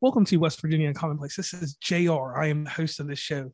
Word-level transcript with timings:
Welcome 0.00 0.24
to 0.26 0.36
West 0.36 0.60
Virginia 0.60 0.94
Commonplace. 0.94 1.34
This 1.34 1.52
is 1.52 1.74
JR. 1.74 2.38
I 2.38 2.46
am 2.46 2.62
the 2.62 2.70
host 2.70 3.00
of 3.00 3.08
this 3.08 3.18
show. 3.18 3.50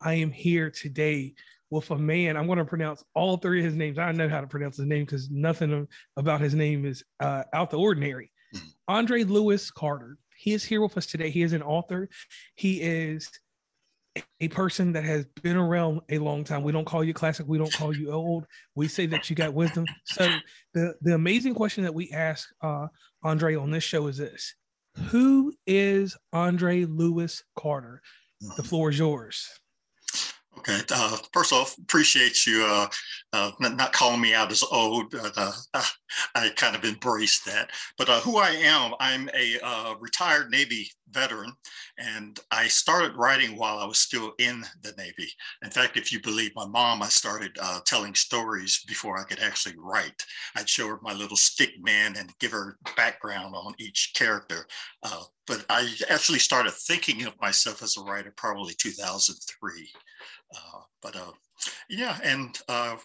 I 0.00 0.14
am 0.14 0.30
here 0.30 0.70
today 0.70 1.34
with 1.70 1.90
a 1.90 1.98
man. 1.98 2.36
I'm 2.36 2.46
going 2.46 2.58
to 2.58 2.64
pronounce 2.64 3.02
all 3.16 3.36
three 3.36 3.58
of 3.58 3.64
his 3.64 3.74
names. 3.74 3.98
I 3.98 4.12
know 4.12 4.28
how 4.28 4.40
to 4.40 4.46
pronounce 4.46 4.76
his 4.76 4.86
name 4.86 5.04
because 5.04 5.28
nothing 5.28 5.88
about 6.16 6.40
his 6.40 6.54
name 6.54 6.86
is 6.86 7.02
uh, 7.18 7.42
out 7.52 7.70
the 7.70 7.78
ordinary. 7.78 8.30
Mm-hmm. 8.54 8.66
Andre 8.86 9.24
Lewis 9.24 9.72
Carter. 9.72 10.18
He 10.36 10.52
is 10.52 10.62
here 10.62 10.80
with 10.80 10.96
us 10.96 11.06
today. 11.06 11.30
He 11.30 11.42
is 11.42 11.52
an 11.52 11.62
author. 11.62 12.08
He 12.54 12.80
is 12.80 13.28
a 14.40 14.46
person 14.46 14.92
that 14.92 15.02
has 15.02 15.24
been 15.42 15.56
around 15.56 16.02
a 16.10 16.18
long 16.18 16.44
time. 16.44 16.62
We 16.62 16.70
don't 16.70 16.84
call 16.84 17.02
you 17.02 17.12
classic. 17.12 17.48
We 17.48 17.58
don't 17.58 17.72
call 17.72 17.92
you 17.92 18.12
old. 18.12 18.46
We 18.76 18.86
say 18.86 19.06
that 19.06 19.28
you 19.28 19.34
got 19.34 19.52
wisdom. 19.52 19.84
So 20.04 20.30
the 20.74 20.94
the 21.02 21.14
amazing 21.14 21.54
question 21.54 21.82
that 21.82 21.94
we 21.94 22.12
ask 22.12 22.48
uh, 22.62 22.86
Andre 23.24 23.56
on 23.56 23.72
this 23.72 23.82
show 23.82 24.06
is 24.06 24.18
this: 24.18 24.54
Who 25.10 25.54
is 25.66 26.16
Andre 26.32 26.84
Lewis 26.84 27.42
Carter? 27.58 28.02
The 28.40 28.46
mm-hmm. 28.48 28.62
floor 28.62 28.90
is 28.90 28.98
yours. 28.98 29.48
Okay. 30.58 30.80
Uh, 30.90 31.16
first 31.32 31.52
off, 31.52 31.78
appreciate 31.78 32.44
you 32.44 32.64
uh, 32.64 32.88
uh, 33.32 33.52
not 33.60 33.92
calling 33.92 34.20
me 34.20 34.34
out 34.34 34.50
as 34.50 34.64
old. 34.72 35.14
Uh, 35.14 35.52
I 36.34 36.48
kind 36.56 36.74
of 36.74 36.84
embrace 36.84 37.42
that. 37.44 37.70
But 37.96 38.08
uh, 38.08 38.18
who 38.20 38.38
I 38.38 38.50
am, 38.50 38.92
I'm 38.98 39.30
a 39.34 39.56
uh, 39.62 39.94
retired 40.00 40.50
Navy 40.50 40.90
veteran, 41.10 41.52
and 41.96 42.40
I 42.50 42.66
started 42.66 43.16
writing 43.16 43.56
while 43.56 43.78
I 43.78 43.84
was 43.84 44.00
still 44.00 44.32
in 44.40 44.64
the 44.82 44.92
Navy. 44.98 45.30
In 45.62 45.70
fact, 45.70 45.96
if 45.96 46.12
you 46.12 46.20
believe 46.20 46.50
my 46.56 46.66
mom, 46.66 47.02
I 47.02 47.08
started 47.08 47.56
telling 47.86 48.16
stories 48.16 48.82
before 48.88 49.16
I 49.16 49.24
could 49.24 49.38
actually 49.38 49.76
write. 49.78 50.24
I'd 50.56 50.68
show 50.68 50.88
her 50.88 50.98
my 51.02 51.12
little 51.12 51.36
stick 51.36 51.70
man 51.80 52.16
and 52.16 52.36
give 52.40 52.50
her 52.50 52.76
background 52.96 53.54
on 53.54 53.74
each 53.78 54.12
character. 54.16 54.66
But 55.48 55.64
I 55.70 55.92
actually 56.10 56.38
started 56.38 56.72
thinking 56.72 57.24
of 57.24 57.40
myself 57.40 57.82
as 57.82 57.96
a 57.96 58.02
writer 58.02 58.32
probably 58.36 58.74
2003. 58.74 59.88
Uh, 60.54 60.80
but 61.02 61.16
uh, 61.16 61.32
yeah, 61.88 62.18
and 62.22 62.56
uh, 62.68 62.96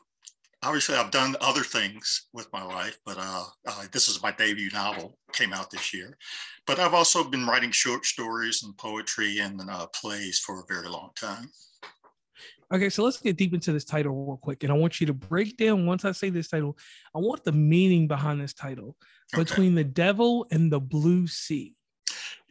obviously 0.61 0.95
I've 0.95 1.11
done 1.11 1.35
other 1.41 1.63
things 1.63 2.27
with 2.33 2.47
my 2.51 2.63
life, 2.63 2.97
but 3.05 3.17
uh, 3.17 3.45
uh, 3.67 3.85
this 3.91 4.07
is 4.07 4.21
my 4.21 4.31
debut 4.31 4.69
novel, 4.71 5.17
came 5.31 5.53
out 5.53 5.71
this 5.71 5.93
year. 5.93 6.17
But 6.67 6.79
I've 6.79 6.93
also 6.93 7.23
been 7.23 7.47
writing 7.47 7.71
short 7.71 8.05
stories 8.05 8.63
and 8.63 8.77
poetry 8.77 9.39
and 9.39 9.61
uh, 9.69 9.87
plays 9.87 10.39
for 10.39 10.59
a 10.59 10.65
very 10.67 10.89
long 10.89 11.11
time. 11.19 11.49
Okay, 12.73 12.89
so 12.89 13.03
let's 13.03 13.19
get 13.19 13.37
deep 13.37 13.53
into 13.53 13.71
this 13.71 13.85
title 13.85 14.25
real 14.25 14.37
quick. 14.37 14.63
And 14.63 14.71
I 14.71 14.75
want 14.75 14.99
you 14.99 15.07
to 15.07 15.13
break 15.13 15.57
down, 15.57 15.85
once 15.85 16.05
I 16.05 16.11
say 16.11 16.29
this 16.29 16.47
title, 16.47 16.77
I 17.15 17.19
want 17.19 17.43
the 17.43 17.51
meaning 17.51 18.07
behind 18.07 18.41
this 18.41 18.53
title 18.53 18.95
okay. 19.33 19.43
between 19.43 19.75
the 19.75 19.83
devil 19.83 20.47
and 20.49 20.71
the 20.71 20.79
blue 20.79 21.27
sea. 21.27 21.75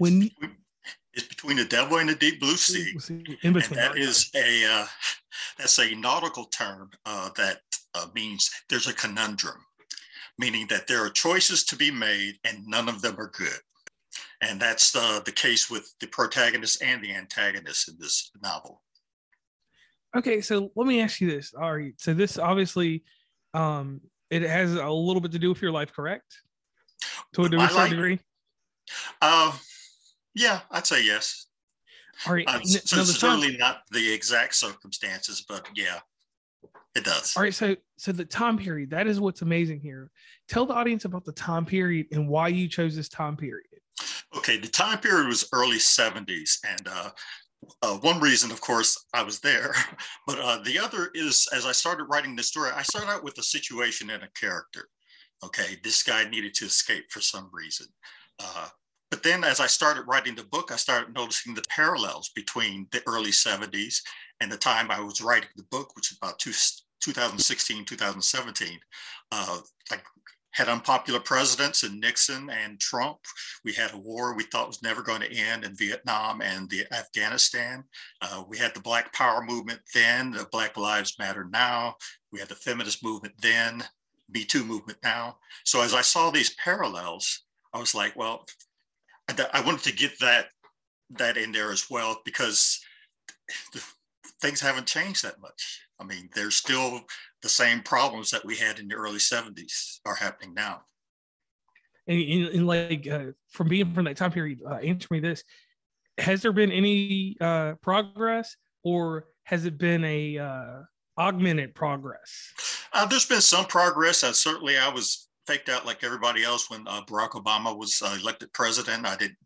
When 0.02 0.30
is 1.14 1.24
between 1.24 1.56
the 1.56 1.64
devil 1.64 1.98
and 1.98 2.08
the 2.08 2.14
deep 2.14 2.40
blue 2.40 2.56
sea. 2.56 2.96
In 3.42 3.52
between. 3.52 3.78
And 3.78 3.78
that 3.78 3.96
is 3.96 4.30
a 4.34 4.64
uh, 4.64 4.86
that's 5.58 5.78
a 5.78 5.94
nautical 5.94 6.44
term 6.46 6.90
uh, 7.06 7.30
that 7.36 7.60
uh, 7.94 8.06
means 8.14 8.50
there's 8.68 8.88
a 8.88 8.94
conundrum, 8.94 9.58
meaning 10.38 10.66
that 10.68 10.86
there 10.86 11.04
are 11.04 11.10
choices 11.10 11.64
to 11.64 11.76
be 11.76 11.90
made 11.90 12.38
and 12.44 12.66
none 12.66 12.88
of 12.88 13.02
them 13.02 13.16
are 13.18 13.30
good. 13.36 13.58
And 14.40 14.60
that's 14.60 14.96
uh, 14.96 15.20
the 15.24 15.32
case 15.32 15.70
with 15.70 15.94
the 16.00 16.08
protagonist 16.08 16.82
and 16.82 17.02
the 17.02 17.14
antagonist 17.14 17.88
in 17.88 17.96
this 17.98 18.30
novel. 18.42 18.82
Okay, 20.16 20.40
so 20.40 20.70
let 20.74 20.86
me 20.86 21.00
ask 21.00 21.20
you 21.20 21.30
this. 21.30 21.54
All 21.54 21.74
right, 21.74 21.94
so 21.96 22.12
this 22.12 22.38
obviously 22.38 23.04
um, 23.54 24.00
it 24.30 24.42
has 24.42 24.74
a 24.74 24.90
little 24.90 25.20
bit 25.20 25.32
to 25.32 25.38
do 25.38 25.48
with 25.48 25.62
your 25.62 25.70
life, 25.70 25.92
correct? 25.92 26.40
To 27.34 27.42
a 27.42 27.68
certain 27.68 27.90
degree. 27.90 28.18
Uh, 29.20 29.52
yeah, 30.34 30.60
I'd 30.70 30.86
say 30.86 31.04
yes. 31.04 31.46
All 32.26 32.34
right. 32.34 32.46
Uh, 32.46 32.60
so 32.62 32.96
now 32.96 33.04
certainly 33.04 33.50
time, 33.50 33.58
not 33.58 33.82
the 33.90 34.12
exact 34.12 34.54
circumstances, 34.54 35.44
but 35.48 35.66
yeah, 35.74 36.00
it 36.94 37.04
does. 37.04 37.34
All 37.36 37.42
right. 37.42 37.54
So, 37.54 37.76
so 37.96 38.12
the 38.12 38.24
time 38.24 38.58
period 38.58 38.90
that 38.90 39.06
is 39.06 39.20
what's 39.20 39.42
amazing 39.42 39.80
here. 39.80 40.10
Tell 40.48 40.66
the 40.66 40.74
audience 40.74 41.04
about 41.04 41.24
the 41.24 41.32
time 41.32 41.64
period 41.64 42.06
and 42.12 42.28
why 42.28 42.48
you 42.48 42.68
chose 42.68 42.94
this 42.94 43.08
time 43.08 43.36
period. 43.36 43.66
Okay, 44.36 44.56
the 44.56 44.68
time 44.68 44.98
period 44.98 45.26
was 45.26 45.48
early 45.52 45.76
'70s, 45.76 46.58
and 46.66 46.88
uh, 46.88 47.10
uh, 47.82 47.96
one 47.98 48.20
reason, 48.20 48.50
of 48.50 48.60
course, 48.60 49.04
I 49.12 49.22
was 49.22 49.40
there, 49.40 49.74
but 50.26 50.38
uh, 50.38 50.58
the 50.64 50.78
other 50.78 51.10
is 51.14 51.48
as 51.52 51.66
I 51.66 51.72
started 51.72 52.04
writing 52.04 52.36
this 52.36 52.48
story, 52.48 52.70
I 52.74 52.82
started 52.82 53.10
out 53.10 53.24
with 53.24 53.38
a 53.38 53.42
situation 53.42 54.10
and 54.10 54.22
a 54.22 54.28
character. 54.38 54.88
Okay, 55.44 55.76
this 55.82 56.02
guy 56.02 56.28
needed 56.28 56.54
to 56.54 56.66
escape 56.66 57.10
for 57.10 57.20
some 57.20 57.50
reason. 57.52 57.86
Uh, 58.38 58.68
but 59.12 59.22
then 59.22 59.44
as 59.44 59.60
I 59.60 59.66
started 59.66 60.08
writing 60.08 60.34
the 60.34 60.44
book, 60.44 60.72
I 60.72 60.76
started 60.76 61.14
noticing 61.14 61.52
the 61.52 61.62
parallels 61.68 62.30
between 62.34 62.86
the 62.92 63.02
early 63.06 63.30
70s 63.30 64.00
and 64.40 64.50
the 64.50 64.56
time 64.56 64.90
I 64.90 65.00
was 65.00 65.20
writing 65.20 65.50
the 65.54 65.64
book, 65.64 65.94
which 65.94 66.10
is 66.10 66.16
about 66.16 66.38
two, 66.38 66.52
2016, 67.02 67.84
2017. 67.84 68.80
Uh, 69.30 69.58
like 69.90 70.02
had 70.52 70.70
unpopular 70.70 71.20
presidents 71.20 71.84
in 71.84 72.00
Nixon 72.00 72.48
and 72.48 72.80
Trump. 72.80 73.18
We 73.66 73.74
had 73.74 73.92
a 73.92 73.98
war 73.98 74.34
we 74.34 74.44
thought 74.44 74.68
was 74.68 74.82
never 74.82 75.02
going 75.02 75.20
to 75.20 75.36
end 75.36 75.64
in 75.64 75.76
Vietnam 75.76 76.40
and 76.40 76.70
the 76.70 76.86
Afghanistan. 76.90 77.84
Uh, 78.22 78.44
we 78.48 78.56
had 78.56 78.72
the 78.72 78.80
Black 78.80 79.12
Power 79.12 79.44
movement 79.44 79.80
then, 79.94 80.30
the 80.30 80.48
Black 80.50 80.78
Lives 80.78 81.18
Matter 81.18 81.46
now. 81.52 81.96
We 82.32 82.38
had 82.38 82.48
the 82.48 82.54
feminist 82.54 83.04
movement 83.04 83.34
then, 83.42 83.84
Me 84.30 84.46
Too 84.46 84.64
movement 84.64 85.00
now. 85.02 85.36
So 85.64 85.82
as 85.82 85.92
I 85.92 86.00
saw 86.00 86.30
these 86.30 86.54
parallels, 86.54 87.42
I 87.74 87.78
was 87.78 87.94
like, 87.94 88.16
well, 88.16 88.46
I 89.28 89.62
wanted 89.64 89.82
to 89.84 89.96
get 89.96 90.18
that 90.20 90.46
that 91.18 91.36
in 91.36 91.52
there 91.52 91.72
as 91.72 91.90
well 91.90 92.20
because 92.24 92.80
things 94.40 94.60
haven't 94.60 94.86
changed 94.86 95.24
that 95.24 95.40
much. 95.40 95.80
I 96.00 96.04
mean, 96.04 96.28
there's 96.34 96.56
still 96.56 97.02
the 97.42 97.48
same 97.48 97.80
problems 97.80 98.30
that 98.30 98.44
we 98.44 98.56
had 98.56 98.78
in 98.78 98.88
the 98.88 98.94
early 98.94 99.18
70s 99.18 99.98
are 100.04 100.14
happening 100.14 100.54
now. 100.54 100.82
And, 102.06 102.18
in 102.18 102.66
like 102.66 103.06
uh, 103.06 103.26
from 103.50 103.68
being 103.68 103.94
from 103.94 104.06
that 104.06 104.16
time 104.16 104.32
period, 104.32 104.60
uh, 104.68 104.74
answer 104.74 105.06
me 105.10 105.20
this: 105.20 105.44
Has 106.18 106.42
there 106.42 106.52
been 106.52 106.72
any 106.72 107.36
uh, 107.40 107.74
progress, 107.80 108.56
or 108.82 109.26
has 109.44 109.66
it 109.66 109.78
been 109.78 110.04
a 110.04 110.38
uh, 110.38 110.80
augmented 111.16 111.76
progress? 111.76 112.52
Uh, 112.92 113.06
there's 113.06 113.26
been 113.26 113.40
some 113.40 113.66
progress. 113.66 114.24
Uh, 114.24 114.32
certainly, 114.32 114.76
I 114.76 114.88
was 114.88 115.28
faked 115.46 115.68
out 115.68 115.86
like 115.86 116.04
everybody 116.04 116.44
else 116.44 116.70
when 116.70 116.86
uh, 116.86 117.02
Barack 117.02 117.30
Obama 117.30 117.76
was 117.76 118.00
uh, 118.04 118.16
elected 118.20 118.52
president. 118.52 119.06
I 119.06 119.16
didn't 119.16 119.36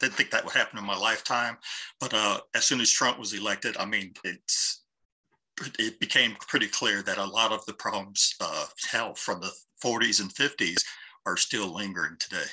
didn't 0.00 0.14
think 0.14 0.30
that 0.30 0.44
would 0.44 0.54
happen 0.54 0.78
in 0.78 0.84
my 0.84 0.96
lifetime. 0.96 1.56
But 2.00 2.12
uh, 2.12 2.40
as 2.54 2.64
soon 2.64 2.80
as 2.80 2.90
Trump 2.90 3.18
was 3.18 3.32
elected, 3.32 3.76
I 3.76 3.84
mean, 3.84 4.12
it's 4.24 4.82
it 5.78 6.00
became 6.00 6.36
pretty 6.48 6.66
clear 6.66 7.02
that 7.02 7.18
a 7.18 7.24
lot 7.24 7.52
of 7.52 7.64
the 7.66 7.74
problems 7.74 8.34
uh, 8.40 8.66
hell 8.90 9.14
from 9.14 9.40
the 9.40 9.52
40s 9.84 10.20
and 10.20 10.34
50s 10.34 10.82
are 11.26 11.36
still 11.36 11.72
lingering 11.72 12.16
today. 12.18 12.50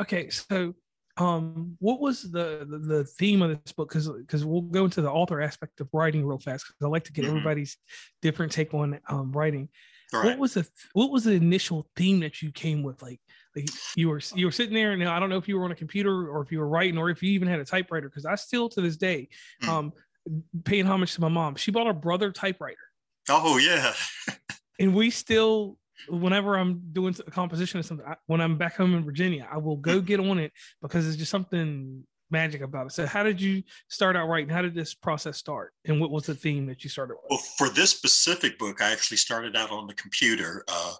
Okay, 0.00 0.30
so 0.30 0.74
um, 1.16 1.76
what 1.80 2.00
was 2.00 2.22
the, 2.22 2.66
the, 2.68 2.78
the 2.78 3.04
theme 3.04 3.42
of 3.42 3.62
this 3.62 3.72
book? 3.72 3.88
Because 3.88 4.08
because 4.08 4.44
we'll 4.44 4.62
go 4.62 4.84
into 4.84 5.00
the 5.00 5.10
author 5.10 5.40
aspect 5.40 5.80
of 5.80 5.88
writing 5.92 6.24
real 6.24 6.38
fast 6.38 6.66
because 6.66 6.86
I 6.86 6.88
like 6.88 7.04
to 7.04 7.12
get 7.12 7.24
mm-hmm. 7.24 7.36
everybody's 7.36 7.76
different 8.22 8.52
take 8.52 8.74
on 8.74 9.00
um, 9.08 9.32
writing. 9.32 9.68
What 10.12 10.38
was 10.38 10.54
the 10.54 10.68
what 10.92 11.10
was 11.10 11.24
the 11.24 11.32
initial 11.32 11.88
theme 11.96 12.20
that 12.20 12.40
you 12.40 12.52
came 12.52 12.82
with? 12.82 13.02
Like, 13.02 13.20
like 13.54 13.68
you 13.96 14.08
were 14.08 14.20
you 14.34 14.46
were 14.46 14.52
sitting 14.52 14.74
there, 14.74 14.92
and 14.92 15.02
I 15.04 15.18
don't 15.18 15.28
know 15.28 15.36
if 15.36 15.48
you 15.48 15.58
were 15.58 15.64
on 15.64 15.72
a 15.72 15.76
computer 15.76 16.28
or 16.28 16.42
if 16.42 16.52
you 16.52 16.58
were 16.58 16.68
writing 16.68 16.98
or 16.98 17.10
if 17.10 17.22
you 17.22 17.30
even 17.32 17.48
had 17.48 17.58
a 17.58 17.64
typewriter. 17.64 18.08
Because 18.08 18.24
I 18.24 18.36
still 18.36 18.68
to 18.70 18.80
this 18.80 18.96
day, 18.96 19.28
mm. 19.62 19.68
um, 19.68 19.92
paying 20.64 20.86
homage 20.86 21.14
to 21.14 21.20
my 21.20 21.28
mom, 21.28 21.56
she 21.56 21.70
bought 21.70 21.88
a 21.88 21.92
brother 21.92 22.30
typewriter. 22.30 22.78
Oh 23.28 23.58
yeah. 23.58 23.92
and 24.78 24.94
we 24.94 25.10
still, 25.10 25.78
whenever 26.08 26.56
I'm 26.56 26.82
doing 26.92 27.16
a 27.26 27.30
composition 27.30 27.80
or 27.80 27.82
something, 27.82 28.06
I, 28.06 28.14
when 28.26 28.40
I'm 28.40 28.56
back 28.56 28.76
home 28.76 28.94
in 28.94 29.04
Virginia, 29.04 29.48
I 29.50 29.58
will 29.58 29.76
go 29.76 30.00
get 30.00 30.20
on 30.20 30.38
it 30.38 30.52
because 30.82 31.06
it's 31.06 31.16
just 31.16 31.30
something 31.30 32.04
magic 32.30 32.62
about 32.62 32.86
it. 32.86 32.92
So, 32.92 33.06
how 33.06 33.22
did 33.22 33.40
you 33.40 33.62
start 33.88 34.16
out 34.16 34.28
writing? 34.28 34.48
How 34.48 34.62
did 34.62 34.74
this 34.74 34.94
process 34.94 35.36
start? 35.36 35.72
And 35.84 36.00
what 36.00 36.10
was 36.10 36.26
the 36.26 36.34
theme 36.34 36.66
that 36.66 36.84
you 36.84 36.90
started 36.90 37.14
with? 37.14 37.30
Well, 37.30 37.42
for 37.58 37.68
this 37.68 37.90
specific 37.90 38.58
book, 38.58 38.80
I 38.80 38.92
actually 38.92 39.18
started 39.18 39.56
out 39.56 39.70
on 39.70 39.86
the 39.86 39.94
computer. 39.94 40.64
Uh, 40.68 40.94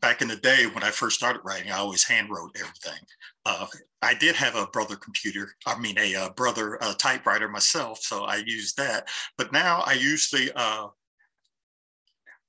back 0.00 0.22
in 0.22 0.28
the 0.28 0.36
day 0.36 0.66
when 0.72 0.82
I 0.82 0.90
first 0.90 1.16
started 1.16 1.42
writing, 1.44 1.70
I 1.70 1.76
always 1.76 2.04
hand 2.04 2.30
wrote 2.30 2.56
everything. 2.58 3.00
Uh, 3.44 3.66
I 4.02 4.14
did 4.14 4.34
have 4.34 4.56
a 4.56 4.66
brother 4.68 4.96
computer, 4.96 5.52
I 5.66 5.78
mean, 5.78 5.98
a, 5.98 6.14
a 6.14 6.32
brother 6.32 6.82
uh, 6.82 6.94
typewriter 6.94 7.48
myself, 7.48 8.00
so 8.00 8.24
I 8.24 8.36
used 8.36 8.78
that. 8.78 9.08
But 9.36 9.52
now 9.52 9.82
I 9.86 9.92
usually 9.92 10.50
uh, 10.56 10.86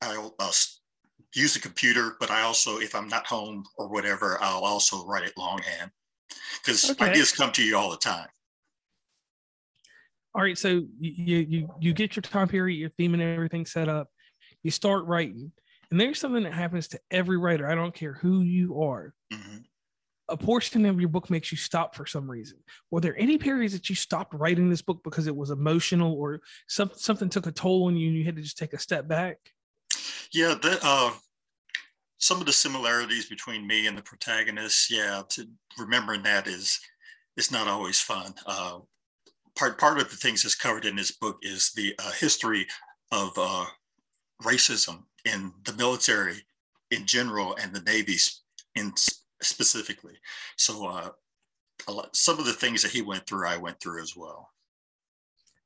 I'll 0.01 0.35
uh, 0.39 0.51
use 1.35 1.55
a 1.55 1.61
computer, 1.61 2.15
but 2.19 2.31
I 2.31 2.41
also, 2.41 2.79
if 2.79 2.95
I'm 2.95 3.07
not 3.07 3.27
home 3.27 3.63
or 3.77 3.87
whatever, 3.87 4.37
I'll 4.41 4.63
also 4.63 5.05
write 5.05 5.23
it 5.23 5.37
longhand 5.37 5.91
because 6.63 6.89
okay. 6.91 7.09
ideas 7.09 7.31
come 7.31 7.51
to 7.53 7.63
you 7.63 7.77
all 7.77 7.89
the 7.89 7.97
time. 7.97 8.27
All 10.33 10.41
right, 10.41 10.57
so 10.57 10.83
you 10.99 11.37
you 11.37 11.69
you 11.79 11.93
get 11.93 12.15
your 12.15 12.21
time 12.21 12.47
period, 12.47 12.77
your 12.77 12.89
theme, 12.91 13.13
and 13.13 13.21
everything 13.21 13.65
set 13.65 13.89
up. 13.89 14.07
You 14.63 14.71
start 14.71 15.05
writing, 15.05 15.51
and 15.89 15.99
there's 15.99 16.19
something 16.19 16.43
that 16.43 16.53
happens 16.53 16.87
to 16.89 16.99
every 17.11 17.37
writer. 17.37 17.69
I 17.69 17.75
don't 17.75 17.93
care 17.93 18.13
who 18.13 18.41
you 18.41 18.81
are. 18.81 19.13
Mm-hmm. 19.33 19.57
a 20.29 20.37
portion 20.37 20.85
of 20.85 20.99
your 20.99 21.09
book 21.09 21.29
makes 21.29 21.51
you 21.51 21.57
stop 21.57 21.95
for 21.95 22.05
some 22.05 22.29
reason. 22.29 22.57
Were 22.89 23.01
there 23.01 23.17
any 23.17 23.37
periods 23.37 23.73
that 23.73 23.89
you 23.89 23.95
stopped 23.95 24.33
writing 24.33 24.69
this 24.69 24.81
book 24.81 25.01
because 25.03 25.27
it 25.27 25.35
was 25.35 25.49
emotional 25.49 26.13
or 26.13 26.41
some, 26.67 26.91
something 26.95 27.29
took 27.29 27.47
a 27.47 27.51
toll 27.51 27.85
on 27.85 27.97
you 27.97 28.07
and 28.07 28.17
you 28.17 28.23
had 28.23 28.37
to 28.37 28.41
just 28.41 28.57
take 28.57 28.73
a 28.73 28.79
step 28.79 29.07
back? 29.07 29.37
Yeah, 30.33 30.55
that, 30.61 30.79
uh, 30.83 31.11
some 32.21 32.39
of 32.39 32.45
the 32.45 32.53
similarities 32.53 33.25
between 33.25 33.67
me 33.67 33.87
and 33.87 33.97
the 33.97 34.01
protagonist, 34.03 34.91
yeah, 34.91 35.23
to 35.29 35.47
remembering 35.77 36.23
that 36.23 36.47
is 36.47 36.79
is 37.35 37.51
not 37.51 37.67
always 37.67 37.99
fun. 37.99 38.33
Uh, 38.45 38.79
part 39.57 39.77
part 39.77 39.99
of 39.99 40.09
the 40.09 40.15
things 40.15 40.43
that's 40.43 40.55
covered 40.55 40.85
in 40.85 40.95
this 40.95 41.11
book 41.11 41.39
is 41.41 41.71
the 41.75 41.93
uh, 41.99 42.11
history 42.11 42.65
of 43.11 43.31
uh, 43.37 43.65
racism 44.43 45.03
in 45.25 45.51
the 45.65 45.73
military 45.73 46.37
in 46.91 47.05
general 47.05 47.55
and 47.61 47.73
the 47.73 47.81
Navy 47.81 48.17
in 48.75 48.93
specifically. 49.41 50.13
So 50.57 50.87
uh, 50.87 51.09
lot, 51.89 52.15
some 52.15 52.37
of 52.37 52.45
the 52.45 52.53
things 52.53 52.83
that 52.83 52.91
he 52.91 53.01
went 53.01 53.25
through, 53.25 53.47
I 53.47 53.57
went 53.57 53.79
through 53.79 54.01
as 54.01 54.15
well. 54.15 54.49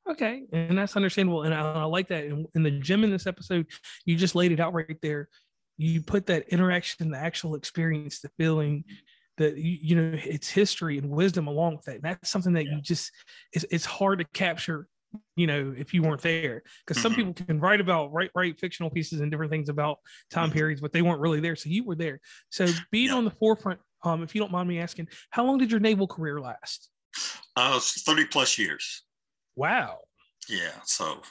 Okay, 0.10 0.44
and 0.54 0.78
that's 0.78 0.96
understandable, 0.96 1.44
and 1.44 1.54
I, 1.54 1.62
I 1.62 1.84
like 1.84 2.08
that. 2.10 2.26
In, 2.26 2.46
in 2.54 2.64
the 2.64 2.72
gym 2.72 3.04
in 3.04 3.10
this 3.10 3.26
episode, 3.26 3.66
you 4.06 4.16
just 4.16 4.36
laid 4.36 4.52
it 4.52 4.60
out 4.60 4.74
right 4.74 4.98
there. 5.02 5.30
You 5.78 6.02
put 6.02 6.28
that 6.28 6.50
interaction, 6.50 7.12
the 7.12 7.18
actual 7.18 7.56
experience, 7.56 8.22
the 8.22 8.30
feeling, 8.38 8.86
that 9.38 9.58
you, 9.58 9.78
you 9.82 9.96
know, 9.96 10.18
it's 10.24 10.50
history 10.50 10.98
and 10.98 11.10
wisdom 11.10 11.48
along 11.48 11.78
with 11.78 11.86
that. 11.86 11.96
And 11.96 12.04
that's 12.04 12.30
something 12.30 12.54
that 12.54 12.66
yeah. 12.66 12.76
you 12.76 12.82
just 12.82 13.12
it's, 13.52 13.66
it's 13.70 13.86
hard 13.86 14.20
to 14.20 14.26
capture 14.34 14.88
you 15.36 15.48
know 15.48 15.74
if 15.78 15.94
you 15.94 16.04
weren't 16.04 16.22
there 16.22 16.64
because 16.86 17.02
some 17.02 17.14
mm-hmm. 17.14 17.32
people 17.32 17.46
can 17.46 17.60
write 17.60 17.80
about 17.80 18.12
write 18.12 18.32
write 18.36 18.60
fictional 18.60 18.90
pieces 18.90 19.22
and 19.22 19.32
different 19.32 19.52
things 19.52 19.70
about 19.70 20.00
time 20.30 20.50
mm-hmm. 20.50 20.58
periods 20.58 20.82
but 20.82 20.92
they 20.92 21.02
weren't 21.02 21.20
really 21.22 21.40
there 21.40 21.56
so 21.56 21.70
you 21.70 21.84
were 21.84 21.96
there 21.96 22.20
so 22.50 22.68
being 22.92 23.08
yeah. 23.08 23.16
on 23.16 23.26
the 23.26 23.32
forefront 23.32 23.80
um 24.04 24.24
if 24.24 24.36
you 24.36 24.42
don't 24.42 24.52
mind 24.52 24.68
me 24.68 24.80
asking 24.80 25.08
how 25.30 25.46
long 25.46 25.58
did 25.58 25.72
your 25.72 25.80
naval 25.80 26.08
career 26.08 26.40
last 26.40 26.90
uh 27.56 27.80
30 27.80 28.26
plus 28.26 28.58
years 28.58 29.04
wow 29.56 30.00
yeah 30.50 30.72
so 30.84 31.22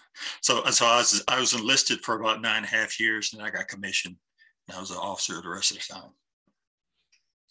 so 0.41 0.65
so 0.67 0.87
i 0.87 0.97
was 0.97 1.23
i 1.29 1.39
was 1.39 1.55
enlisted 1.55 2.01
for 2.01 2.19
about 2.19 2.41
nine 2.41 2.59
and 2.59 2.67
a 2.67 2.69
half 2.69 2.99
years 2.99 3.33
and 3.33 3.43
i 3.43 3.51
got 3.51 3.69
commissioned 3.69 4.17
i 4.73 4.81
was 4.81 4.91
an 4.91 4.97
officer 4.97 5.41
the 5.41 5.49
rest 5.49 5.71
of 5.73 5.79
the 5.79 5.93
time. 5.95 6.11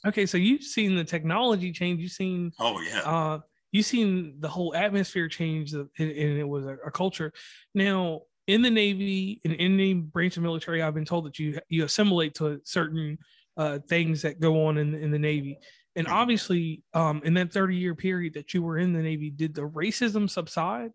Okay 0.05 0.25
so 0.25 0.37
you've 0.37 0.63
seen 0.63 0.95
the 0.95 1.03
technology 1.03 1.71
change. 1.71 2.01
You've 2.01 2.11
seen 2.11 2.51
oh 2.59 2.81
yeah. 2.81 2.99
uh 2.99 3.39
you've 3.71 3.85
seen 3.85 4.35
the 4.39 4.49
whole 4.49 4.75
atmosphere 4.75 5.27
change 5.27 5.73
and, 5.73 5.89
it 5.97 6.47
was 6.47 6.65
a, 6.65 6.77
a, 6.85 6.91
culture. 6.91 7.33
Now 7.73 8.21
in 8.47 8.61
the 8.61 8.69
navy 8.69 9.39
in 9.43 9.53
any 9.55 9.93
branch 9.93 10.35
of 10.35 10.43
military 10.43 10.81
i've 10.81 10.93
been 10.93 11.05
told 11.05 11.25
that 11.25 11.39
you 11.39 11.57
you 11.69 11.85
assimilate 11.85 12.35
to 12.35 12.59
certain 12.65 13.17
uh, 13.55 13.79
things 13.87 14.23
that 14.23 14.39
go 14.39 14.65
on 14.65 14.77
in, 14.77 14.95
in 14.95 15.11
the 15.11 15.19
navy. 15.19 15.57
And 15.95 16.07
mm-hmm. 16.07 16.15
obviously 16.15 16.81
um, 16.93 17.21
in 17.23 17.35
that 17.35 17.53
30 17.53 17.75
year 17.75 17.95
period 17.95 18.33
that 18.33 18.53
you 18.53 18.63
were 18.63 18.77
in 18.77 18.93
the 18.93 19.01
navy 19.01 19.29
did 19.29 19.53
the 19.53 19.61
racism 19.61 20.29
subside? 20.29 20.91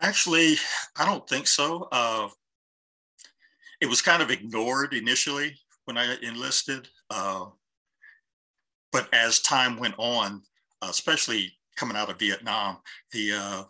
Actually 0.00 0.56
i 0.96 1.04
don't 1.04 1.28
think 1.28 1.46
so. 1.46 1.88
Uh, 1.92 2.28
it 3.80 3.86
was 3.86 4.02
kind 4.02 4.22
of 4.22 4.30
ignored 4.30 4.94
initially 4.94 5.54
when 5.84 5.96
i 5.96 6.16
enlisted 6.22 6.88
uh, 7.10 7.46
but 8.92 9.12
as 9.12 9.40
time 9.40 9.78
went 9.78 9.94
on 9.98 10.42
especially 10.82 11.52
coming 11.76 11.96
out 11.96 12.10
of 12.10 12.18
Vietnam, 12.18 12.78
the 13.12 13.32
uh, 13.32 13.62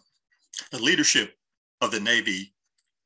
the 0.73 0.83
leadership 0.83 1.35
of 1.81 1.91
the 1.91 2.01
Navy 2.01 2.53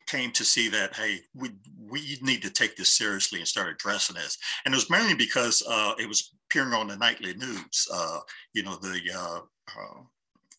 came 0.06 0.30
to 0.32 0.44
see 0.44 0.68
that 0.68 0.94
hey, 0.96 1.20
we 1.34 1.50
we 1.78 2.18
need 2.22 2.42
to 2.42 2.50
take 2.50 2.76
this 2.76 2.90
seriously 2.90 3.38
and 3.38 3.48
start 3.48 3.68
addressing 3.68 4.16
this. 4.16 4.38
And 4.64 4.74
it 4.74 4.76
was 4.76 4.90
mainly 4.90 5.14
because 5.14 5.62
uh, 5.68 5.94
it 5.98 6.08
was 6.08 6.34
appearing 6.48 6.72
on 6.72 6.88
the 6.88 6.96
nightly 6.96 7.34
news. 7.34 7.88
Uh, 7.92 8.20
you 8.54 8.62
know 8.62 8.76
the 8.76 9.00
uh, 9.14 9.40
uh, 9.78 10.00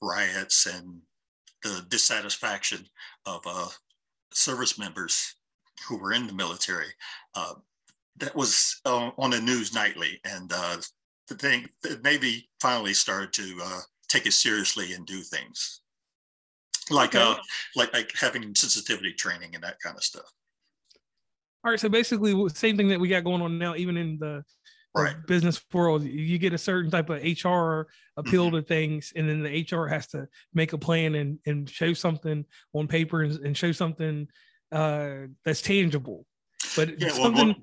riots 0.01 0.67
and 0.67 1.01
the 1.63 1.85
dissatisfaction 1.89 2.85
of 3.25 3.41
service 4.31 4.77
members 4.77 5.35
who 5.87 5.97
were 5.97 6.13
in 6.13 6.27
the 6.27 6.33
military. 6.33 6.93
that 8.17 8.35
was 8.35 8.79
on 8.85 9.31
the 9.31 9.41
news 9.41 9.73
nightly, 9.73 10.19
and 10.25 10.49
the 10.49 11.35
thing 11.35 11.67
the 11.81 11.99
Navy 12.03 12.49
finally 12.61 12.93
started 12.93 13.33
to 13.33 13.59
uh, 13.63 13.81
take 14.07 14.25
it 14.25 14.33
seriously 14.33 14.93
and 14.93 15.05
do 15.05 15.21
things 15.21 15.81
like 16.91 17.15
okay. 17.15 17.23
uh 17.23 17.35
like 17.75 17.93
like 17.93 18.11
having 18.19 18.53
sensitivity 18.55 19.13
training 19.13 19.55
and 19.55 19.63
that 19.63 19.79
kind 19.83 19.95
of 19.95 20.03
stuff. 20.03 20.31
All 21.63 21.71
right, 21.71 21.79
so 21.79 21.89
basically, 21.89 22.47
same 22.49 22.77
thing 22.77 22.89
that 22.89 22.99
we 22.99 23.07
got 23.07 23.23
going 23.23 23.41
on 23.41 23.57
now, 23.57 23.75
even 23.75 23.97
in 23.97 24.19
the, 24.19 24.43
right. 24.93 25.15
business 25.25 25.59
world. 25.73 26.03
You 26.03 26.37
get 26.37 26.53
a 26.53 26.59
certain 26.59 26.91
type 26.91 27.09
of 27.09 27.23
HR 27.23 27.87
appeal 28.17 28.45
mm-hmm. 28.45 28.57
to 28.57 28.61
things, 28.61 29.11
and 29.15 29.27
then 29.27 29.41
the 29.41 29.67
HR 29.71 29.87
has 29.87 30.05
to 30.09 30.27
make 30.53 30.73
a 30.73 30.77
plan 30.77 31.15
and 31.15 31.39
and 31.47 31.67
show 31.67 31.93
something 31.93 32.45
on 32.73 32.87
paper 32.87 33.23
and, 33.23 33.33
and 33.39 33.57
show 33.57 33.71
something 33.71 34.27
uh, 34.71 35.27
that's 35.43 35.61
tangible. 35.61 36.25
But 36.75 36.99
yeah, 36.99 37.09
something. 37.09 37.47
Well, 37.47 37.55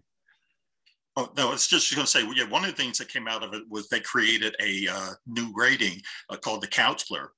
Oh, 1.14 1.30
no, 1.36 1.52
it's 1.52 1.68
just 1.68 1.94
going 1.94 2.06
to 2.06 2.10
say, 2.10 2.26
yeah, 2.34 2.48
one 2.48 2.64
of 2.64 2.70
the 2.70 2.82
things 2.82 2.96
that 2.96 3.08
came 3.08 3.28
out 3.28 3.42
of 3.42 3.52
it 3.52 3.64
was 3.68 3.86
they 3.88 4.00
created 4.00 4.56
a 4.60 4.88
uh, 4.90 5.10
new 5.26 5.52
rating 5.54 6.00
uh, 6.30 6.36
called 6.36 6.62
the 6.62 6.68
counselor. 6.68 7.32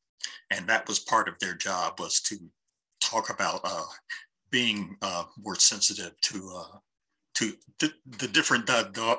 And 0.50 0.66
that 0.68 0.86
was 0.86 1.00
part 1.00 1.28
of 1.28 1.34
their 1.40 1.54
job 1.54 1.98
was 1.98 2.20
to 2.22 2.36
talk 3.00 3.30
about 3.30 3.60
uh, 3.64 3.82
being 4.50 4.96
uh, 5.02 5.24
more 5.38 5.56
sensitive 5.56 6.12
to 6.22 6.52
uh, 6.56 6.78
to 7.34 7.52
the, 7.80 7.92
the 8.18 8.28
different 8.28 8.70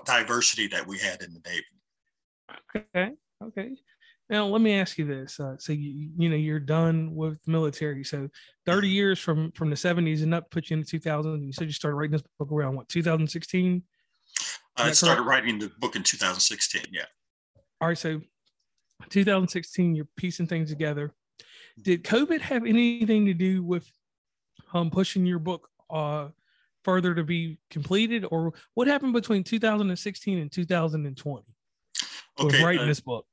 diversity 0.06 0.68
that 0.68 0.88
we 0.88 0.97
had 1.00 1.21
in 1.21 1.33
the 1.33 1.42
Navy. 1.45 1.65
Okay. 2.77 3.12
Okay. 3.44 3.75
Now 4.30 4.48
let 4.48 4.62
me 4.62 4.74
ask 4.74 4.98
you 4.98 5.06
this: 5.06 5.39
uh, 5.39 5.56
so 5.60 5.72
you 5.74 6.10
you 6.18 6.30
know 6.30 6.36
you're 6.36 6.60
done 6.60 7.13
with 7.13 7.39
military, 7.48 8.04
so 8.04 8.27
30 8.66 8.88
mm-hmm. 8.88 8.94
years 8.94 9.19
from 9.19 9.51
from 9.51 9.69
the 9.69 9.75
70s 9.75 10.24
and 10.24 10.33
up 10.33 10.50
put 10.50 10.69
you 10.69 10.77
into 10.77 10.89
2000. 10.89 11.44
You 11.44 11.54
said 11.54 11.68
you 11.68 11.74
started 11.74 11.95
writing 11.95 12.13
this 12.13 12.24
book 12.39 12.51
around 12.51 12.75
what 12.75 12.89
2016. 12.89 13.83
I 14.77 14.92
started 14.92 15.24
correct? 15.24 15.30
writing 15.30 15.60
the 15.60 15.72
book 15.80 15.95
in 15.95 16.04
2016. 16.04 16.86
Yeah. 16.92 17.04
All 17.80 17.88
right. 17.88 17.98
So 17.98 18.22
2016, 19.10 19.95
you're 19.95 20.07
piecing 20.18 20.48
things 20.48 20.69
together. 20.69 21.13
Did 21.81 22.04
COVID 22.04 22.42
have 22.42 22.66
anything 22.66 23.25
to 23.25 23.33
do 23.33 23.63
with 23.63 23.89
um, 24.74 24.89
pushing 24.89 25.25
your 25.25 25.39
book 25.39 25.69
uh, 25.89 26.30
further 26.83 27.13
to 27.13 27.24
be 27.24 27.60
completed, 27.69 28.25
or 28.31 28.54
what 28.74 28.88
happened 28.88 29.13
between 29.13 29.44
2016 29.44 30.38
and 30.38 30.51
2020 30.51 31.44
okay, 32.39 32.45
with 32.45 32.61
writing 32.61 32.83
uh, 32.83 32.85
this 32.85 33.02
book? 33.02 33.26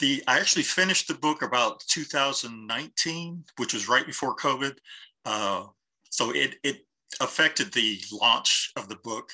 The 0.00 0.22
I 0.26 0.38
actually 0.38 0.62
finished 0.62 1.08
the 1.08 1.14
book 1.14 1.42
about 1.42 1.80
2019, 1.88 3.44
which 3.58 3.74
was 3.74 3.88
right 3.88 4.06
before 4.06 4.34
COVID. 4.36 4.76
Uh, 5.24 5.66
so 6.10 6.30
it 6.30 6.56
it 6.64 6.86
affected 7.20 7.72
the 7.72 8.00
launch 8.12 8.72
of 8.76 8.88
the 8.88 8.96
book 8.96 9.30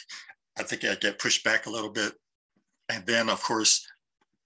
I 0.58 0.62
think 0.62 0.84
I 0.84 0.94
get 0.94 1.18
pushed 1.18 1.44
back 1.44 1.66
a 1.66 1.70
little 1.70 1.90
bit. 1.90 2.14
And 2.88 3.04
then, 3.06 3.28
of 3.28 3.42
course, 3.42 3.86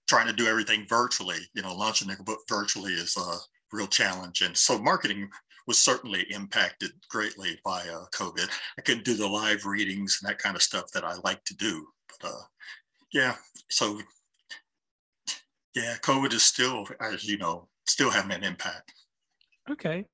trying 0.07 0.27
to 0.27 0.33
do 0.33 0.47
everything 0.47 0.85
virtually, 0.89 1.37
you 1.53 1.61
know, 1.61 1.73
launching 1.73 2.11
a 2.11 2.23
book 2.23 2.39
virtually 2.49 2.93
is 2.93 3.15
a 3.17 3.37
real 3.71 3.87
challenge. 3.87 4.41
And 4.41 4.55
so 4.57 4.77
marketing 4.77 5.29
was 5.67 5.79
certainly 5.79 6.25
impacted 6.31 6.91
greatly 7.09 7.59
by 7.63 7.81
uh, 7.81 8.05
COVID. 8.13 8.49
I 8.77 8.81
couldn't 8.81 9.05
do 9.05 9.15
the 9.15 9.27
live 9.27 9.65
readings 9.65 10.19
and 10.21 10.29
that 10.29 10.39
kind 10.39 10.55
of 10.55 10.63
stuff 10.63 10.85
that 10.93 11.05
I 11.05 11.15
like 11.23 11.43
to 11.45 11.55
do. 11.55 11.87
But 12.09 12.29
uh, 12.29 12.41
yeah, 13.13 13.35
so 13.69 14.01
yeah, 15.75 15.97
COVID 16.01 16.33
is 16.33 16.43
still, 16.43 16.87
as 16.99 17.25
you 17.25 17.37
know, 17.37 17.67
still 17.87 18.09
having 18.09 18.31
an 18.31 18.43
impact. 18.43 18.93
Okay 19.69 20.05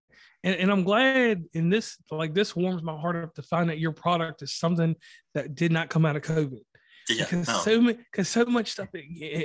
and, 0.43 0.55
and 0.55 0.71
I'm 0.71 0.83
glad 0.83 1.43
in 1.53 1.69
this 1.69 1.97
like 2.11 2.33
this 2.33 2.55
warms 2.55 2.83
my 2.83 2.97
heart 2.97 3.15
up 3.15 3.33
to 3.35 3.41
find 3.41 3.69
that 3.69 3.79
your 3.79 3.91
product 3.91 4.41
is 4.41 4.53
something 4.53 4.95
that 5.33 5.55
did 5.55 5.71
not 5.71 5.89
come 5.89 6.05
out 6.05 6.15
of 6.15 6.21
COVID. 6.21 6.61
Yeah, 7.09 7.23
because 7.23 7.47
no. 7.47 7.57
so 7.59 7.81
much 7.81 7.97
because 8.11 8.29
so 8.29 8.45
much 8.45 8.71
stuff 8.71 8.89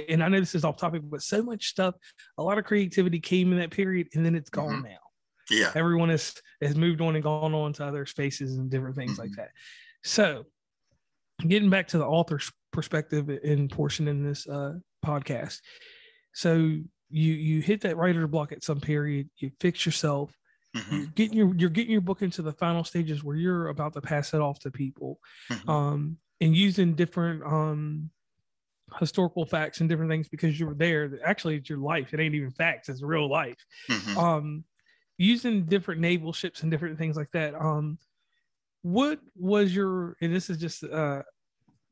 and 0.09 0.23
I 0.23 0.29
know 0.29 0.41
this 0.41 0.55
is 0.55 0.65
off 0.65 0.77
topic, 0.77 1.03
but 1.05 1.23
so 1.23 1.43
much 1.43 1.69
stuff, 1.69 1.95
a 2.39 2.43
lot 2.43 2.59
of 2.59 2.65
creativity 2.65 3.21
came 3.21 3.53
in 3.53 3.59
that 3.59 3.71
period 3.71 4.09
and 4.15 4.25
then 4.25 4.35
it's 4.35 4.51
gone 4.51 4.75
mm-hmm. 4.75 4.85
now. 4.85 4.99
Yeah. 5.51 5.73
Everyone 5.75 6.09
has 6.09 6.35
has 6.61 6.77
moved 6.77 7.01
on 7.01 7.15
and 7.15 7.23
gone 7.23 7.55
on 7.55 7.73
to 7.75 7.85
other 7.85 8.07
spaces 8.07 8.57
and 8.59 8.71
different 8.71 8.97
things 8.97 9.13
mm-hmm. 9.13 9.23
like 9.23 9.33
that. 9.37 9.51
So 10.05 10.45
getting 11.47 11.71
back 11.71 11.89
to 11.89 11.99
the 11.99 12.07
author's 12.07 12.51
perspective 12.73 13.29
in 13.29 13.69
portion 13.69 14.09
in 14.09 14.25
this 14.25 14.47
uh, 14.47 14.75
podcast. 15.05 15.59
So 16.33 16.55
you 16.55 16.85
you 17.11 17.61
hit 17.61 17.83
that 17.83 17.97
writer 17.97 18.27
block 18.27 18.53
at 18.53 18.65
some 18.65 18.81
period, 18.81 19.29
you 19.37 19.51
fix 19.61 19.85
yourself, 19.85 20.37
Mm-hmm. 20.77 20.97
You're 20.97 21.07
getting 21.15 21.37
your 21.37 21.55
you're 21.55 21.71
getting 21.71 21.93
your 21.93 22.01
book 22.01 22.23
into 22.23 22.43
the 22.43 22.53
final 22.53 22.85
stages 22.85 23.23
where 23.23 23.37
you're 23.37 23.69
about 23.69 23.93
to 23.95 24.01
pass 24.01 24.33
it 24.33 24.41
off 24.41 24.59
to 24.61 24.71
people, 24.71 25.19
mm-hmm. 25.51 25.69
um, 25.69 26.17
and 26.41 26.57
using 26.57 26.95
different 26.95 27.43
um, 27.45 28.11
historical 28.99 29.45
facts 29.45 29.81
and 29.81 29.89
different 29.89 30.11
things 30.11 30.29
because 30.29 30.59
you 30.59 30.67
were 30.67 30.75
there. 30.75 31.11
Actually, 31.25 31.57
it's 31.57 31.69
your 31.69 31.79
life. 31.79 32.15
It 32.15 32.21
ain't 32.21 32.35
even 32.35 32.51
facts; 32.53 32.89
it's 32.89 33.03
real 33.03 33.29
life. 33.29 33.59
Mm-hmm. 33.91 34.19
Um, 34.19 34.65
using 35.19 35.67
different 35.67 36.01
naval 36.01 36.33
ships 36.33 36.63
and 36.63 36.71
different 36.71 36.97
things 36.97 37.17
like 37.17 37.31
that. 37.33 37.55
Um, 37.55 37.99
what 38.81 39.21
was 39.37 39.75
your? 39.75 40.17
And 40.23 40.35
this 40.35 40.49
is 40.49 40.57
just 40.57 40.85
uh, 40.85 41.23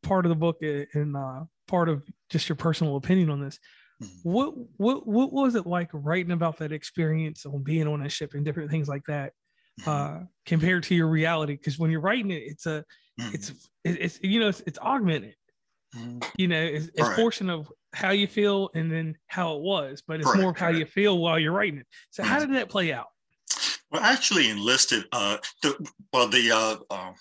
part 0.03 0.25
of 0.25 0.31
the 0.31 0.37
book 0.37 0.63
and 0.63 1.15
uh, 1.15 1.41
part 1.69 1.91
of 1.91 2.03
just 2.31 2.49
your 2.49 2.57
personal 2.57 2.97
opinion 2.97 3.29
on 3.29 3.43
this. 3.43 3.59
Mm-hmm. 4.03 4.31
What 4.31 4.55
what 4.79 5.07
what 5.07 5.33
was 5.33 5.55
it 5.55 5.67
like 5.67 5.91
writing 5.93 6.33
about 6.33 6.59
that 6.59 6.73
experience 6.73 7.45
on 7.45 7.63
being 7.63 7.87
on 7.87 8.03
a 8.03 8.09
ship 8.09 8.35
and 8.35 8.45
different 8.45 8.71
things 8.71 8.89
like 8.89 9.05
that 9.07 9.33
mm-hmm. 9.81 9.91
uh, 9.91 10.27
compared 10.47 10.85
to 10.85 10.95
your 10.95 11.09
reality? 11.09 11.55
Because 11.55 11.79
when 11.79 11.91
you're 11.91 12.01
writing 12.01 12.31
it, 12.31 12.43
it's 12.47 12.67
a 12.67 12.85
mm-hmm. 13.21 13.35
it's 13.35 13.53
it's 13.85 14.21
you 14.23 14.41
know 14.41 14.49
it's, 14.49 14.63
it's 14.67 14.79
augmented. 14.79 15.35
You 16.37 16.49
know, 16.49 16.63
it's, 16.63 16.87
it's 16.87 17.01
right. 17.01 17.17
portion 17.17 17.51
of 17.51 17.71
how 17.93 18.11
you 18.11 18.27
feel 18.27 18.71
and 18.75 18.91
then 18.91 19.17
how 19.27 19.57
it 19.57 19.63
was, 19.63 20.03
but 20.07 20.21
it's 20.21 20.37
more 20.37 20.51
of 20.51 20.57
how 20.57 20.69
you 20.69 20.87
feel 20.87 21.19
while 21.19 21.39
you're 21.39 21.53
writing 21.53 21.81
it. 21.81 21.87
So 22.11 22.23
how 22.23 22.39
did 22.39 22.55
that 22.55 22.69
play 22.69 22.93
out? 22.93 23.09
Well, 23.91 24.01
I 24.03 24.13
actually 24.13 24.49
enlisted 24.51 25.05
uh, 25.11 25.39
the 25.63 25.91
well 26.13 26.29
the 26.29 26.51
uh, 26.53 26.77
uh, 26.91 27.13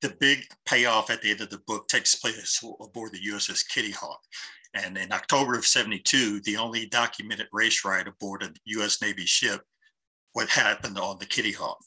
the 0.00 0.16
big 0.18 0.44
payoff 0.66 1.10
at 1.10 1.20
the 1.20 1.30
end 1.30 1.42
of 1.42 1.50
the 1.50 1.60
book 1.66 1.88
takes 1.88 2.14
place 2.14 2.64
aboard 2.80 3.12
the 3.12 3.20
USS 3.32 3.68
Kitty 3.68 3.90
Hawk. 3.90 4.20
And 4.74 4.98
in 4.98 5.12
October 5.12 5.56
of 5.56 5.66
72, 5.66 6.40
the 6.40 6.56
only 6.56 6.86
documented 6.86 7.46
race 7.52 7.84
riot 7.84 8.08
aboard 8.08 8.42
a 8.42 8.52
US 8.78 9.00
Navy 9.00 9.24
ship, 9.24 9.62
what 10.32 10.48
happened 10.48 10.98
on 10.98 11.18
the 11.18 11.26
Kitty 11.26 11.52
Hawk. 11.52 11.78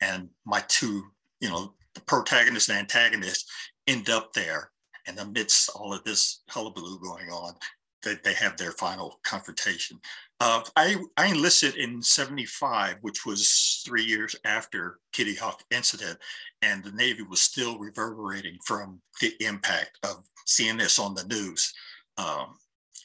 And 0.00 0.28
my 0.46 0.62
two, 0.68 1.04
you 1.40 1.50
know, 1.50 1.74
the 1.94 2.00
protagonist 2.02 2.68
and 2.68 2.78
antagonist 2.78 3.50
end 3.86 4.08
up 4.08 4.32
there. 4.32 4.70
And 5.06 5.18
amidst 5.18 5.70
all 5.70 5.92
of 5.92 6.04
this 6.04 6.42
hullabaloo 6.48 7.00
going 7.00 7.30
on, 7.30 7.54
they, 8.02 8.16
they 8.22 8.34
have 8.34 8.56
their 8.56 8.72
final 8.72 9.18
confrontation. 9.24 9.98
Uh, 10.38 10.62
I, 10.76 10.96
I 11.16 11.26
enlisted 11.26 11.76
in 11.76 12.02
75, 12.02 12.96
which 13.02 13.26
was 13.26 13.82
three 13.84 14.04
years 14.04 14.34
after 14.44 14.98
Kitty 15.12 15.34
Hawk 15.34 15.62
incident, 15.70 16.18
and 16.62 16.82
the 16.82 16.92
Navy 16.92 17.22
was 17.22 17.42
still 17.42 17.78
reverberating 17.78 18.56
from 18.64 19.00
the 19.20 19.34
impact 19.40 19.98
of 20.02 20.24
seeing 20.46 20.78
this 20.78 20.98
on 20.98 21.14
the 21.14 21.24
news. 21.24 21.72
Um, 22.18 22.58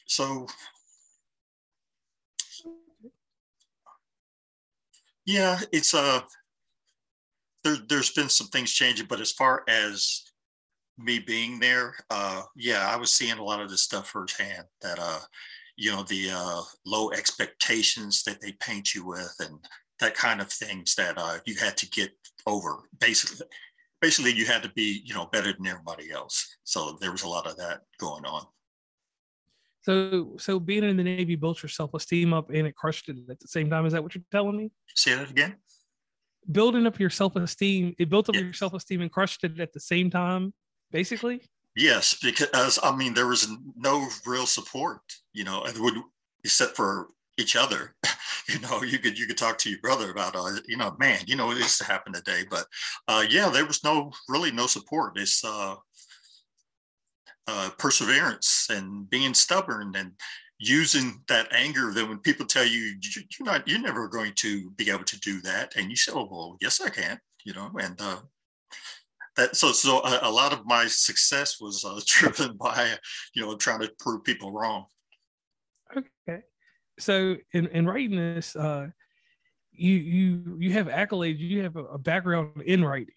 so, 0.06 0.46
yeah, 5.24 5.58
it's 5.72 5.94
a, 5.94 5.98
uh, 5.98 6.20
there, 7.64 7.76
there's 7.88 8.10
been 8.10 8.28
some 8.28 8.46
things 8.48 8.72
changing, 8.72 9.06
but 9.06 9.20
as 9.20 9.32
far 9.32 9.64
as 9.68 10.22
me 10.98 11.18
being 11.18 11.58
there, 11.58 11.94
uh, 12.10 12.42
yeah, 12.54 12.88
I 12.88 12.96
was 12.96 13.12
seeing 13.12 13.38
a 13.38 13.44
lot 13.44 13.60
of 13.60 13.68
this 13.70 13.82
stuff 13.82 14.08
firsthand 14.08 14.64
that, 14.82 14.98
uh, 15.00 15.20
you 15.76 15.92
know 15.92 16.02
the 16.04 16.30
uh, 16.32 16.62
low 16.84 17.10
expectations 17.12 18.22
that 18.24 18.40
they 18.40 18.52
paint 18.52 18.94
you 18.94 19.06
with 19.06 19.34
and 19.40 19.58
that 20.00 20.14
kind 20.14 20.40
of 20.40 20.50
things 20.50 20.94
that 20.94 21.14
uh, 21.16 21.38
you 21.46 21.54
had 21.56 21.76
to 21.76 21.88
get 21.90 22.10
over. 22.46 22.88
Basically 22.98 23.46
basically 24.00 24.32
you 24.32 24.46
had 24.46 24.62
to 24.62 24.70
be 24.70 25.02
you 25.04 25.14
know 25.14 25.26
better 25.26 25.52
than 25.52 25.66
everybody 25.66 26.10
else. 26.10 26.56
So 26.64 26.96
there 27.00 27.12
was 27.12 27.22
a 27.22 27.28
lot 27.28 27.46
of 27.46 27.56
that 27.58 27.82
going 27.98 28.24
on 28.24 28.46
so 29.86 30.34
so 30.38 30.58
being 30.58 30.82
in 30.82 30.96
the 30.96 31.04
navy 31.04 31.36
built 31.36 31.62
your 31.62 31.70
self-esteem 31.70 32.32
up 32.32 32.50
and 32.50 32.66
it 32.66 32.74
crushed 32.74 33.08
it 33.08 33.16
at 33.30 33.38
the 33.38 33.46
same 33.46 33.70
time. 33.70 33.86
Is 33.86 33.92
that 33.92 34.02
what 34.02 34.14
you're 34.14 34.24
telling 34.32 34.56
me? 34.56 34.72
Say 34.94 35.14
that 35.14 35.30
again. 35.30 35.54
Building 36.50 36.86
up 36.86 36.98
your 36.98 37.10
self-esteem 37.10 37.94
it 37.98 38.10
built 38.10 38.28
up 38.28 38.34
your 38.34 38.52
self-esteem 38.52 39.00
and 39.00 39.12
crushed 39.12 39.44
it 39.44 39.60
at 39.60 39.72
the 39.72 39.80
same 39.80 40.10
time 40.10 40.52
basically? 40.90 41.42
Yes, 41.76 42.18
because 42.20 42.80
I 42.82 42.96
mean 42.96 43.14
there 43.14 43.28
was 43.28 43.48
no 43.76 44.08
real 44.26 44.46
support, 44.46 45.02
you 45.32 45.44
know, 45.44 45.62
and 45.62 45.78
would 45.78 45.94
except 46.42 46.74
for 46.74 47.08
each 47.38 47.54
other. 47.54 47.94
you 48.48 48.58
know, 48.60 48.82
you 48.82 48.98
could 48.98 49.16
you 49.16 49.26
could 49.26 49.38
talk 49.38 49.56
to 49.58 49.70
your 49.70 49.80
brother 49.80 50.10
about, 50.10 50.34
uh, 50.34 50.58
you 50.66 50.76
know, 50.76 50.96
man, 50.98 51.20
you 51.26 51.36
know, 51.36 51.54
this 51.54 51.80
happened 51.80 52.16
today, 52.16 52.42
but 52.50 52.66
uh, 53.06 53.24
yeah, 53.28 53.48
there 53.50 53.66
was 53.66 53.84
no 53.84 54.10
really 54.28 54.50
no 54.50 54.66
support. 54.66 55.16
It's 55.16 55.44
uh, 55.44 55.76
uh, 57.48 57.70
perseverance 57.78 58.66
and 58.70 59.08
being 59.10 59.34
stubborn 59.34 59.94
and 59.96 60.12
using 60.58 61.22
that 61.28 61.48
anger 61.52 61.92
that 61.92 62.08
when 62.08 62.18
people 62.18 62.46
tell 62.46 62.64
you 62.64 62.94
you're 63.14 63.46
not 63.46 63.66
you're 63.68 63.80
never 63.80 64.08
going 64.08 64.32
to 64.34 64.70
be 64.72 64.90
able 64.90 65.04
to 65.04 65.20
do 65.20 65.40
that 65.42 65.76
and 65.76 65.90
you 65.90 65.96
say 65.96 66.10
oh 66.14 66.26
well 66.30 66.56
yes 66.62 66.80
i 66.80 66.88
can 66.88 67.20
you 67.44 67.52
know 67.52 67.70
and 67.78 68.00
uh, 68.00 68.16
that 69.36 69.54
so 69.54 69.72
so 69.72 69.98
a, 69.98 70.20
a, 70.22 70.30
lot 70.30 70.52
of 70.52 70.66
my 70.66 70.86
success 70.86 71.60
was 71.60 71.84
uh, 71.84 72.00
driven 72.06 72.56
by 72.56 72.94
you 73.34 73.42
know 73.42 73.56
trying 73.56 73.80
to 73.80 73.92
prove 73.98 74.24
people 74.24 74.50
wrong. 74.50 74.86
Okay. 75.96 76.40
So 76.98 77.36
in, 77.52 77.66
in 77.68 77.86
writing 77.86 78.16
this 78.16 78.56
uh 78.56 78.88
you 79.72 79.92
you 79.92 80.56
you 80.58 80.72
have 80.72 80.86
accolades 80.86 81.38
you 81.38 81.62
have 81.62 81.76
a 81.76 81.98
background 81.98 82.62
in 82.62 82.82
writing 82.82 83.14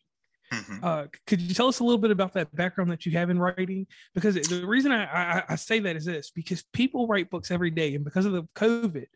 mm-hmm. 0.51 0.83
uh 0.83 1.05
could 1.27 1.41
you 1.41 1.53
tell 1.53 1.67
us 1.67 1.79
a 1.79 1.83
little 1.83 1.99
bit 1.99 2.11
about 2.11 2.33
that 2.33 2.53
background 2.55 2.91
that 2.91 3.05
you 3.05 3.11
have 3.11 3.29
in 3.29 3.39
writing 3.39 3.85
because 4.13 4.35
the 4.35 4.65
reason 4.65 4.91
I, 4.91 5.05
I 5.05 5.43
i 5.49 5.55
say 5.55 5.79
that 5.79 5.95
is 5.95 6.05
this 6.05 6.31
because 6.31 6.63
people 6.73 7.07
write 7.07 7.29
books 7.29 7.51
every 7.51 7.71
day 7.71 7.95
and 7.95 8.03
because 8.03 8.25
of 8.25 8.33
the 8.33 8.43
covid 8.55 9.07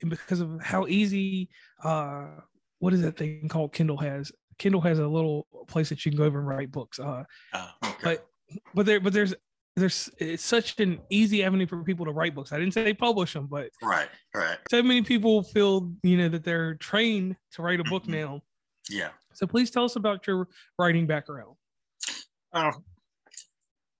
and 0.00 0.10
because 0.10 0.40
of 0.40 0.60
how 0.62 0.86
easy 0.86 1.48
uh 1.84 2.26
what 2.78 2.92
is 2.92 3.02
that 3.02 3.16
thing 3.16 3.48
called 3.48 3.72
kindle 3.72 3.98
has 3.98 4.32
Kindle 4.60 4.82
has 4.82 4.98
a 4.98 5.08
little 5.08 5.46
place 5.66 5.88
that 5.88 6.04
you 6.04 6.12
can 6.12 6.18
go 6.18 6.24
over 6.24 6.38
and 6.38 6.46
write 6.46 6.70
books. 6.70 7.00
Uh, 7.00 7.24
oh, 7.54 7.70
okay. 7.82 7.96
But 8.04 8.26
but 8.74 8.86
there 8.86 9.00
but 9.00 9.12
there's 9.12 9.34
there's 9.74 10.10
it's 10.18 10.44
such 10.44 10.78
an 10.80 11.00
easy 11.08 11.42
avenue 11.42 11.66
for 11.66 11.82
people 11.82 12.04
to 12.04 12.12
write 12.12 12.34
books. 12.34 12.52
I 12.52 12.58
didn't 12.58 12.74
say 12.74 12.84
they 12.84 12.92
publish 12.92 13.32
them, 13.32 13.46
but 13.46 13.70
right, 13.82 14.08
right. 14.34 14.58
So 14.70 14.82
many 14.82 15.00
people 15.00 15.42
feel 15.42 15.90
you 16.02 16.18
know 16.18 16.28
that 16.28 16.44
they're 16.44 16.74
trained 16.74 17.36
to 17.52 17.62
write 17.62 17.80
a 17.80 17.84
book 17.84 18.02
mm-hmm. 18.02 18.12
now. 18.12 18.42
Yeah. 18.90 19.10
So 19.32 19.46
please 19.46 19.70
tell 19.70 19.84
us 19.84 19.96
about 19.96 20.26
your 20.26 20.48
writing 20.78 21.06
background. 21.06 21.54
Uh, 22.52 22.72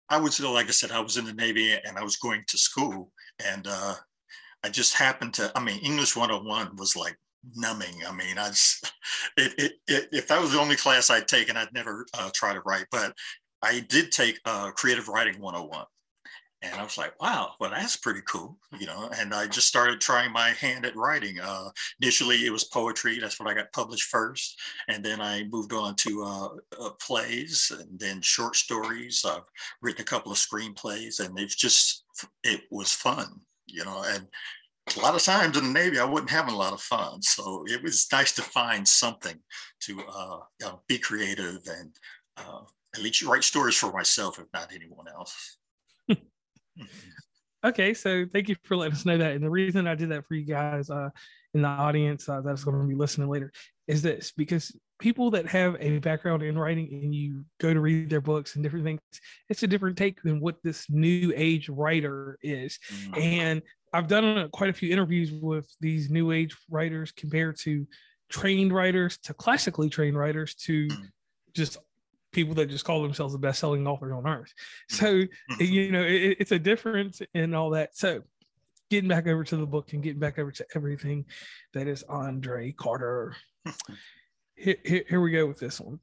I 0.09 0.19
was 0.19 0.41
like 0.41 0.67
I 0.67 0.73
said, 0.73 0.91
I 0.91 1.01
was 1.01 1.17
in 1.17 1.25
the 1.25 1.33
Navy 1.33 1.73
and 1.73 1.97
I 1.97 2.03
was 2.03 2.17
going 2.17 2.43
to 2.49 2.59
school, 2.59 3.13
and 3.47 3.67
uh, 3.69 3.95
I 4.65 4.69
just 4.69 4.95
happened 4.95 5.35
to. 5.35 5.53
I 5.55 5.63
mean, 5.63 5.79
English 5.81 6.17
101 6.17 6.77
was 6.77 6.97
like 6.97 7.17
numbing. 7.55 7.95
I 8.07 8.13
mean, 8.13 8.37
I 8.37 8.49
just, 8.49 8.93
it, 9.37 9.55
it, 9.57 9.73
it, 9.87 10.09
if 10.13 10.29
that 10.29 10.41
was 10.41 10.53
the 10.53 10.61
only 10.61 10.77
class 10.77 11.11
I'd 11.11 11.29
taken, 11.29 11.57
I'd 11.57 11.73
never 11.73 12.05
uh, 12.19 12.31
try 12.35 12.53
to 12.53 12.61
write. 12.67 12.87
But 12.91 13.15
I 13.63 13.81
did 13.89 14.11
take 14.11 14.41
uh, 14.45 14.73
Creative 14.73 15.09
Writing 15.09 15.41
101. 15.41 15.85
And 16.63 16.75
I 16.75 16.83
was 16.83 16.99
like, 16.99 17.21
wow, 17.23 17.55
well, 17.59 17.71
that's 17.71 17.97
pretty 17.97 18.21
cool, 18.29 18.59
you 18.79 18.87
know. 18.87 19.11
And 19.19 19.33
I 19.33 19.47
just 19.47 19.67
started 19.67 19.99
trying 19.99 20.31
my 20.31 20.51
hand 20.51 20.85
at 20.85 20.95
writing. 20.95 21.41
Uh, 21.41 21.71
initially, 22.03 22.45
it 22.45 22.53
was 22.53 22.65
poetry. 22.65 23.19
That's 23.19 23.41
what 23.41 23.49
I 23.49 23.55
got 23.55 23.73
published 23.73 24.09
first. 24.11 24.61
And 24.89 25.03
then 25.03 25.23
I 25.23 25.45
moved 25.45 25.73
on 25.73 25.95
to 25.97 26.23
uh, 26.23 26.49
uh, 26.79 26.91
plays 27.01 27.73
and 27.79 27.99
then 27.99 28.21
short 28.21 28.57
stories. 28.57 29.25
I've 29.27 29.43
written 29.81 30.03
a 30.03 30.05
couple 30.05 30.33
of 30.33 30.39
screenplays, 30.39 31.25
and 31.25 31.39
it's 31.39 31.57
just, 31.57 32.05
it 32.45 32.63
was 32.71 32.93
fun, 32.93 33.41
you 33.67 33.85
know. 33.85 34.05
And 34.07 34.27
a 34.97 35.01
lot 35.01 35.15
of 35.15 35.23
times 35.23 35.57
in 35.57 35.65
the 35.65 35.71
Navy, 35.73 35.99
I 35.99 36.05
wasn't 36.05 36.31
having 36.31 36.55
a 36.55 36.59
lot 36.59 36.75
of 36.75 36.83
fun. 36.83 37.23
So 37.23 37.65
it 37.69 37.83
was 37.83 38.07
nice 38.13 38.33
to 38.33 38.43
find 38.43 38.87
something 38.87 39.39
to 39.83 40.01
uh, 40.01 40.39
you 40.61 40.67
know, 40.67 40.83
be 40.89 40.99
creative 40.99 41.61
and 41.67 41.95
uh, 42.37 42.61
at 42.95 43.03
least 43.03 43.23
write 43.23 43.45
stories 43.45 43.77
for 43.77 43.93
myself, 43.93 44.39
if 44.39 44.47
not 44.53 44.73
anyone 44.75 45.09
else. 45.09 45.57
Okay, 47.65 47.95
so 47.95 48.27
thank 48.33 48.49
you 48.49 48.57
for 48.65 48.77
letting 48.77 48.95
us 48.95 49.07
know 49.07 49.19
that. 49.19 49.33
And 49.33 49.45
the 49.45 49.51
reason 49.51 49.87
I 49.87 49.95
did 49.95 50.11
that 50.11 50.27
for 50.27 50.35
you 50.35 50.45
guys 50.45 50.91
uh, 50.91 51.11
in 51.55 51.63
the 51.63 51.69
audience 51.69 52.29
uh, 52.29 52.41
that's 52.41 52.65
going 52.65 52.81
to 52.81 52.87
be 52.87 52.95
listening 52.95 53.29
later 53.29 53.53
is 53.89 54.03
this 54.03 54.33
because 54.37 54.75
people 55.01 55.31
that 55.31 55.47
have 55.47 55.77
a 55.81 55.99
background 55.99 56.43
in 56.43 56.57
writing 56.57 56.89
and 56.93 57.15
you 57.15 57.45
go 57.59 57.73
to 57.75 57.81
read 57.81 58.11
their 58.11 58.21
books 58.21 58.55
and 58.55 58.63
different 58.63 58.85
things, 58.85 59.01
it's 59.49 59.63
a 59.63 59.67
different 59.67 59.97
take 59.97 60.23
than 60.23 60.41
what 60.41 60.57
this 60.63 60.87
new 60.91 61.33
age 61.35 61.69
writer 61.69 62.39
is. 62.43 62.79
Mm-hmm. 62.93 63.21
And 63.21 63.63
I've 63.93 64.09
done 64.09 64.39
a, 64.39 64.49
quite 64.49 64.71
a 64.71 64.75
few 64.75 64.93
interviews 64.93 65.33
with 65.33 65.69
these 65.81 66.11
new 66.11 66.31
age 66.31 66.57
writers 66.71 67.13
compared 67.13 67.59
to 67.61 67.87
trained 68.29 68.73
writers 68.73 69.19
to 69.25 69.35
classically 69.35 69.89
trained 69.89 70.17
writers 70.17 70.55
to 70.55 70.87
mm. 70.87 71.09
just 71.55 71.79
people 72.33 72.55
that 72.55 72.69
just 72.69 72.85
call 72.85 73.03
themselves 73.03 73.33
the 73.33 73.39
best 73.39 73.61
selling 73.61 73.87
authors 73.87 74.13
on 74.13 74.27
earth. 74.27 74.53
Mm. 74.93 74.95
So, 74.97 75.07
mm-hmm. 75.07 75.63
you 75.63 75.93
know, 75.93 76.03
it, 76.03 76.37
it's 76.41 76.53
a 76.53 76.59
difference 76.59 77.23
in 77.35 77.55
all 77.55 77.71
that. 77.71 77.97
So, 77.97 78.23
getting 78.91 79.09
back 79.09 79.27
over 79.27 79.45
to 79.45 79.57
the 79.57 79.67
book 79.67 79.93
and 79.93 80.03
getting 80.03 80.19
back 80.19 80.39
over 80.39 80.51
to 80.51 80.67
everything 80.75 81.27
that 81.75 81.87
is 81.87 82.03
Andre 82.05 82.73
Carter. 82.73 83.37
here, 84.57 84.77
here, 84.85 85.05
here 85.09 85.21
we 85.21 85.33
go 85.33 85.47
with 85.47 85.59
this 85.59 85.81
one. 85.81 86.01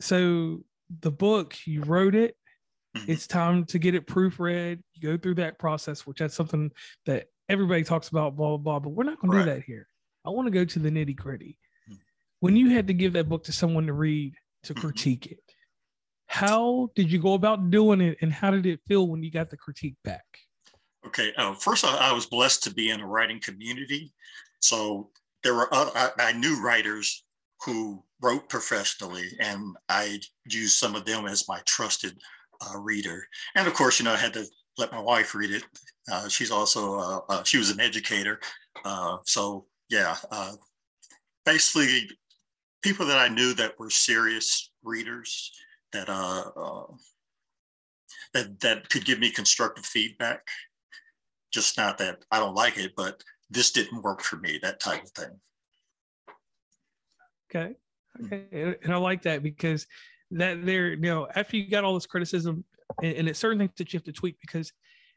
So, 0.00 0.64
the 1.00 1.12
book, 1.12 1.56
you 1.66 1.82
wrote 1.82 2.14
it, 2.14 2.36
Mm-hmm. 2.96 3.10
It's 3.10 3.26
time 3.26 3.64
to 3.66 3.78
get 3.78 3.94
it 3.94 4.06
proofread. 4.06 4.82
You 4.94 5.02
go 5.02 5.16
through 5.16 5.36
that 5.36 5.58
process, 5.58 6.06
which 6.06 6.18
that's 6.18 6.34
something 6.34 6.70
that 7.06 7.28
everybody 7.48 7.84
talks 7.84 8.08
about, 8.08 8.36
blah, 8.36 8.48
blah, 8.48 8.58
blah. 8.58 8.80
But 8.80 8.90
we're 8.90 9.04
not 9.04 9.18
going 9.20 9.32
right. 9.32 9.44
to 9.44 9.50
do 9.50 9.54
that 9.56 9.64
here. 9.64 9.86
I 10.24 10.30
want 10.30 10.46
to 10.46 10.50
go 10.50 10.64
to 10.64 10.78
the 10.78 10.90
nitty 10.90 11.16
gritty. 11.16 11.58
Mm-hmm. 11.88 11.96
When 12.40 12.56
you 12.56 12.70
had 12.70 12.88
to 12.88 12.94
give 12.94 13.14
that 13.14 13.28
book 13.28 13.44
to 13.44 13.52
someone 13.52 13.86
to 13.86 13.92
read, 13.92 14.34
to 14.64 14.74
mm-hmm. 14.74 14.80
critique 14.80 15.26
it, 15.26 15.51
how 16.32 16.88
did 16.94 17.12
you 17.12 17.18
go 17.18 17.34
about 17.34 17.70
doing 17.70 18.00
it 18.00 18.16
and 18.22 18.32
how 18.32 18.50
did 18.50 18.64
it 18.64 18.80
feel 18.88 19.06
when 19.06 19.22
you 19.22 19.30
got 19.30 19.50
the 19.50 19.56
critique 19.56 19.96
back? 20.02 20.24
Okay. 21.06 21.30
Uh, 21.36 21.52
first, 21.52 21.84
I, 21.84 22.08
I 22.08 22.12
was 22.12 22.24
blessed 22.24 22.62
to 22.64 22.72
be 22.72 22.88
in 22.88 23.00
a 23.00 23.06
writing 23.06 23.38
community. 23.38 24.14
So 24.60 25.10
there 25.44 25.54
were, 25.54 25.72
other, 25.74 25.90
I, 25.94 26.10
I 26.18 26.32
knew 26.32 26.62
writers 26.62 27.22
who 27.66 28.02
wrote 28.22 28.48
professionally, 28.48 29.28
and 29.40 29.76
I 29.90 30.20
used 30.50 30.78
some 30.78 30.94
of 30.94 31.04
them 31.04 31.26
as 31.26 31.48
my 31.48 31.60
trusted 31.66 32.16
uh, 32.62 32.78
reader. 32.78 33.26
And 33.54 33.68
of 33.68 33.74
course, 33.74 33.98
you 33.98 34.06
know, 34.06 34.14
I 34.14 34.16
had 34.16 34.32
to 34.32 34.46
let 34.78 34.90
my 34.90 35.00
wife 35.00 35.34
read 35.34 35.50
it. 35.50 35.64
Uh, 36.10 36.28
she's 36.28 36.50
also 36.50 36.98
uh, 36.98 37.20
uh 37.28 37.42
she 37.44 37.58
was 37.58 37.70
an 37.70 37.78
educator, 37.78 38.40
uh, 38.84 39.18
so 39.24 39.66
yeah. 39.88 40.16
Uh, 40.32 40.54
basically, 41.44 42.10
people 42.82 43.06
that 43.06 43.18
I 43.18 43.28
knew 43.28 43.54
that 43.54 43.78
were 43.78 43.90
serious 43.90 44.72
readers 44.82 45.52
that 45.92 46.08
uh, 46.08 46.84
that 48.34 48.60
that 48.60 48.88
could 48.88 49.04
give 49.04 49.18
me 49.18 49.30
constructive 49.30 49.84
feedback. 49.84 50.46
Just 51.52 51.76
not 51.76 51.98
that 51.98 52.24
I 52.30 52.38
don't 52.38 52.54
like 52.54 52.78
it, 52.78 52.92
but 52.96 53.22
this 53.50 53.72
didn't 53.72 54.02
work 54.02 54.22
for 54.22 54.36
me. 54.36 54.58
That 54.62 54.80
type 54.80 55.02
of 55.04 55.10
thing. 55.10 55.40
Okay. 57.50 57.74
Okay. 58.24 58.76
And 58.82 58.92
I 58.92 58.96
like 58.96 59.22
that 59.22 59.42
because 59.42 59.86
that 60.32 60.64
there, 60.64 60.90
you 60.90 60.96
know, 60.96 61.28
after 61.34 61.56
you 61.56 61.68
got 61.68 61.84
all 61.84 61.94
this 61.94 62.06
criticism, 62.06 62.64
and, 63.02 63.14
and 63.16 63.28
it's 63.28 63.38
certain 63.38 63.58
things 63.58 63.72
that 63.76 63.92
you 63.92 63.98
have 63.98 64.04
to 64.04 64.12
tweak 64.12 64.36
because 64.40 64.72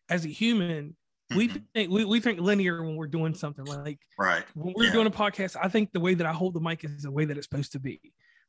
as 0.09 0.25
a 0.25 0.29
human, 0.29 0.95
we 1.35 1.47
mm-hmm. 1.47 1.57
think 1.73 1.91
we, 1.91 2.05
we 2.05 2.19
think 2.19 2.39
linear 2.39 2.83
when 2.83 2.95
we're 2.95 3.07
doing 3.07 3.33
something 3.33 3.65
like 3.65 3.99
right 4.19 4.43
when 4.53 4.73
we're 4.77 4.85
yeah. 4.85 4.91
doing 4.91 5.07
a 5.07 5.11
podcast 5.11 5.55
i 5.61 5.67
think 5.67 5.91
the 5.91 5.99
way 5.99 6.13
that 6.13 6.27
i 6.27 6.31
hold 6.31 6.53
the 6.53 6.59
mic 6.59 6.83
is 6.83 7.01
the 7.01 7.11
way 7.11 7.25
that 7.25 7.35
it's 7.35 7.47
supposed 7.47 7.71
to 7.71 7.79
be 7.79 7.99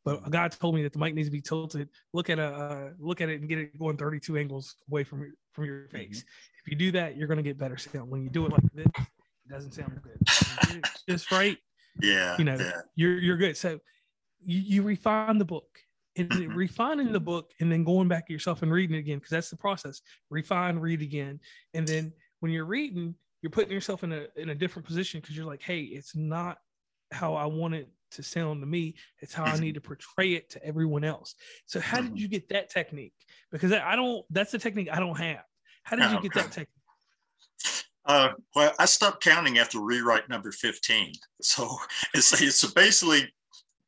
but 0.06 0.24
a 0.24 0.30
guy 0.30 0.46
told 0.46 0.76
me 0.76 0.84
that 0.84 0.92
the 0.92 1.00
mic 1.00 1.14
needs 1.14 1.26
to 1.26 1.32
be 1.32 1.40
tilted. 1.40 1.88
Look 2.14 2.30
at 2.30 2.38
a 2.38 2.46
uh, 2.46 2.90
look 3.00 3.20
at 3.20 3.28
it 3.28 3.40
and 3.40 3.48
get 3.48 3.58
it 3.58 3.76
going 3.76 3.96
32 3.96 4.38
angles 4.38 4.76
away 4.88 5.02
from 5.02 5.20
your 5.20 5.30
from 5.52 5.64
your 5.64 5.80
mm-hmm. 5.80 5.96
face. 5.96 6.24
If 6.64 6.70
you 6.70 6.78
do 6.78 6.92
that 6.92 7.16
you're 7.16 7.26
going 7.26 7.38
to 7.38 7.42
get 7.42 7.58
better 7.58 7.76
sound. 7.76 8.08
When 8.08 8.22
you 8.22 8.30
do 8.30 8.46
it 8.46 8.52
like 8.52 8.62
this 8.72 8.86
it 8.86 9.50
doesn't 9.50 9.72
sound 9.72 10.00
good. 10.02 10.84
Just 11.08 11.30
right 11.32 11.58
yeah 12.00 12.36
you 12.38 12.44
know 12.44 12.56
yeah. 12.56 12.80
you're 12.94 13.18
you're 13.18 13.36
good. 13.36 13.56
So 13.56 13.80
you, 14.40 14.60
you 14.60 14.82
refine 14.82 15.38
the 15.38 15.44
book. 15.44 15.66
And 16.18 16.30
mm-hmm. 16.30 16.54
refining 16.54 17.12
the 17.12 17.20
book 17.20 17.50
and 17.60 17.70
then 17.70 17.84
going 17.84 18.08
back 18.08 18.26
to 18.28 18.32
yourself 18.32 18.62
and 18.62 18.72
reading 18.72 18.96
it 18.96 19.00
again 19.00 19.18
because 19.18 19.32
that's 19.32 19.50
the 19.50 19.56
process. 19.56 20.00
Refine 20.30 20.78
read 20.78 21.02
again. 21.02 21.40
And 21.74 21.86
then 21.86 22.10
when 22.40 22.52
you're 22.52 22.64
reading 22.64 23.14
you're 23.42 23.50
putting 23.50 23.70
yourself 23.70 24.02
in 24.02 24.12
a 24.12 24.26
in 24.36 24.50
a 24.50 24.54
different 24.54 24.86
position 24.86 25.20
because 25.20 25.36
you're 25.36 25.46
like 25.46 25.62
hey 25.62 25.80
it's 25.80 26.16
not 26.16 26.58
how 27.12 27.34
i 27.34 27.44
want 27.44 27.74
it 27.74 27.88
to 28.16 28.22
sound 28.22 28.60
to 28.60 28.66
me 28.66 28.94
it's 29.20 29.32
how 29.32 29.44
i 29.44 29.50
mm-hmm. 29.50 29.62
need 29.62 29.74
to 29.74 29.80
portray 29.80 30.32
it 30.32 30.50
to 30.50 30.64
everyone 30.64 31.04
else 31.04 31.34
so 31.66 31.80
how 31.80 31.98
did 31.98 32.06
mm-hmm. 32.06 32.16
you 32.16 32.28
get 32.28 32.48
that 32.48 32.70
technique 32.70 33.14
because 33.50 33.72
i 33.72 33.94
don't 33.94 34.24
that's 34.30 34.52
the 34.52 34.58
technique 34.58 34.88
i 34.92 34.98
don't 34.98 35.18
have 35.18 35.44
how 35.84 35.96
did 35.96 36.10
you 36.10 36.20
get 36.20 36.34
that 36.34 36.52
technique 36.52 36.68
uh, 38.06 38.28
well, 38.54 38.72
I 38.78 38.84
stopped 38.84 39.22
counting 39.22 39.58
after 39.58 39.80
rewrite 39.80 40.28
number 40.28 40.52
15. 40.52 41.12
So 41.42 41.68
it's, 42.14 42.40
it's 42.40 42.64
basically 42.72 43.32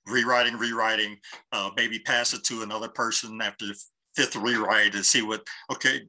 rewriting, 0.06 0.56
rewriting, 0.56 1.18
uh, 1.52 1.70
maybe 1.76 2.00
pass 2.00 2.34
it 2.34 2.44
to 2.44 2.62
another 2.62 2.88
person 2.88 3.40
after 3.40 3.66
the 3.66 3.80
fifth 4.16 4.36
rewrite 4.36 4.94
and 4.94 5.06
see 5.06 5.22
what, 5.22 5.46
okay, 5.72 6.00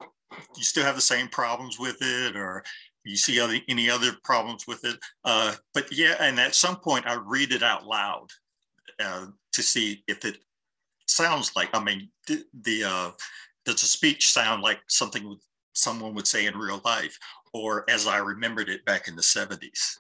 you 0.56 0.64
still 0.64 0.84
have 0.84 0.96
the 0.96 1.02
same 1.02 1.28
problems 1.28 1.80
with 1.80 1.98
it 2.02 2.36
or 2.36 2.64
you 3.10 3.18
see 3.18 3.40
other, 3.40 3.58
any 3.68 3.90
other 3.90 4.12
problems 4.24 4.66
with 4.68 4.84
it. 4.86 4.98
Uh, 5.26 5.54
but 5.74 5.86
yeah, 5.92 6.16
and 6.20 6.40
at 6.40 6.56
some 6.56 6.78
point 6.78 7.08
I 7.08 7.16
read 7.16 7.52
it 7.52 7.64
out 7.64 7.86
loud 7.86 8.28
uh, 9.04 9.28
to 9.54 9.62
see 9.62 10.04
if 10.08 10.26
it 10.26 10.38
sounds 11.08 11.56
like, 11.56 11.70
I 11.74 11.84
mean, 11.84 12.10
the, 12.28 12.44
the 12.62 12.84
uh, 12.84 13.12
does 13.66 13.82
the 13.82 13.88
speech 13.88 14.28
sound 14.30 14.62
like 14.62 14.80
something 14.88 15.38
someone 15.74 16.14
would 16.14 16.28
say 16.28 16.46
in 16.46 16.58
real 16.58 16.82
life 16.84 17.18
or 17.54 17.90
as 17.90 18.08
I 18.08 18.18
remembered 18.18 18.70
it 18.70 18.86
back 18.86 19.08
in 19.08 19.16
the 19.16 19.22
70s. 19.22 19.98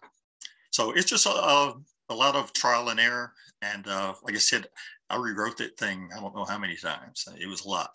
So 0.72 0.92
it's 0.92 1.10
just 1.10 1.25
a, 1.25 1.74
a 2.10 2.13
lot 2.13 2.36
of 2.36 2.54
trial 2.54 2.89
and 2.89 3.00
error. 3.00 3.34
And 3.62 3.88
uh, 3.88 4.13
like 4.24 4.36
I 4.36 4.39
said, 4.39 4.68
I 5.10 5.18
rewrote 5.18 5.58
that 5.58 5.78
thing, 5.78 6.10
I 6.16 6.20
don't 6.20 6.36
know 6.36 6.46
how 6.46 6.60
many 6.60 6.75
times. 6.75 7.28
It 7.39 7.48
was 7.48 7.66
a 7.66 7.70
lot. 7.70 7.92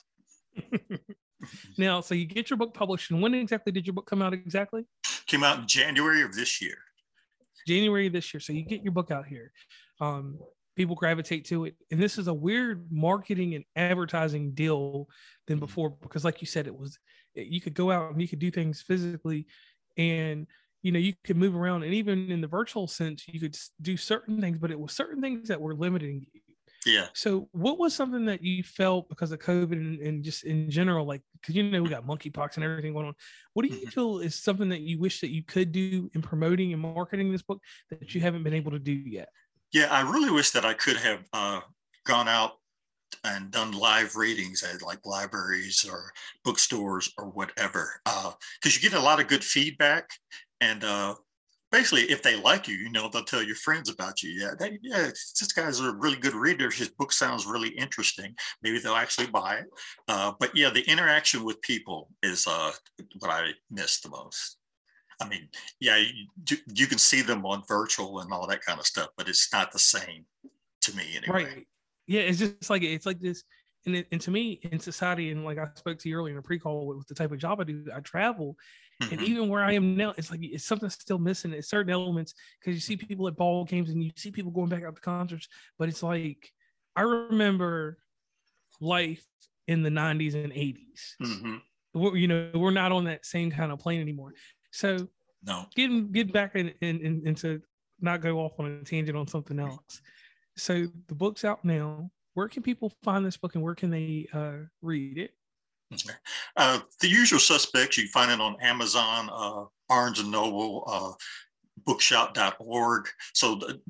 now, 1.78 2.00
so 2.00 2.14
you 2.14 2.24
get 2.24 2.50
your 2.50 2.56
book 2.56 2.74
published. 2.74 3.10
And 3.10 3.20
when 3.20 3.34
exactly 3.34 3.72
did 3.72 3.86
your 3.86 3.94
book 3.94 4.06
come 4.06 4.22
out 4.22 4.32
exactly? 4.32 4.84
Came 5.26 5.44
out 5.44 5.58
in 5.58 5.66
January 5.66 6.22
of 6.22 6.34
this 6.34 6.60
year. 6.60 6.76
January 7.66 8.06
of 8.06 8.12
this 8.12 8.32
year. 8.34 8.40
So 8.40 8.52
you 8.52 8.62
get 8.62 8.82
your 8.82 8.92
book 8.92 9.10
out 9.10 9.26
here. 9.26 9.52
Um, 10.00 10.38
people 10.76 10.94
gravitate 10.94 11.46
to 11.46 11.64
it. 11.64 11.76
And 11.90 12.00
this 12.00 12.18
is 12.18 12.28
a 12.28 12.34
weird 12.34 12.86
marketing 12.90 13.54
and 13.54 13.64
advertising 13.76 14.52
deal 14.52 15.08
than 15.46 15.56
mm-hmm. 15.56 15.66
before 15.66 15.90
because, 15.90 16.24
like 16.24 16.40
you 16.40 16.46
said, 16.46 16.66
it 16.66 16.76
was 16.76 16.98
you 17.34 17.60
could 17.60 17.74
go 17.74 17.90
out 17.90 18.12
and 18.12 18.20
you 18.20 18.28
could 18.28 18.38
do 18.38 18.50
things 18.50 18.82
physically 18.82 19.46
and 19.96 20.46
you 20.82 20.92
know 20.92 20.98
you 20.98 21.14
could 21.24 21.36
move 21.36 21.54
around 21.56 21.82
and 21.82 21.94
even 21.94 22.30
in 22.30 22.40
the 22.40 22.46
virtual 22.46 22.86
sense 22.86 23.24
you 23.26 23.40
could 23.40 23.56
do 23.80 23.96
certain 23.96 24.40
things 24.40 24.58
but 24.58 24.70
it 24.70 24.78
was 24.78 24.92
certain 24.92 25.20
things 25.20 25.48
that 25.48 25.60
were 25.60 25.74
limiting 25.74 26.26
you 26.32 26.40
yeah. 26.86 27.06
So 27.14 27.48
what 27.52 27.78
was 27.78 27.94
something 27.94 28.26
that 28.26 28.42
you 28.42 28.62
felt 28.62 29.08
because 29.08 29.32
of 29.32 29.38
covid 29.38 29.72
and, 29.72 30.00
and 30.00 30.24
just 30.24 30.44
in 30.44 30.70
general 30.70 31.06
like 31.06 31.22
because 31.40 31.54
you 31.54 31.62
know 31.62 31.82
we 31.82 31.88
got 31.88 32.06
monkeypox 32.06 32.56
and 32.56 32.64
everything 32.64 32.92
going 32.92 33.06
on 33.06 33.14
what 33.52 33.64
do 33.64 33.68
you 33.68 33.80
mm-hmm. 33.80 33.90
feel 33.90 34.18
is 34.18 34.34
something 34.34 34.68
that 34.68 34.80
you 34.80 34.98
wish 34.98 35.20
that 35.20 35.30
you 35.30 35.42
could 35.42 35.72
do 35.72 36.10
in 36.14 36.22
promoting 36.22 36.72
and 36.72 36.82
marketing 36.82 37.32
this 37.32 37.42
book 37.42 37.60
that 37.90 38.14
you 38.14 38.20
haven't 38.20 38.42
been 38.42 38.54
able 38.54 38.70
to 38.70 38.78
do 38.78 38.92
yet? 38.92 39.28
Yeah 39.72 39.88
i 39.90 40.00
really 40.02 40.30
wish 40.30 40.50
that 40.50 40.64
i 40.64 40.74
could 40.74 40.96
have 40.96 41.24
uh, 41.32 41.60
gone 42.04 42.28
out 42.28 42.52
and 43.22 43.50
done 43.50 43.72
live 43.72 44.16
readings 44.16 44.62
at 44.62 44.82
like 44.82 45.04
libraries 45.04 45.86
or 45.88 46.12
bookstores 46.44 47.12
or 47.16 47.26
whatever 47.26 48.00
because 48.04 48.34
uh, 48.66 48.70
you 48.70 48.80
get 48.80 48.98
a 48.98 49.02
lot 49.02 49.20
of 49.20 49.28
good 49.28 49.44
feedback 49.44 50.10
and 50.60 50.84
uh, 50.84 51.14
basically 51.74 52.02
if 52.04 52.22
they 52.22 52.36
like 52.36 52.68
you 52.68 52.76
you 52.76 52.90
know 52.90 53.08
they'll 53.08 53.24
tell 53.24 53.42
your 53.42 53.56
friends 53.56 53.90
about 53.90 54.22
you. 54.22 54.30
Yeah 54.30 54.52
they, 54.58 54.78
yeah 54.80 55.08
this 55.08 55.52
guy's 55.52 55.80
a 55.80 55.92
really 55.92 56.16
good 56.16 56.34
reader. 56.34 56.70
His 56.70 56.88
book 56.88 57.12
sounds 57.12 57.46
really 57.46 57.70
interesting. 57.70 58.34
Maybe 58.62 58.78
they'll 58.78 58.94
actually 58.94 59.26
buy 59.26 59.56
it. 59.56 59.66
Uh, 60.06 60.32
but 60.38 60.56
yeah 60.56 60.70
the 60.70 60.88
interaction 60.88 61.42
with 61.44 61.60
people 61.62 62.10
is 62.22 62.46
uh, 62.46 62.70
what 63.18 63.30
i 63.30 63.50
miss 63.70 64.00
the 64.00 64.10
most. 64.10 64.58
I 65.20 65.28
mean 65.28 65.48
yeah 65.80 65.96
you, 65.96 66.56
you 66.72 66.86
can 66.86 66.98
see 66.98 67.22
them 67.22 67.44
on 67.44 67.62
virtual 67.66 68.20
and 68.20 68.32
all 68.32 68.46
that 68.46 68.64
kind 68.64 68.78
of 68.78 68.86
stuff 68.86 69.08
but 69.16 69.28
it's 69.28 69.52
not 69.52 69.72
the 69.72 69.78
same 69.78 70.24
to 70.82 70.96
me 70.96 71.04
anyway. 71.16 71.44
Right. 71.44 71.66
Yeah, 72.06 72.20
it's 72.22 72.38
just 72.38 72.70
like 72.70 72.82
it's 72.82 73.06
like 73.06 73.20
this, 73.20 73.44
and 73.86 74.04
and 74.12 74.20
to 74.20 74.30
me 74.30 74.60
in 74.62 74.78
society, 74.78 75.30
and 75.30 75.44
like 75.44 75.58
I 75.58 75.66
spoke 75.74 75.98
to 75.98 76.08
you 76.08 76.16
earlier 76.16 76.34
in 76.34 76.38
a 76.38 76.42
pre-call 76.42 76.86
with 76.86 77.08
the 77.08 77.14
type 77.14 77.32
of 77.32 77.38
job 77.38 77.60
I 77.60 77.64
do, 77.64 77.86
I 77.94 78.00
travel, 78.00 78.56
mm-hmm. 79.02 79.12
and 79.12 79.22
even 79.22 79.48
where 79.48 79.62
I 79.62 79.72
am 79.72 79.96
now, 79.96 80.14
it's 80.16 80.30
like 80.30 80.40
it's 80.42 80.64
something 80.64 80.90
still 80.90 81.18
missing. 81.18 81.52
It's 81.52 81.68
certain 81.68 81.92
elements 81.92 82.34
because 82.60 82.74
you 82.74 82.80
see 82.80 82.96
people 82.96 83.28
at 83.28 83.36
ball 83.36 83.64
games 83.64 83.90
and 83.90 84.02
you 84.02 84.10
see 84.16 84.30
people 84.30 84.50
going 84.50 84.68
back 84.68 84.84
out 84.84 84.94
to 84.94 85.00
concerts, 85.00 85.48
but 85.78 85.88
it's 85.88 86.02
like 86.02 86.52
I 86.96 87.02
remember 87.02 87.98
life 88.80 89.24
in 89.66 89.82
the 89.82 89.90
90s 89.90 90.34
and 90.34 90.52
80s. 90.52 90.78
Mm-hmm. 91.22 91.56
We're, 91.94 92.16
you 92.16 92.28
know, 92.28 92.50
we're 92.54 92.70
not 92.70 92.92
on 92.92 93.04
that 93.04 93.24
same 93.24 93.50
kind 93.50 93.72
of 93.72 93.78
plane 93.78 94.00
anymore. 94.00 94.34
So 94.72 95.08
no, 95.44 95.66
getting 95.74 96.10
get 96.10 96.32
back 96.32 96.56
in, 96.56 96.72
in, 96.80 97.00
in, 97.00 97.22
into 97.26 97.60
not 98.00 98.20
go 98.20 98.38
off 98.40 98.52
on 98.58 98.66
a 98.66 98.84
tangent 98.84 99.16
on 99.16 99.28
something 99.28 99.58
else 99.58 100.00
so 100.56 100.86
the 101.08 101.14
book's 101.14 101.44
out 101.44 101.64
now. 101.64 102.10
Where 102.34 102.48
can 102.48 102.62
people 102.62 102.92
find 103.02 103.24
this 103.24 103.36
book 103.36 103.54
and 103.54 103.62
where 103.62 103.74
can 103.74 103.90
they 103.90 104.28
uh, 104.32 104.66
read 104.82 105.18
it? 105.18 105.32
Uh, 106.56 106.80
the 107.00 107.08
usual 107.08 107.38
suspects, 107.38 107.98
you 107.98 108.08
find 108.08 108.30
it 108.30 108.40
on 108.40 108.56
Amazon, 108.60 109.28
uh, 109.32 109.64
Barnes 109.88 110.18
and 110.20 110.30
Noble, 110.30 110.84
uh, 110.86 111.12
bookshop.org. 111.84 113.08
So 113.32 113.56
the, 113.56 113.80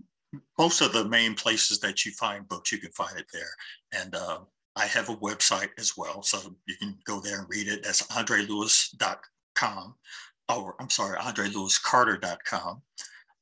most 0.59 0.81
of 0.81 0.93
the 0.93 1.09
main 1.09 1.35
places 1.35 1.79
that 1.81 2.05
you 2.05 2.13
find 2.13 2.49
books, 2.49 2.73
you 2.73 2.79
can 2.79 2.91
find 2.93 3.19
it 3.19 3.27
there. 3.33 3.53
And 3.93 4.15
uh, 4.15 4.39
I 4.77 4.87
have 4.87 5.09
a 5.09 5.17
website 5.17 5.71
as 5.79 5.97
well. 5.97 6.23
So 6.23 6.57
you 6.67 6.77
can 6.77 6.97
go 7.05 7.21
there 7.21 7.39
and 7.39 7.49
read 7.49 7.69
it. 7.69 7.85
That's 7.85 8.03
andrelewis.com, 8.17 9.95
or 10.49 10.75
I'm 10.81 10.91
sorry, 10.91 11.19
andrelewiscarter.com. 11.19 12.83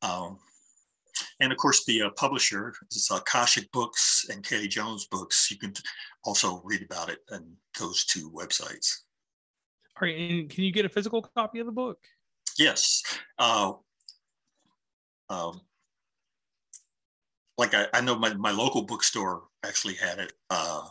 Um, 0.02 0.38
and 1.42 1.50
of 1.50 1.58
course, 1.58 1.84
the 1.84 2.02
uh, 2.02 2.10
publisher 2.10 2.72
is 2.92 3.10
Akashic 3.10 3.70
Books 3.72 4.26
and 4.30 4.46
Kelly 4.46 4.68
Jones 4.68 5.06
Books. 5.06 5.50
You 5.50 5.58
can 5.58 5.74
also 6.24 6.62
read 6.64 6.82
about 6.82 7.08
it 7.08 7.18
on 7.32 7.44
those 7.80 8.04
two 8.04 8.30
websites. 8.30 9.00
All 9.96 10.06
right, 10.06 10.16
and 10.16 10.48
can 10.48 10.62
you 10.62 10.70
get 10.70 10.84
a 10.84 10.88
physical 10.88 11.20
copy 11.20 11.58
of 11.58 11.66
the 11.66 11.72
book? 11.72 11.98
Yes. 12.58 13.02
Uh, 13.40 13.72
um, 15.28 15.60
like 17.58 17.74
I, 17.74 17.86
I, 17.92 18.00
know 18.02 18.16
my, 18.16 18.34
my 18.34 18.52
local 18.52 18.82
bookstore 18.82 19.42
actually 19.64 19.94
had 19.94 20.20
it, 20.20 20.32
uh, 20.48 20.82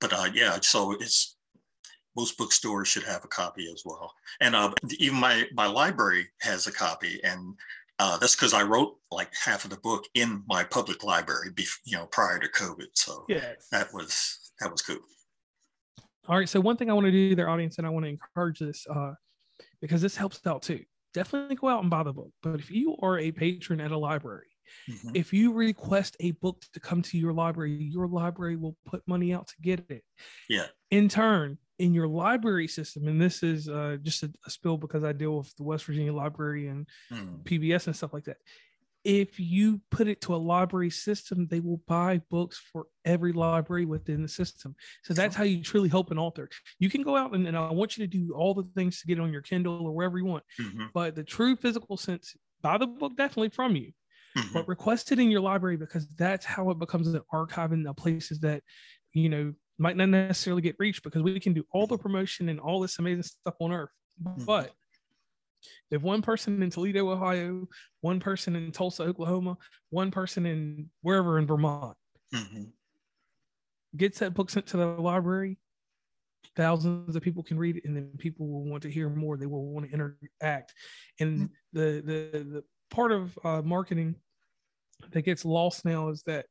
but 0.00 0.12
uh, 0.12 0.28
yeah, 0.34 0.58
so 0.60 0.92
it's 0.92 1.36
most 2.16 2.36
bookstores 2.36 2.88
should 2.88 3.04
have 3.04 3.24
a 3.24 3.28
copy 3.28 3.70
as 3.72 3.82
well. 3.86 4.12
And 4.40 4.56
uh, 4.56 4.72
even 4.98 5.18
my, 5.18 5.46
my 5.54 5.66
library 5.66 6.26
has 6.40 6.66
a 6.66 6.72
copy 6.72 7.20
and 7.22 7.54
uh, 8.00 8.16
that's 8.16 8.34
because 8.34 8.54
I 8.54 8.62
wrote 8.62 8.96
like 9.10 9.30
half 9.44 9.64
of 9.64 9.70
the 9.70 9.76
book 9.76 10.04
in 10.14 10.42
my 10.48 10.64
public 10.64 11.04
library, 11.04 11.50
you 11.84 11.98
know, 11.98 12.06
prior 12.06 12.38
to 12.38 12.48
COVID. 12.48 12.86
So 12.94 13.26
yes. 13.28 13.68
that 13.70 13.92
was 13.92 14.52
that 14.60 14.70
was 14.70 14.80
cool. 14.80 14.98
All 16.26 16.38
right. 16.38 16.48
So 16.48 16.60
one 16.60 16.76
thing 16.76 16.90
I 16.90 16.94
want 16.94 17.04
to 17.06 17.12
do, 17.12 17.34
their 17.34 17.50
audience, 17.50 17.78
and 17.78 17.86
I 17.86 17.90
want 17.90 18.06
to 18.06 18.10
encourage 18.10 18.58
this 18.58 18.86
uh, 18.88 19.12
because 19.82 20.00
this 20.00 20.16
helps 20.16 20.44
out 20.46 20.62
too. 20.62 20.80
Definitely 21.12 21.56
go 21.56 21.68
out 21.68 21.82
and 21.82 21.90
buy 21.90 22.02
the 22.02 22.12
book. 22.12 22.30
But 22.42 22.60
if 22.60 22.70
you 22.70 22.96
are 23.02 23.18
a 23.18 23.32
patron 23.32 23.80
at 23.80 23.90
a 23.90 23.98
library 23.98 24.46
Mm-hmm. 24.90 25.10
If 25.14 25.32
you 25.32 25.52
request 25.52 26.16
a 26.20 26.32
book 26.32 26.62
to 26.72 26.80
come 26.80 27.02
to 27.02 27.18
your 27.18 27.32
library, 27.32 27.72
your 27.72 28.06
library 28.06 28.56
will 28.56 28.76
put 28.86 29.02
money 29.06 29.32
out 29.32 29.48
to 29.48 29.54
get 29.60 29.84
it. 29.90 30.04
Yeah. 30.48 30.66
In 30.90 31.08
turn, 31.08 31.58
in 31.80 31.94
your 31.94 32.08
library 32.08 32.68
system, 32.68 33.08
and 33.08 33.20
this 33.20 33.42
is 33.42 33.68
uh, 33.68 33.96
just 34.02 34.22
a, 34.22 34.30
a, 34.46 34.50
spill 34.50 34.76
because 34.76 35.02
I 35.02 35.12
deal 35.12 35.38
with 35.38 35.54
the 35.56 35.64
West 35.64 35.84
Virginia 35.84 36.12
Library 36.12 36.68
and 36.68 36.86
mm. 37.12 37.42
PBS 37.44 37.86
and 37.86 37.96
stuff 37.96 38.12
like 38.12 38.24
that 38.24 38.36
if 39.04 39.40
you 39.40 39.80
put 39.90 40.08
it 40.08 40.20
to 40.22 40.34
a 40.34 40.36
library 40.36 40.90
system, 40.90 41.46
they 41.46 41.60
will 41.60 41.80
buy 41.88 42.20
books 42.30 42.60
for 42.72 42.86
every 43.04 43.32
library 43.32 43.86
within 43.86 44.22
the 44.22 44.28
system. 44.28 44.74
So 45.04 45.14
that's 45.14 45.34
how 45.34 45.44
you 45.44 45.62
truly 45.62 45.88
help 45.88 46.10
an 46.10 46.18
author. 46.18 46.48
You 46.78 46.90
can 46.90 47.02
go 47.02 47.16
out 47.16 47.34
and, 47.34 47.46
and 47.46 47.56
I 47.56 47.70
want 47.72 47.96
you 47.96 48.06
to 48.06 48.10
do 48.10 48.34
all 48.34 48.52
the 48.52 48.68
things 48.74 49.00
to 49.00 49.06
get 49.06 49.18
on 49.18 49.32
your 49.32 49.42
Kindle 49.42 49.86
or 49.86 49.92
wherever 49.92 50.18
you 50.18 50.26
want, 50.26 50.44
mm-hmm. 50.60 50.86
but 50.92 51.14
the 51.14 51.24
true 51.24 51.56
physical 51.56 51.96
sense, 51.96 52.36
buy 52.60 52.76
the 52.76 52.86
book 52.86 53.16
definitely 53.16 53.48
from 53.48 53.74
you, 53.74 53.92
mm-hmm. 54.36 54.52
but 54.52 54.68
request 54.68 55.12
it 55.12 55.18
in 55.18 55.30
your 55.30 55.40
library 55.40 55.78
because 55.78 56.06
that's 56.16 56.44
how 56.44 56.68
it 56.70 56.78
becomes 56.78 57.08
an 57.08 57.22
archive 57.32 57.72
in 57.72 57.82
the 57.82 57.94
places 57.94 58.40
that, 58.40 58.62
you 59.14 59.30
know, 59.30 59.54
might 59.80 59.96
not 59.96 60.10
necessarily 60.10 60.62
get 60.62 60.76
reached 60.78 61.02
because 61.02 61.22
we 61.22 61.40
can 61.40 61.54
do 61.54 61.64
all 61.72 61.86
the 61.86 61.96
promotion 61.96 62.50
and 62.50 62.60
all 62.60 62.80
this 62.80 62.98
amazing 62.98 63.22
stuff 63.22 63.54
on 63.60 63.72
earth. 63.72 63.90
Mm-hmm. 64.22 64.44
But 64.44 64.72
if 65.90 66.02
one 66.02 66.20
person 66.22 66.62
in 66.62 66.70
Toledo, 66.70 67.10
Ohio, 67.10 67.66
one 68.02 68.20
person 68.20 68.54
in 68.56 68.72
Tulsa, 68.72 69.04
Oklahoma, 69.04 69.56
one 69.88 70.10
person 70.10 70.44
in 70.44 70.90
wherever 71.00 71.38
in 71.38 71.46
Vermont 71.46 71.96
mm-hmm. 72.34 72.64
gets 73.96 74.18
that 74.18 74.34
book 74.34 74.50
sent 74.50 74.66
to 74.68 74.76
the 74.76 74.86
library, 74.86 75.58
thousands 76.56 77.16
of 77.16 77.22
people 77.22 77.42
can 77.42 77.58
read 77.58 77.76
it, 77.78 77.84
and 77.86 77.96
then 77.96 78.10
people 78.18 78.48
will 78.48 78.64
want 78.64 78.82
to 78.82 78.90
hear 78.90 79.08
more. 79.08 79.38
They 79.38 79.46
will 79.46 79.66
want 79.66 79.86
to 79.86 79.92
interact. 79.92 80.74
And 81.18 81.38
mm-hmm. 81.38 81.78
the, 81.78 82.02
the 82.04 82.38
the 82.44 82.64
part 82.90 83.12
of 83.12 83.38
uh, 83.44 83.62
marketing 83.62 84.16
that 85.12 85.22
gets 85.22 85.44
lost 85.44 85.86
now 85.86 86.10
is 86.10 86.22
that 86.24 86.46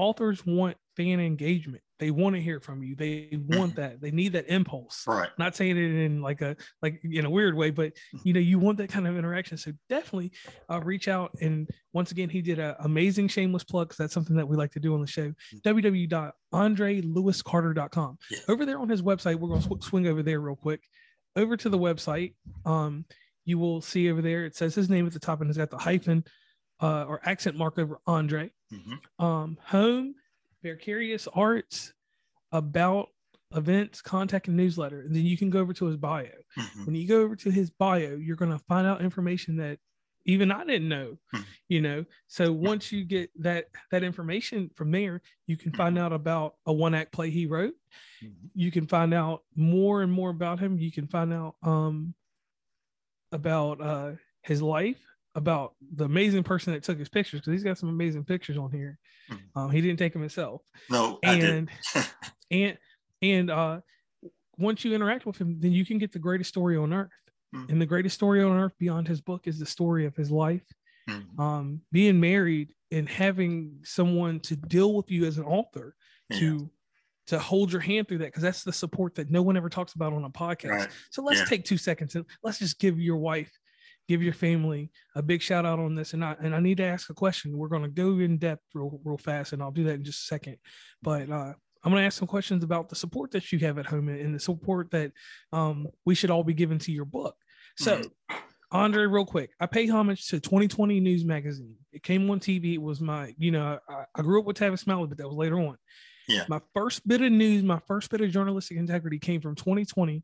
authors 0.00 0.44
want 0.46 0.78
fan 0.96 1.20
engagement. 1.20 1.82
They 1.98 2.10
want 2.10 2.34
to 2.34 2.40
hear 2.40 2.58
from 2.58 2.82
you. 2.82 2.96
They 2.96 3.38
want 3.48 3.76
that. 3.76 4.00
They 4.00 4.10
need 4.10 4.32
that 4.32 4.48
impulse. 4.48 5.04
Right. 5.06 5.28
Not 5.38 5.54
saying 5.54 5.76
it 5.76 6.04
in 6.06 6.22
like 6.22 6.40
a 6.40 6.56
like 6.80 7.04
in 7.04 7.26
a 7.26 7.30
weird 7.30 7.54
way, 7.54 7.68
but 7.68 7.92
you 8.24 8.32
know, 8.32 8.40
you 8.40 8.58
want 8.58 8.78
that 8.78 8.88
kind 8.88 9.06
of 9.06 9.18
interaction. 9.18 9.58
So 9.58 9.72
definitely 9.90 10.32
uh, 10.70 10.80
reach 10.80 11.08
out. 11.08 11.32
And 11.42 11.68
once 11.92 12.12
again, 12.12 12.30
he 12.30 12.40
did 12.40 12.58
an 12.58 12.76
amazing 12.80 13.28
shameless 13.28 13.64
plug 13.64 13.88
because 13.88 13.98
that's 13.98 14.14
something 14.14 14.36
that 14.36 14.48
we 14.48 14.56
like 14.56 14.72
to 14.72 14.80
do 14.80 14.94
on 14.94 15.02
the 15.02 15.06
show. 15.06 15.28
Mm-hmm. 15.28 15.68
www.andrelewiscarter.com. 16.54 18.18
Yeah. 18.30 18.38
Over 18.48 18.64
there 18.64 18.78
on 18.78 18.88
his 18.88 19.02
website, 19.02 19.34
we're 19.34 19.50
going 19.50 19.60
to 19.60 19.68
sw- 19.68 19.84
swing 19.84 20.06
over 20.06 20.22
there 20.22 20.40
real 20.40 20.56
quick. 20.56 20.80
Over 21.36 21.58
to 21.58 21.68
the 21.68 21.78
website. 21.78 22.32
Um, 22.64 23.04
you 23.44 23.58
will 23.58 23.82
see 23.82 24.10
over 24.10 24.22
there. 24.22 24.46
It 24.46 24.56
says 24.56 24.74
his 24.74 24.88
name 24.88 25.06
at 25.06 25.12
the 25.12 25.18
top 25.18 25.42
and 25.42 25.50
it's 25.50 25.58
got 25.58 25.70
the 25.70 25.76
hyphen 25.76 26.24
uh, 26.80 27.04
or 27.04 27.20
accent 27.24 27.56
mark 27.56 27.78
over 27.78 28.00
Andre. 28.06 28.50
Mm-hmm. 28.72 29.24
Um, 29.24 29.58
home 29.64 30.14
Vicarious 30.62 31.28
Arts 31.32 31.92
about 32.52 33.08
events, 33.54 34.00
contact, 34.00 34.48
and 34.48 34.56
newsletter. 34.56 35.00
And 35.00 35.14
then 35.14 35.24
you 35.24 35.36
can 35.36 35.50
go 35.50 35.60
over 35.60 35.72
to 35.74 35.86
his 35.86 35.96
bio. 35.96 36.26
Mm-hmm. 36.58 36.84
When 36.84 36.94
you 36.94 37.08
go 37.08 37.20
over 37.22 37.36
to 37.36 37.50
his 37.50 37.70
bio, 37.70 38.16
you're 38.16 38.36
going 38.36 38.52
to 38.52 38.64
find 38.68 38.86
out 38.86 39.00
information 39.00 39.56
that 39.56 39.78
even 40.26 40.52
I 40.52 40.64
didn't 40.64 40.88
know, 40.88 41.16
mm-hmm. 41.34 41.42
you 41.68 41.80
know. 41.80 42.04
So 42.28 42.52
once 42.52 42.92
you 42.92 43.04
get 43.04 43.30
that 43.42 43.66
that 43.90 44.04
information 44.04 44.70
from 44.76 44.90
there, 44.90 45.22
you 45.46 45.56
can 45.56 45.72
find 45.72 45.96
mm-hmm. 45.96 46.04
out 46.04 46.12
about 46.12 46.54
a 46.66 46.72
one 46.72 46.94
act 46.94 47.12
play 47.12 47.30
he 47.30 47.46
wrote. 47.46 47.74
Mm-hmm. 48.22 48.46
You 48.54 48.70
can 48.70 48.86
find 48.86 49.14
out 49.14 49.42
more 49.56 50.02
and 50.02 50.12
more 50.12 50.30
about 50.30 50.60
him. 50.60 50.78
You 50.78 50.92
can 50.92 51.06
find 51.06 51.32
out 51.32 51.54
um 51.62 52.14
about 53.32 53.80
uh 53.80 54.12
his 54.42 54.62
life, 54.62 55.00
about 55.34 55.74
the 55.94 56.04
amazing 56.04 56.42
person 56.42 56.72
that 56.72 56.82
took 56.82 56.98
his 56.98 57.08
pictures 57.08 57.40
because 57.40 57.52
he's 57.52 57.64
got 57.64 57.78
some 57.78 57.88
amazing 57.88 58.24
pictures 58.24 58.58
on 58.58 58.70
here. 58.70 58.98
Mm-hmm. 59.30 59.58
Um, 59.58 59.70
he 59.70 59.80
didn't 59.80 59.98
take 59.98 60.12
them 60.12 60.22
himself. 60.22 60.62
No, 60.88 61.18
and 61.22 61.70
and 62.50 62.78
and 63.22 63.50
uh, 63.50 63.80
once 64.58 64.84
you 64.84 64.94
interact 64.94 65.26
with 65.26 65.38
him, 65.38 65.56
then 65.60 65.72
you 65.72 65.84
can 65.84 65.98
get 65.98 66.12
the 66.12 66.18
greatest 66.18 66.48
story 66.48 66.76
on 66.76 66.92
earth. 66.92 67.10
Mm-hmm. 67.54 67.72
And 67.72 67.82
the 67.82 67.86
greatest 67.86 68.14
story 68.14 68.42
on 68.42 68.56
earth 68.56 68.74
beyond 68.78 69.08
his 69.08 69.20
book 69.20 69.46
is 69.46 69.58
the 69.58 69.66
story 69.66 70.06
of 70.06 70.14
his 70.14 70.30
life. 70.30 70.62
Mm-hmm. 71.08 71.40
Um, 71.40 71.80
being 71.90 72.20
married 72.20 72.74
and 72.92 73.08
having 73.08 73.78
someone 73.82 74.40
to 74.40 74.56
deal 74.56 74.94
with 74.94 75.10
you 75.10 75.24
as 75.24 75.38
an 75.38 75.44
author 75.44 75.94
yeah. 76.28 76.38
to 76.38 76.70
to 77.28 77.38
hold 77.38 77.70
your 77.70 77.80
hand 77.80 78.08
through 78.08 78.18
that 78.18 78.26
because 78.26 78.42
that's 78.42 78.64
the 78.64 78.72
support 78.72 79.14
that 79.14 79.30
no 79.30 79.40
one 79.40 79.56
ever 79.56 79.68
talks 79.68 79.94
about 79.94 80.12
on 80.12 80.24
a 80.24 80.30
podcast. 80.30 80.70
Right. 80.70 80.88
So 81.10 81.22
let's 81.22 81.40
yeah. 81.40 81.46
take 81.46 81.64
two 81.64 81.76
seconds 81.76 82.16
and 82.16 82.24
let's 82.42 82.58
just 82.58 82.80
give 82.80 82.98
your 82.98 83.18
wife 83.18 83.52
give 84.08 84.22
your 84.22 84.32
family 84.32 84.90
a 85.14 85.22
big 85.22 85.42
shout 85.42 85.66
out 85.66 85.78
on 85.78 85.94
this. 85.94 86.12
And 86.12 86.24
I 86.24 86.36
and 86.40 86.54
I 86.54 86.60
need 86.60 86.78
to 86.78 86.84
ask 86.84 87.10
a 87.10 87.14
question. 87.14 87.56
We're 87.56 87.68
going 87.68 87.82
to 87.82 87.88
go 87.88 88.18
in 88.18 88.38
depth 88.38 88.62
real 88.74 89.00
real 89.04 89.18
fast, 89.18 89.52
and 89.52 89.62
I'll 89.62 89.70
do 89.70 89.84
that 89.84 89.94
in 89.94 90.04
just 90.04 90.22
a 90.22 90.26
second. 90.26 90.56
But 91.02 91.30
uh, 91.30 91.52
I'm 91.82 91.92
going 91.92 92.02
to 92.02 92.06
ask 92.06 92.18
some 92.18 92.28
questions 92.28 92.64
about 92.64 92.88
the 92.88 92.96
support 92.96 93.30
that 93.32 93.52
you 93.52 93.58
have 93.60 93.78
at 93.78 93.86
home 93.86 94.08
and 94.08 94.34
the 94.34 94.40
support 94.40 94.90
that 94.90 95.12
um, 95.52 95.86
we 96.04 96.14
should 96.14 96.30
all 96.30 96.44
be 96.44 96.54
giving 96.54 96.78
to 96.80 96.92
your 96.92 97.06
book. 97.06 97.36
So. 97.76 97.98
Mm-hmm. 97.98 98.36
Andre, 98.72 99.06
real 99.06 99.26
quick, 99.26 99.50
I 99.58 99.66
pay 99.66 99.88
homage 99.88 100.28
to 100.28 100.38
2020 100.38 101.00
News 101.00 101.24
Magazine. 101.24 101.74
It 101.92 102.04
came 102.04 102.30
on 102.30 102.38
TV. 102.38 102.74
It 102.74 102.80
was 102.80 103.00
my, 103.00 103.34
you 103.36 103.50
know, 103.50 103.80
I, 103.88 104.04
I 104.14 104.22
grew 104.22 104.38
up 104.38 104.46
with 104.46 104.58
Tavis 104.58 104.78
Smiley, 104.78 105.08
but 105.08 105.18
that 105.18 105.26
was 105.26 105.36
later 105.36 105.58
on. 105.58 105.76
Yeah. 106.28 106.44
My 106.48 106.60
first 106.72 107.06
bit 107.06 107.20
of 107.20 107.32
news, 107.32 107.64
my 107.64 107.80
first 107.88 108.10
bit 108.10 108.20
of 108.20 108.30
journalistic 108.30 108.76
integrity 108.76 109.18
came 109.18 109.40
from 109.40 109.56
2020 109.56 110.22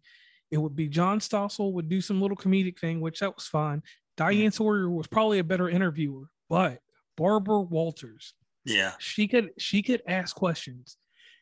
it 0.51 0.59
would 0.59 0.77
be 0.77 0.89
John 0.89 1.19
Stossel 1.21 1.73
would 1.73 1.89
do 1.89 2.01
some 2.01 2.21
little 2.21 2.37
comedic 2.37 2.79
thing, 2.79 3.01
which 3.01 3.21
that 3.21 3.35
was 3.35 3.47
fine. 3.47 3.83
Diane 4.17 4.53
Sawyer 4.53 4.89
was 4.89 5.07
probably 5.07 5.39
a 5.39 5.45
better 5.45 5.69
interviewer, 5.69 6.29
but 6.49 6.79
Barbara 7.17 7.61
Walters, 7.61 8.35
yeah, 8.65 8.93
she 8.99 9.29
could 9.29 9.51
she 9.59 9.83
could 9.83 10.03
ask 10.07 10.35
questions 10.35 10.97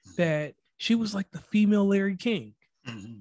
mm-hmm. 0.07 0.23
that 0.23 0.55
she 0.79 0.95
was 0.95 1.15
like 1.15 1.31
the 1.31 1.39
female 1.39 1.87
Larry 1.87 2.17
King. 2.17 2.55
Mm-hmm. 2.89 3.21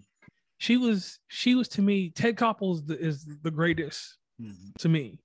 She 0.58 0.78
was 0.78 1.20
she 1.28 1.56
was 1.56 1.68
to 1.70 1.82
me 1.82 2.10
Ted 2.10 2.36
Koppel 2.36 2.76
is 2.76 2.84
the, 2.84 2.98
is 2.98 3.28
the 3.44 3.52
greatest 3.52 4.18
mm-hmm. 4.42 4.70
to 4.80 4.90
me. 4.90 5.20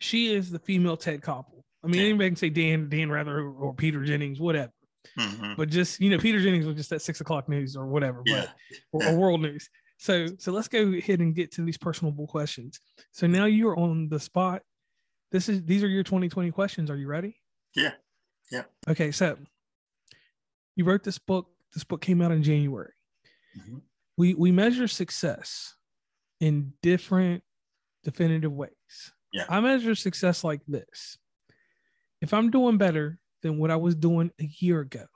She 0.00 0.34
is 0.34 0.50
the 0.50 0.58
female 0.58 0.96
Ted 0.96 1.22
Koppel. 1.22 1.62
I 1.82 1.86
mean, 1.86 2.00
yeah. 2.00 2.08
anybody 2.08 2.30
can 2.30 2.36
say 2.36 2.50
Dan 2.50 2.88
Dan 2.88 3.10
Rather 3.10 3.38
or, 3.38 3.52
or 3.52 3.74
Peter 3.74 4.04
Jennings, 4.04 4.40
whatever. 4.40 4.72
Mm-hmm. 5.18 5.54
But 5.56 5.68
just 5.68 6.00
you 6.00 6.10
know, 6.10 6.18
Peter 6.18 6.40
Jennings 6.40 6.66
was 6.66 6.76
just 6.76 6.92
at 6.92 7.02
six 7.02 7.20
o'clock 7.20 7.48
news 7.48 7.76
or 7.76 7.86
whatever, 7.86 8.22
yeah. 8.26 8.46
but 8.92 9.04
or, 9.04 9.12
or 9.12 9.16
world 9.16 9.42
news. 9.42 9.68
So 10.04 10.26
so 10.38 10.52
let's 10.52 10.68
go 10.68 10.92
ahead 10.92 11.20
and 11.20 11.34
get 11.34 11.50
to 11.52 11.62
these 11.62 11.78
personable 11.78 12.26
questions. 12.26 12.78
So 13.12 13.26
now 13.26 13.46
you 13.46 13.70
are 13.70 13.78
on 13.78 14.10
the 14.10 14.20
spot. 14.20 14.60
This 15.32 15.48
is 15.48 15.64
these 15.64 15.82
are 15.82 15.88
your 15.88 16.02
2020 16.02 16.50
questions. 16.50 16.90
Are 16.90 16.96
you 16.98 17.08
ready? 17.08 17.40
Yeah. 17.74 17.92
Yeah. 18.52 18.64
Okay, 18.86 19.12
so 19.12 19.38
you 20.76 20.84
wrote 20.84 21.04
this 21.04 21.18
book. 21.18 21.46
This 21.72 21.84
book 21.84 22.02
came 22.02 22.20
out 22.20 22.32
in 22.32 22.42
January. 22.42 22.92
Mm-hmm. 23.58 23.78
We 24.18 24.34
we 24.34 24.52
measure 24.52 24.88
success 24.88 25.74
in 26.38 26.74
different 26.82 27.42
definitive 28.02 28.52
ways. 28.52 29.12
Yeah. 29.32 29.46
I 29.48 29.60
measure 29.60 29.94
success 29.94 30.44
like 30.44 30.60
this. 30.68 31.16
If 32.20 32.34
I'm 32.34 32.50
doing 32.50 32.76
better 32.76 33.18
than 33.42 33.56
what 33.58 33.70
I 33.70 33.76
was 33.76 33.94
doing 33.94 34.32
a 34.38 34.50
year 34.58 34.80
ago, 34.80 35.06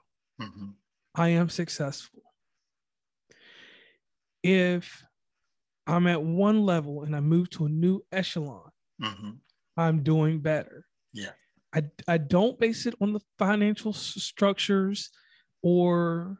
mm-hmm. 0.41 0.69
I 1.13 1.27
am 1.29 1.49
successful 1.49 2.18
if 4.43 5.03
I'm 5.87 6.07
at 6.07 6.21
one 6.21 6.61
level 6.61 7.03
and 7.03 7.15
I 7.15 7.19
move 7.19 7.49
to 7.51 7.65
a 7.65 7.69
new 7.69 8.01
echelon, 8.11 8.69
mm-hmm. 9.01 9.31
I'm 9.77 10.03
doing 10.03 10.39
better. 10.39 10.85
Yeah. 11.13 11.31
I, 11.73 11.83
I 12.07 12.17
don't 12.17 12.59
base 12.59 12.85
it 12.85 12.95
on 12.99 13.13
the 13.13 13.19
financial 13.37 13.93
structures 13.93 15.09
or 15.61 16.37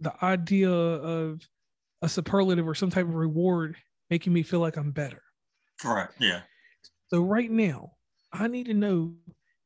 the 0.00 0.12
idea 0.24 0.70
of 0.70 1.40
a 2.02 2.08
superlative 2.08 2.66
or 2.66 2.74
some 2.74 2.90
type 2.90 3.06
of 3.06 3.14
reward 3.14 3.76
making 4.10 4.32
me 4.32 4.42
feel 4.42 4.60
like 4.60 4.76
I'm 4.76 4.90
better. 4.90 5.22
All 5.84 5.94
right. 5.94 6.08
Yeah. 6.18 6.40
So 7.08 7.22
right 7.22 7.50
now, 7.50 7.92
I 8.32 8.48
need 8.48 8.66
to 8.66 8.74
know 8.74 9.14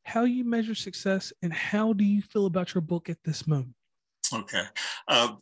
how 0.04 0.24
you 0.24 0.44
measure 0.44 0.74
success 0.74 1.32
and 1.42 1.52
how 1.52 1.92
do 1.92 2.04
you 2.04 2.22
feel 2.22 2.46
about 2.46 2.74
your 2.74 2.82
book 2.82 3.08
at 3.08 3.18
this 3.24 3.46
moment? 3.46 3.74
Okay. 4.32 4.64
Uh, 5.08 5.34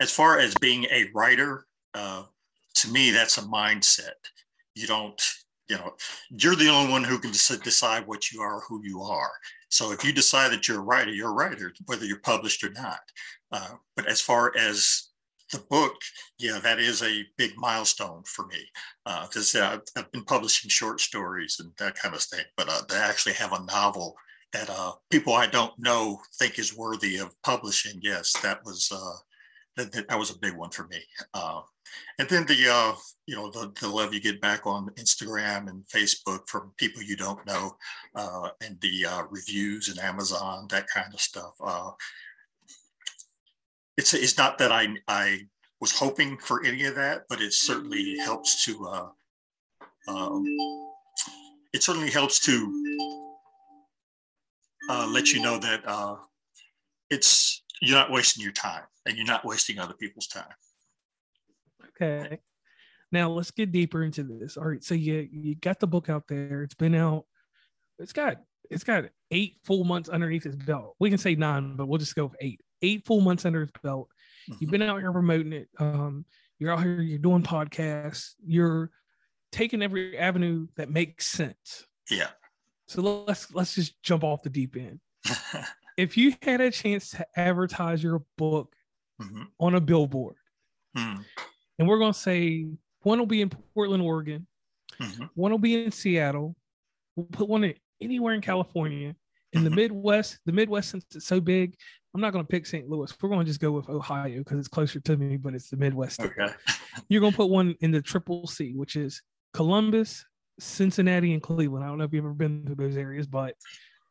as 0.00 0.10
far 0.10 0.38
as 0.38 0.54
being 0.60 0.84
a 0.84 1.10
writer, 1.14 1.66
uh, 1.94 2.24
to 2.74 2.90
me, 2.90 3.10
that's 3.10 3.38
a 3.38 3.42
mindset. 3.42 4.16
You 4.74 4.86
don't, 4.86 5.20
you 5.68 5.76
know, 5.76 5.94
you're 6.30 6.56
the 6.56 6.68
only 6.68 6.90
one 6.90 7.04
who 7.04 7.18
can 7.18 7.30
decide 7.30 8.06
what 8.06 8.32
you 8.32 8.40
are, 8.40 8.60
who 8.60 8.80
you 8.82 9.02
are. 9.02 9.30
So 9.68 9.92
if 9.92 10.02
you 10.02 10.12
decide 10.12 10.50
that 10.52 10.66
you're 10.66 10.78
a 10.78 10.82
writer, 10.84 11.12
you're 11.12 11.30
a 11.30 11.34
writer, 11.34 11.72
whether 11.86 12.04
you're 12.04 12.20
published 12.20 12.64
or 12.64 12.70
not. 12.70 13.00
Uh, 13.52 13.74
but 13.94 14.08
as 14.08 14.20
far 14.20 14.52
as 14.56 15.10
the 15.52 15.58
book, 15.68 15.94
yeah, 16.38 16.58
that 16.62 16.78
is 16.78 17.02
a 17.02 17.24
big 17.36 17.52
milestone 17.56 18.22
for 18.24 18.46
me 18.46 18.64
because 19.04 19.54
uh, 19.54 19.78
I've 19.96 20.10
been 20.12 20.24
publishing 20.24 20.70
short 20.70 21.00
stories 21.00 21.58
and 21.60 21.72
that 21.78 21.96
kind 21.96 22.14
of 22.14 22.22
thing. 22.22 22.44
But 22.56 22.68
uh, 22.68 22.82
actually 22.94 23.34
have 23.34 23.52
a 23.52 23.64
novel 23.64 24.14
that 24.52 24.70
uh, 24.70 24.92
people 25.10 25.34
I 25.34 25.46
don't 25.46 25.76
know 25.78 26.20
think 26.38 26.58
is 26.58 26.76
worthy 26.76 27.18
of 27.18 27.34
publishing, 27.42 28.00
yes, 28.02 28.32
that 28.42 28.64
was 28.64 28.90
uh, 28.92 29.18
that, 29.76 29.92
that, 29.92 30.08
that 30.08 30.18
was 30.18 30.30
a 30.30 30.38
big 30.38 30.56
one 30.56 30.70
for 30.70 30.86
me. 30.88 30.98
Uh, 31.34 31.60
and 32.18 32.28
then 32.28 32.46
the 32.46 32.68
uh, 32.68 32.94
you 33.26 33.36
know 33.36 33.50
the, 33.50 33.72
the 33.80 33.88
love 33.88 34.14
you 34.14 34.20
get 34.20 34.40
back 34.40 34.66
on 34.66 34.90
Instagram 34.90 35.68
and 35.68 35.84
Facebook 35.86 36.46
from 36.46 36.72
people 36.76 37.02
you 37.02 37.16
don't 37.16 37.44
know, 37.46 37.76
uh, 38.14 38.50
and 38.64 38.80
the 38.80 39.06
uh, 39.06 39.22
reviews 39.30 39.88
and 39.88 39.98
Amazon 39.98 40.66
that 40.70 40.86
kind 40.88 41.12
of 41.12 41.20
stuff. 41.20 41.54
Uh, 41.64 41.90
it's 43.96 44.14
it's 44.14 44.38
not 44.38 44.58
that 44.58 44.72
I 44.72 44.88
I 45.08 45.40
was 45.80 45.92
hoping 45.92 46.36
for 46.38 46.64
any 46.64 46.84
of 46.84 46.94
that, 46.96 47.22
but 47.28 47.40
it 47.40 47.52
certainly 47.52 48.18
helps 48.18 48.64
to 48.66 48.86
uh, 48.86 49.08
um, 50.08 50.44
it 51.72 51.82
certainly 51.82 52.10
helps 52.10 52.40
to 52.40 53.16
uh, 54.88 55.08
let 55.10 55.32
you 55.32 55.40
know 55.40 55.58
that 55.58 56.18
it's 57.10 57.62
you're 57.80 57.96
not 57.96 58.10
wasting 58.10 58.42
your 58.42 58.52
time 58.52 58.82
and 59.06 59.16
you're 59.16 59.26
not 59.26 59.44
wasting 59.44 59.78
other 59.78 59.94
people's 59.94 60.26
time. 60.26 60.44
Okay. 61.88 62.38
Now 63.12 63.30
let's 63.30 63.50
get 63.50 63.72
deeper 63.72 64.02
into 64.02 64.22
this. 64.22 64.56
All 64.56 64.64
right. 64.64 64.84
So 64.84 64.94
you 64.94 65.28
you 65.32 65.54
got 65.56 65.80
the 65.80 65.86
book 65.86 66.08
out 66.08 66.28
there. 66.28 66.62
It's 66.62 66.74
been 66.74 66.94
out. 66.94 67.24
It's 67.98 68.12
got 68.12 68.36
it's 68.70 68.84
got 68.84 69.06
eight 69.30 69.56
full 69.64 69.84
months 69.84 70.08
underneath 70.08 70.46
its 70.46 70.56
belt. 70.56 70.94
We 71.00 71.10
can 71.10 71.18
say 71.18 71.34
nine, 71.34 71.76
but 71.76 71.86
we'll 71.86 71.98
just 71.98 72.14
go 72.14 72.26
with 72.26 72.36
eight. 72.40 72.60
Eight 72.82 73.04
full 73.04 73.20
months 73.20 73.44
under 73.44 73.62
its 73.62 73.72
belt. 73.82 74.08
Mm-hmm. 74.48 74.58
You've 74.60 74.70
been 74.70 74.82
out 74.82 75.00
here 75.00 75.12
promoting 75.12 75.52
it. 75.52 75.68
Um, 75.78 76.24
you're 76.58 76.72
out 76.72 76.82
here, 76.82 77.00
you're 77.00 77.18
doing 77.18 77.42
podcasts, 77.42 78.34
you're 78.44 78.90
taking 79.50 79.82
every 79.82 80.16
avenue 80.16 80.68
that 80.76 80.90
makes 80.90 81.26
sense. 81.26 81.86
Yeah. 82.10 82.28
So 82.86 83.24
let's 83.26 83.52
let's 83.54 83.74
just 83.74 84.00
jump 84.02 84.24
off 84.24 84.42
the 84.42 84.50
deep 84.50 84.76
end. 84.76 85.00
if 86.00 86.16
you 86.16 86.34
had 86.42 86.60
a 86.60 86.70
chance 86.70 87.10
to 87.10 87.26
advertise 87.36 88.02
your 88.02 88.22
book 88.38 88.74
mm-hmm. 89.20 89.42
on 89.58 89.74
a 89.74 89.80
billboard, 89.80 90.36
mm. 90.96 91.22
and 91.78 91.88
we're 91.88 91.98
going 91.98 92.12
to 92.12 92.18
say 92.18 92.66
one 93.02 93.18
will 93.18 93.26
be 93.26 93.42
in 93.42 93.50
Portland, 93.74 94.02
Oregon, 94.02 94.46
mm-hmm. 95.00 95.24
one 95.34 95.50
will 95.50 95.58
be 95.58 95.84
in 95.84 95.92
Seattle, 95.92 96.56
we'll 97.16 97.26
put 97.26 97.48
one 97.48 97.64
in 97.64 97.74
anywhere 98.00 98.34
in 98.34 98.40
California. 98.40 99.14
In 99.52 99.64
the 99.64 99.68
mm-hmm. 99.68 99.80
Midwest, 99.80 100.38
the 100.46 100.52
Midwest, 100.52 100.90
since 100.90 101.04
it's 101.12 101.26
so 101.26 101.40
big, 101.40 101.74
I'm 102.14 102.20
not 102.20 102.32
going 102.32 102.44
to 102.44 102.48
pick 102.48 102.66
St. 102.66 102.88
Louis. 102.88 103.12
We're 103.20 103.30
going 103.30 103.40
to 103.40 103.44
just 103.44 103.58
go 103.58 103.72
with 103.72 103.88
Ohio 103.88 104.38
because 104.38 104.60
it's 104.60 104.68
closer 104.68 105.00
to 105.00 105.16
me, 105.16 105.36
but 105.36 105.54
it's 105.54 105.70
the 105.70 105.76
Midwest. 105.76 106.20
Okay. 106.20 106.46
You're 107.08 107.20
going 107.20 107.32
to 107.32 107.36
put 107.36 107.50
one 107.50 107.74
in 107.80 107.90
the 107.90 108.00
Triple 108.00 108.46
C, 108.46 108.74
which 108.76 108.94
is 108.94 109.22
Columbus, 109.52 110.24
Cincinnati, 110.60 111.32
and 111.32 111.42
Cleveland. 111.42 111.84
I 111.84 111.88
don't 111.88 111.98
know 111.98 112.04
if 112.04 112.12
you've 112.12 112.24
ever 112.24 112.32
been 112.32 112.64
to 112.66 112.76
those 112.76 112.96
areas, 112.96 113.26
but 113.26 113.56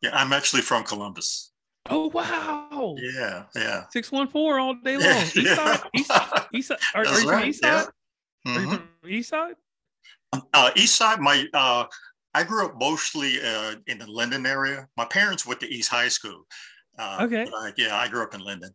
yeah, 0.01 0.09
I'm 0.13 0.33
actually 0.33 0.61
from 0.61 0.83
Columbus. 0.83 1.53
Oh 1.89 2.07
wow! 2.13 2.95
Yeah, 2.99 3.43
yeah. 3.55 3.83
Six 3.89 4.11
one 4.11 4.27
four 4.27 4.59
all 4.59 4.75
day 4.75 4.97
long. 4.97 5.05
Yeah, 5.05 5.23
east 5.23 5.35
yeah. 5.37 5.55
side, 5.55 5.79
east 5.95 6.07
side, 6.07 6.45
east 6.53 6.67
side. 6.67 6.77
Are, 6.93 7.05
are 7.05 7.19
you 7.19 7.29
right. 7.29 7.39
from 7.39 7.49
east 7.49 7.61
side? 7.61 7.87
Yeah. 8.45 8.51
Mm-hmm. 8.51 8.57
Are 8.57 8.61
you 8.61 8.69
from 8.69 9.09
east 9.09 9.29
side? 9.29 9.55
Uh, 10.53 10.71
east 10.75 10.95
side. 10.95 11.19
My 11.19 11.45
uh, 11.53 11.85
I 12.33 12.43
grew 12.43 12.65
up 12.65 12.79
mostly 12.79 13.37
uh, 13.43 13.75
in 13.87 13.97
the 13.97 14.07
Linden 14.07 14.45
area. 14.45 14.87
My 14.97 15.05
parents 15.05 15.45
went 15.45 15.59
to 15.61 15.67
East 15.67 15.89
High 15.89 16.09
School. 16.09 16.45
Uh, 16.97 17.19
okay. 17.21 17.47
I, 17.53 17.73
yeah, 17.77 17.95
I 17.95 18.07
grew 18.07 18.23
up 18.23 18.33
in 18.33 18.41
Linden. 18.41 18.71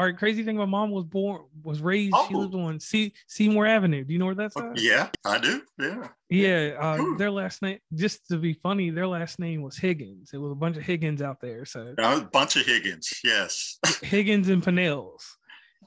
All 0.00 0.06
right, 0.06 0.16
crazy 0.16 0.42
thing. 0.42 0.56
My 0.56 0.64
mom 0.64 0.92
was 0.92 1.04
born, 1.04 1.42
was 1.62 1.82
raised. 1.82 2.14
Oh. 2.16 2.26
She 2.26 2.34
lived 2.34 2.54
on 2.54 2.80
C- 2.80 3.12
Seymour 3.26 3.66
Avenue. 3.66 4.02
Do 4.02 4.14
you 4.14 4.18
know 4.18 4.24
where 4.24 4.34
that's 4.34 4.56
at? 4.56 4.80
Yeah, 4.80 5.10
I 5.26 5.38
do. 5.38 5.60
Yeah. 5.78 6.08
Yeah. 6.30 6.76
Uh, 6.80 7.18
their 7.18 7.30
last 7.30 7.60
name, 7.60 7.80
just 7.92 8.26
to 8.28 8.38
be 8.38 8.54
funny, 8.54 8.88
their 8.88 9.06
last 9.06 9.38
name 9.38 9.60
was 9.60 9.76
Higgins. 9.76 10.30
It 10.32 10.38
was 10.38 10.52
a 10.52 10.54
bunch 10.54 10.78
of 10.78 10.84
Higgins 10.84 11.20
out 11.20 11.42
there. 11.42 11.66
So 11.66 11.94
a 11.98 12.22
bunch 12.22 12.56
of 12.56 12.64
Higgins. 12.64 13.12
Yes. 13.22 13.78
Higgins 14.02 14.48
and 14.48 14.62
Pinnells. 14.62 15.22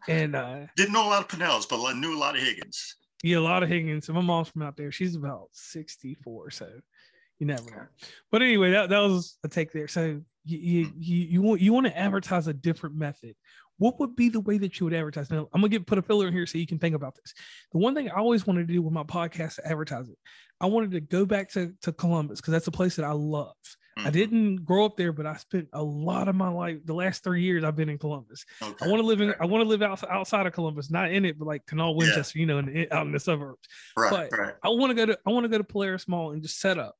And 0.07 0.35
uh, 0.35 0.67
didn't 0.77 0.93
know 0.93 1.07
a 1.07 1.09
lot 1.09 1.21
of 1.21 1.27
Pinnells, 1.27 1.67
but 1.67 1.83
I 1.83 1.93
knew 1.93 2.15
a 2.15 2.19
lot 2.19 2.35
of 2.35 2.43
Higgins. 2.43 2.97
Yeah, 3.23 3.37
a 3.37 3.39
lot 3.39 3.63
of 3.63 3.69
Higgins. 3.69 4.05
So 4.05 4.13
my 4.13 4.21
mom's 4.21 4.49
from 4.49 4.61
out 4.61 4.77
there. 4.77 4.91
She's 4.91 5.15
about 5.15 5.47
64. 5.53 6.51
So 6.51 6.69
you 7.39 7.47
never 7.47 7.63
know. 7.63 7.87
But 8.31 8.43
anyway, 8.43 8.69
that, 8.73 8.89
that 8.89 8.99
was 8.99 9.39
a 9.43 9.47
take 9.47 9.71
there. 9.71 9.87
So 9.87 10.21
you 10.45 10.57
you 10.57 10.85
hmm. 10.85 10.97
you, 10.99 11.17
you 11.17 11.41
want 11.41 11.61
you 11.61 11.73
want 11.73 11.85
to 11.87 11.97
advertise 11.97 12.47
a 12.47 12.53
different 12.53 12.95
method 12.95 13.35
what 13.77 13.99
would 13.99 14.15
be 14.15 14.29
the 14.29 14.39
way 14.39 14.57
that 14.57 14.79
you 14.79 14.85
would 14.85 14.93
advertise? 14.93 15.29
Now, 15.29 15.49
I'm 15.53 15.61
gonna 15.61 15.69
get 15.69 15.87
put 15.87 15.97
a 15.97 16.01
filler 16.01 16.27
in 16.27 16.33
here 16.33 16.45
so 16.45 16.57
you 16.57 16.67
can 16.67 16.79
think 16.79 16.95
about 16.95 17.15
this. 17.15 17.33
The 17.71 17.79
one 17.79 17.95
thing 17.95 18.09
I 18.09 18.15
always 18.15 18.45
wanted 18.45 18.67
to 18.67 18.73
do 18.73 18.81
with 18.81 18.93
my 18.93 19.03
podcast 19.03 19.55
to 19.55 19.67
advertise 19.67 20.09
it, 20.09 20.17
I 20.61 20.67
wanted 20.67 20.91
to 20.91 21.01
go 21.01 21.25
back 21.25 21.51
to, 21.51 21.73
to 21.81 21.91
Columbus 21.91 22.39
because 22.39 22.51
that's 22.51 22.67
a 22.67 22.71
place 22.71 22.95
that 22.95 23.05
I 23.05 23.11
love. 23.11 23.55
Mm-hmm. 23.97 24.07
I 24.07 24.11
didn't 24.11 24.55
grow 24.65 24.85
up 24.85 24.97
there, 24.97 25.13
but 25.13 25.27
I 25.27 25.35
spent 25.35 25.67
a 25.73 25.83
lot 25.83 26.27
of 26.27 26.35
my 26.35 26.49
life, 26.49 26.77
the 26.83 26.95
last 26.95 27.23
three 27.23 27.43
years, 27.43 27.63
I've 27.63 27.75
been 27.75 27.89
in 27.89 27.99
Columbus. 27.99 28.43
Okay. 28.61 28.85
I 28.85 28.87
want 28.87 29.01
to 29.01 29.05
live 29.05 29.21
in, 29.21 29.35
I 29.39 29.45
want 29.45 29.63
to 29.63 29.67
live 29.67 29.83
out, 29.83 30.03
outside 30.09 30.47
of 30.47 30.53
Columbus, 30.53 30.89
not 30.89 31.11
in 31.11 31.25
it, 31.25 31.37
but 31.37 31.47
like 31.47 31.65
Canal 31.67 31.95
Winchester, 31.95 32.39
yeah. 32.39 32.41
you 32.41 32.45
know, 32.47 32.57
in, 32.57 32.87
out 32.91 33.05
in 33.05 33.11
the 33.11 33.19
suburbs. 33.19 33.67
Right, 33.95 34.29
but 34.31 34.37
right. 34.37 34.53
I 34.63 34.69
want 34.69 34.89
to 34.91 34.95
go 34.95 35.05
to, 35.05 35.19
I 35.27 35.29
want 35.29 35.43
to 35.43 35.49
go 35.49 35.59
to 35.59 35.63
Polaris 35.63 36.07
Mall 36.07 36.31
and 36.31 36.41
just 36.41 36.59
set 36.59 36.79
up, 36.79 36.95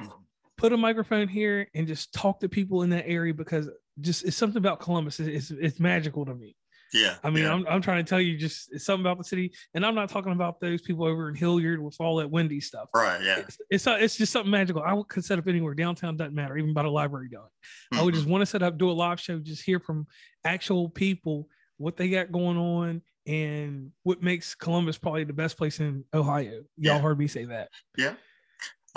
mm-hmm. 0.00 0.08
put 0.56 0.72
a 0.72 0.78
microphone 0.78 1.28
here, 1.28 1.68
and 1.74 1.86
just 1.86 2.14
talk 2.14 2.40
to 2.40 2.48
people 2.48 2.84
in 2.84 2.90
that 2.90 3.06
area 3.06 3.34
because 3.34 3.68
just 4.00 4.24
it's 4.24 4.36
something 4.36 4.58
about 4.58 4.80
Columbus. 4.80 5.20
It's, 5.20 5.50
it's, 5.50 5.50
it's 5.50 5.80
magical 5.80 6.24
to 6.26 6.34
me. 6.34 6.56
Yeah. 6.92 7.16
I 7.22 7.30
mean, 7.30 7.44
yeah. 7.44 7.52
I'm, 7.52 7.66
I'm 7.68 7.82
trying 7.82 8.04
to 8.04 8.08
tell 8.08 8.20
you 8.20 8.38
just 8.38 8.72
it's 8.72 8.84
something 8.84 9.04
about 9.04 9.18
the 9.18 9.24
city. 9.24 9.52
And 9.74 9.84
I'm 9.84 9.94
not 9.94 10.08
talking 10.08 10.32
about 10.32 10.58
those 10.58 10.80
people 10.80 11.04
over 11.04 11.28
in 11.28 11.34
Hilliard 11.34 11.82
with 11.82 11.96
all 12.00 12.16
that 12.16 12.30
windy 12.30 12.60
stuff. 12.60 12.88
Right. 12.94 13.22
Yeah. 13.22 13.38
It's, 13.40 13.58
it's, 13.70 13.86
it's 13.86 14.16
just 14.16 14.32
something 14.32 14.50
magical. 14.50 14.82
I 14.82 14.98
could 15.06 15.24
set 15.24 15.38
up 15.38 15.46
anywhere. 15.46 15.74
Downtown 15.74 16.16
doesn't 16.16 16.34
matter, 16.34 16.56
even 16.56 16.72
by 16.72 16.84
the 16.84 16.88
library 16.88 17.28
going. 17.28 17.44
Mm-hmm. 17.44 17.98
I 17.98 18.02
would 18.02 18.14
just 18.14 18.24
mm-hmm. 18.24 18.32
want 18.32 18.42
to 18.42 18.46
set 18.46 18.62
up, 18.62 18.78
do 18.78 18.90
a 18.90 18.92
live 18.92 19.20
show, 19.20 19.38
just 19.38 19.62
hear 19.62 19.80
from 19.80 20.06
actual 20.44 20.88
people 20.88 21.48
what 21.76 21.96
they 21.96 22.08
got 22.08 22.32
going 22.32 22.56
on 22.56 23.02
and 23.26 23.92
what 24.02 24.22
makes 24.22 24.54
Columbus 24.54 24.96
probably 24.96 25.24
the 25.24 25.34
best 25.34 25.58
place 25.58 25.80
in 25.80 26.04
Ohio. 26.14 26.62
Y'all 26.78 26.96
yeah. 26.96 26.98
heard 27.00 27.18
me 27.18 27.26
say 27.26 27.44
that. 27.44 27.68
Yeah. 27.98 28.14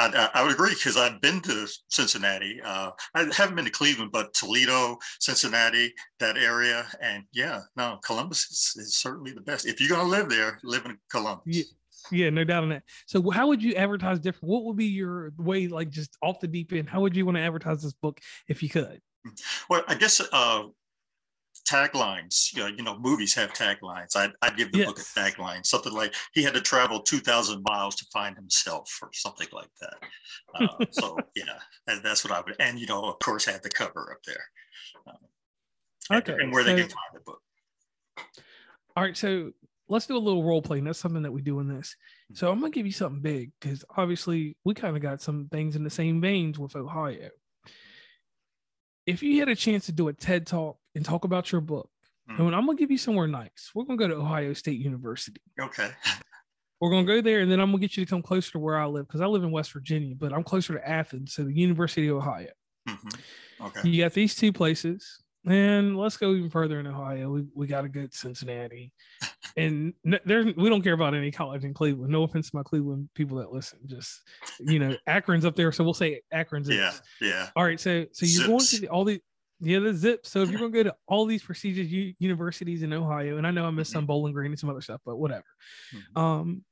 I, 0.01 0.29
I, 0.33 0.43
would 0.43 0.53
agree 0.53 0.73
because 0.73 0.97
I've 0.97 1.21
been 1.21 1.41
to 1.41 1.67
Cincinnati. 1.89 2.61
Uh, 2.63 2.91
I 3.13 3.27
haven't 3.35 3.55
been 3.55 3.65
to 3.65 3.71
Cleveland, 3.71 4.11
but 4.11 4.33
Toledo, 4.33 4.97
Cincinnati, 5.19 5.93
that 6.19 6.37
area, 6.37 6.85
and 7.01 7.23
yeah, 7.33 7.61
no, 7.75 7.99
Columbus 8.03 8.45
is, 8.49 8.83
is 8.83 8.97
certainly 8.97 9.31
the 9.31 9.41
best. 9.41 9.65
If 9.65 9.79
you're 9.79 9.89
going 9.89 10.01
to 10.01 10.07
live 10.07 10.29
there, 10.29 10.59
live 10.63 10.85
in 10.85 10.97
Columbus. 11.09 11.43
Yeah. 11.45 11.63
Yeah, 12.11 12.31
no 12.31 12.43
doubt 12.43 12.63
on 12.63 12.69
that. 12.69 12.81
So, 13.05 13.29
how 13.29 13.47
would 13.47 13.61
you 13.61 13.75
advertise 13.75 14.19
different? 14.19 14.51
What 14.51 14.63
would 14.65 14.75
be 14.75 14.85
your 14.85 15.33
way, 15.37 15.67
like 15.67 15.91
just 15.91 16.17
off 16.23 16.39
the 16.39 16.47
deep 16.47 16.73
end? 16.73 16.89
How 16.89 16.99
would 17.01 17.15
you 17.15 17.25
want 17.25 17.37
to 17.37 17.43
advertise 17.43 17.83
this 17.83 17.93
book 17.93 18.19
if 18.47 18.63
you 18.63 18.69
could? 18.69 19.01
Well, 19.69 19.83
I 19.87 19.93
guess 19.93 20.19
uh, 20.31 20.63
taglines. 21.63 22.53
You 22.53 22.63
know, 22.63 22.67
you 22.67 22.83
know, 22.83 22.97
movies 22.99 23.33
have 23.35 23.53
taglines. 23.53 24.15
I'd, 24.15 24.31
I'd 24.41 24.57
give 24.57 24.71
the 24.71 24.79
yes. 24.79 24.87
book 24.87 24.99
a 24.99 25.01
tagline, 25.01 25.65
something 25.65 25.93
like 25.93 26.13
he 26.33 26.43
had 26.43 26.53
to 26.53 26.61
travel 26.61 27.01
2,000 27.01 27.63
miles 27.67 27.95
to 27.95 28.05
find 28.11 28.35
himself 28.35 28.89
or 29.01 29.09
something 29.13 29.47
like 29.51 29.69
that. 29.81 29.95
Uh, 30.55 30.85
so, 30.91 31.17
yeah, 31.35 31.59
and 31.87 32.03
that's 32.03 32.23
what 32.23 32.33
I 32.33 32.41
would, 32.41 32.55
and, 32.59 32.79
you 32.79 32.87
know, 32.87 33.03
of 33.03 33.19
course, 33.19 33.45
have 33.45 33.61
the 33.61 33.69
cover 33.69 34.11
up 34.11 34.19
there. 34.25 34.43
Um, 35.07 36.17
okay. 36.17 36.33
And 36.33 36.51
where 36.51 36.63
so, 36.63 36.69
they 36.69 36.81
can 36.81 36.89
find 36.89 37.13
the 37.13 37.19
book. 37.21 37.41
All 38.95 39.03
right. 39.03 39.15
So 39.15 39.51
let's 39.87 40.07
do 40.07 40.17
a 40.17 40.19
little 40.19 40.43
role 40.43 40.61
play. 40.61 40.79
And 40.79 40.87
that's 40.87 40.99
something 40.99 41.23
that 41.23 41.31
we 41.31 41.41
do 41.41 41.59
in 41.59 41.67
this. 41.67 41.95
Hmm. 42.29 42.35
So 42.35 42.51
I'm 42.51 42.59
going 42.59 42.71
to 42.71 42.75
give 42.75 42.85
you 42.85 42.91
something 42.91 43.21
big 43.21 43.51
because 43.59 43.83
obviously 43.97 44.55
we 44.63 44.73
kind 44.73 44.95
of 44.95 45.01
got 45.01 45.21
some 45.21 45.47
things 45.51 45.75
in 45.75 45.83
the 45.83 45.89
same 45.89 46.21
veins 46.21 46.57
with 46.57 46.75
Ohio 46.75 47.29
if 49.11 49.23
you 49.23 49.39
had 49.39 49.49
a 49.49 49.55
chance 49.55 49.85
to 49.85 49.91
do 49.91 50.07
a 50.07 50.13
TED 50.13 50.47
talk 50.47 50.77
and 50.95 51.05
talk 51.05 51.23
about 51.23 51.51
your 51.51 51.61
book, 51.61 51.89
mm. 52.29 52.39
and 52.39 52.55
I'm 52.55 52.65
gonna 52.65 52.77
give 52.77 52.91
you 52.91 52.97
somewhere 52.97 53.27
nice. 53.27 53.71
We're 53.73 53.85
gonna 53.85 53.97
go 53.97 54.07
to 54.07 54.15
Ohio 54.15 54.53
State 54.53 54.79
University. 54.79 55.41
Okay. 55.59 55.89
We're 56.81 56.89
gonna 56.89 57.05
go 57.05 57.21
there, 57.21 57.41
and 57.41 57.51
then 57.51 57.59
I'm 57.59 57.69
gonna 57.69 57.81
get 57.81 57.95
you 57.95 58.05
to 58.05 58.09
come 58.09 58.23
closer 58.23 58.53
to 58.53 58.59
where 58.59 58.79
I 58.79 58.85
live 58.85 59.07
because 59.07 59.21
I 59.21 59.27
live 59.27 59.43
in 59.43 59.51
West 59.51 59.71
Virginia, 59.71 60.15
but 60.15 60.33
I'm 60.33 60.43
closer 60.43 60.73
to 60.73 60.87
Athens, 60.87 61.33
so 61.33 61.43
the 61.43 61.53
University 61.53 62.07
of 62.07 62.17
Ohio. 62.17 62.49
Mm-hmm. 62.89 63.65
Okay. 63.65 63.89
You 63.89 64.03
got 64.03 64.13
these 64.13 64.35
two 64.35 64.51
places. 64.51 65.21
And 65.45 65.97
let's 65.97 66.17
go 66.17 66.33
even 66.33 66.49
further 66.49 66.79
in 66.79 66.87
Ohio. 66.87 67.31
We, 67.31 67.45
we 67.55 67.67
got 67.67 67.81
to 67.81 67.89
go 67.89 68.05
to 68.05 68.15
Cincinnati, 68.15 68.93
and 69.57 69.93
there 70.25 70.43
we 70.43 70.69
don't 70.69 70.81
care 70.81 70.93
about 70.93 71.13
any 71.13 71.31
college 71.31 71.63
in 71.63 71.73
Cleveland. 71.73 72.11
No 72.11 72.23
offense 72.23 72.49
to 72.51 72.55
my 72.55 72.63
Cleveland 72.63 73.09
people 73.15 73.37
that 73.37 73.51
listen. 73.51 73.79
Just 73.85 74.21
you 74.59 74.79
know, 74.79 74.95
Akron's 75.07 75.45
up 75.45 75.55
there, 75.55 75.71
so 75.71 75.83
we'll 75.83 75.93
say 75.93 76.21
Akron's. 76.31 76.69
Yeah, 76.69 76.89
is. 76.89 77.01
yeah. 77.19 77.49
All 77.55 77.63
right, 77.63 77.79
so 77.79 78.05
so 78.11 78.25
you're 78.25 78.45
Zips. 78.45 78.47
going 78.47 78.59
to 78.59 78.81
the, 78.81 78.89
all 78.89 79.03
the 79.03 79.21
yeah 79.59 79.79
the 79.79 79.93
zip. 79.93 80.25
So 80.25 80.41
if 80.41 80.49
you're 80.49 80.59
going 80.59 80.71
to 80.71 80.83
go 80.83 80.89
to 80.89 80.95
all 81.07 81.25
these 81.25 81.43
prestigious 81.43 81.87
u- 81.87 82.13
universities 82.19 82.83
in 82.83 82.93
Ohio, 82.93 83.37
and 83.37 83.47
I 83.47 83.51
know 83.51 83.65
I 83.65 83.71
missed 83.71 83.91
mm-hmm. 83.91 83.99
some 83.99 84.05
Bowling 84.05 84.33
Green 84.33 84.51
and 84.51 84.59
some 84.59 84.69
other 84.69 84.81
stuff, 84.81 85.01
but 85.05 85.17
whatever. 85.17 85.45
Mm-hmm. 85.95 86.21
Um, 86.21 86.63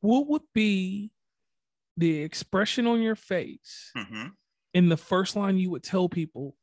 what 0.00 0.28
would 0.28 0.42
be 0.54 1.10
the 1.96 2.22
expression 2.22 2.86
on 2.86 3.02
your 3.02 3.16
face 3.16 3.90
mm-hmm. 3.96 4.28
in 4.72 4.88
the 4.88 4.96
first 4.96 5.34
line 5.34 5.58
you 5.58 5.70
would 5.70 5.82
tell 5.82 6.08
people 6.08 6.54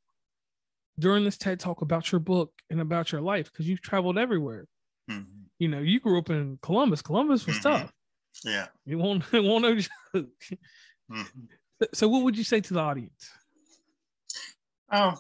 during 0.98 1.26
this 1.26 1.38
TED 1.38 1.60
talk 1.60 1.82
about 1.82 2.12
your 2.12 2.20
book 2.20 2.54
and 2.70 2.80
about 2.80 3.12
your 3.12 3.22
life 3.22 3.52
because 3.52 3.68
you've 3.68 3.82
traveled 3.82 4.18
everywhere. 4.18 4.66
Mm-hmm. 5.10 5.44
You 5.60 5.68
know, 5.68 5.80
you 5.80 6.00
grew 6.00 6.18
up 6.18 6.30
in 6.30 6.60
Columbus. 6.62 7.02
Columbus 7.02 7.46
was 7.46 7.58
mm-hmm. 7.60 7.84
tough. 7.84 7.94
Yeah. 8.44 8.68
You 8.86 8.98
won't 8.98 9.24
it 9.32 9.44
won't 9.44 9.64
know. 9.64 9.76
mm-hmm. 10.22 11.46
So 11.94 12.08
what 12.08 12.24
would 12.24 12.38
you 12.38 12.44
say 12.44 12.62
to 12.62 12.74
the 12.74 12.80
audience? 12.80 13.30
Oh, 14.92 15.16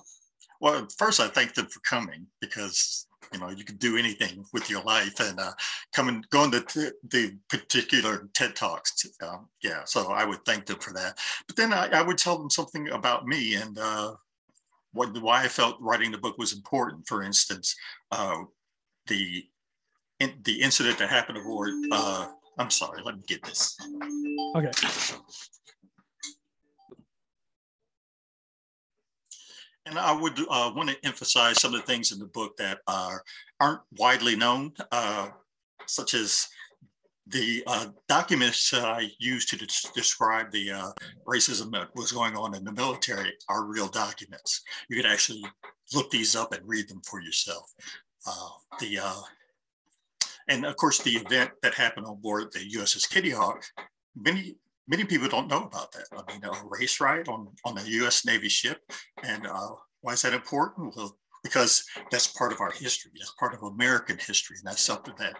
well, 0.61 0.87
first 0.97 1.19
I 1.19 1.27
thank 1.27 1.53
them 1.53 1.67
for 1.67 1.79
coming 1.81 2.27
because 2.39 3.07
you 3.33 3.39
know, 3.39 3.49
you 3.49 3.63
could 3.63 3.79
do 3.79 3.97
anything 3.97 4.45
with 4.53 4.69
your 4.69 4.81
life 4.83 5.19
and 5.19 5.39
uh, 5.39 5.51
coming, 5.93 6.23
going 6.29 6.51
to 6.51 6.61
t- 6.61 6.91
the 7.09 7.37
particular 7.49 8.29
TED 8.33 8.55
Talks. 8.55 9.05
Um, 9.21 9.47
yeah, 9.61 9.81
so 9.85 10.11
I 10.11 10.25
would 10.25 10.43
thank 10.45 10.65
them 10.65 10.79
for 10.79 10.93
that. 10.93 11.17
But 11.47 11.55
then 11.55 11.73
I, 11.73 11.87
I 11.87 12.01
would 12.01 12.17
tell 12.17 12.37
them 12.37 12.49
something 12.49 12.89
about 12.89 13.27
me 13.27 13.55
and 13.55 13.77
uh, 13.77 14.13
what, 14.93 15.21
why 15.21 15.43
I 15.43 15.47
felt 15.47 15.81
writing 15.81 16.11
the 16.11 16.17
book 16.17 16.37
was 16.37 16.53
important. 16.53 17.07
For 17.07 17.23
instance, 17.23 17.75
uh, 18.11 18.43
the 19.07 19.45
in, 20.19 20.33
the 20.43 20.61
incident 20.61 20.97
that 20.99 21.09
happened 21.09 21.37
aboard. 21.37 21.71
Uh, 21.91 22.27
I'm 22.57 22.69
sorry, 22.69 23.01
let 23.03 23.15
me 23.15 23.23
get 23.27 23.43
this. 23.43 23.77
Okay. 24.55 24.71
And 29.87 29.99
I 29.99 30.11
would 30.13 30.39
uh, 30.49 30.71
want 30.75 30.89
to 30.89 30.97
emphasize 31.05 31.61
some 31.61 31.75
of 31.75 31.81
the 31.81 31.85
things 31.85 32.11
in 32.11 32.17
the 32.17 32.25
book 32.25 32.57
that 32.57 32.79
are, 32.87 33.23
aren't 33.59 33.81
widely 33.97 34.35
known, 34.35 34.73
uh, 34.91 35.29
such 35.85 36.15
as 36.15 36.47
the 37.27 37.63
uh, 37.67 37.87
documents 38.07 38.69
that 38.71 38.85
I 38.85 39.09
used 39.19 39.49
to 39.49 39.57
de- 39.57 39.67
describe 39.93 40.51
the 40.51 40.71
uh, 40.71 40.91
racism 41.27 41.71
that 41.71 41.89
was 41.95 42.11
going 42.11 42.35
on 42.35 42.55
in 42.55 42.63
the 42.63 42.71
military 42.71 43.33
are 43.49 43.65
real 43.65 43.87
documents. 43.87 44.61
You 44.89 44.95
could 44.95 45.11
actually 45.11 45.43
look 45.93 46.09
these 46.09 46.35
up 46.35 46.53
and 46.53 46.67
read 46.67 46.87
them 46.87 47.01
for 47.07 47.21
yourself. 47.21 47.71
Uh, 48.27 48.49
the 48.79 48.99
uh, 48.99 49.21
and 50.47 50.65
of 50.65 50.75
course 50.75 50.99
the 50.99 51.11
event 51.11 51.51
that 51.61 51.73
happened 51.73 52.05
on 52.05 52.21
board 52.21 52.51
the 52.51 52.59
USS 52.77 53.09
Kitty 53.09 53.31
Hawk, 53.31 53.63
many 54.15 54.55
many 54.87 55.03
people 55.03 55.27
don't 55.27 55.49
know 55.49 55.63
about 55.63 55.91
that. 55.91 56.05
I 56.13 56.31
mean, 56.31 56.43
a 56.43 56.51
race 56.67 56.99
riot 56.99 57.27
on, 57.27 57.47
on 57.65 57.77
a 57.77 57.83
US 57.83 58.25
Navy 58.25 58.49
ship. 58.49 58.79
And 59.23 59.47
uh, 59.47 59.71
why 60.01 60.13
is 60.13 60.21
that 60.21 60.33
important? 60.33 60.95
Well, 60.95 61.17
because 61.43 61.85
that's 62.11 62.27
part 62.27 62.51
of 62.51 62.61
our 62.61 62.71
history. 62.71 63.11
That's 63.17 63.33
part 63.39 63.53
of 63.53 63.63
American 63.63 64.17
history. 64.17 64.57
And 64.57 64.67
that's 64.67 64.81
something 64.81 65.13
that 65.19 65.35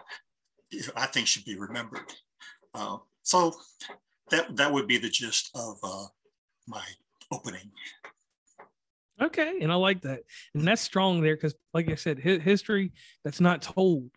I 0.96 1.06
think 1.06 1.26
should 1.26 1.44
be 1.44 1.56
remembered. 1.56 2.12
Uh, 2.74 2.98
so 3.22 3.54
that, 4.30 4.56
that 4.56 4.72
would 4.72 4.86
be 4.86 4.98
the 4.98 5.08
gist 5.08 5.50
of 5.54 5.76
uh, 5.82 6.04
my 6.66 6.82
opening. 7.32 7.70
Okay. 9.20 9.58
And 9.62 9.72
I 9.72 9.76
like 9.76 10.02
that. 10.02 10.20
And 10.54 10.66
that's 10.66 10.82
strong 10.82 11.22
there 11.22 11.36
because, 11.36 11.54
like 11.72 11.90
I 11.90 11.94
said, 11.94 12.18
history 12.18 12.92
that's 13.24 13.40
not 13.40 13.62
told. 13.62 14.10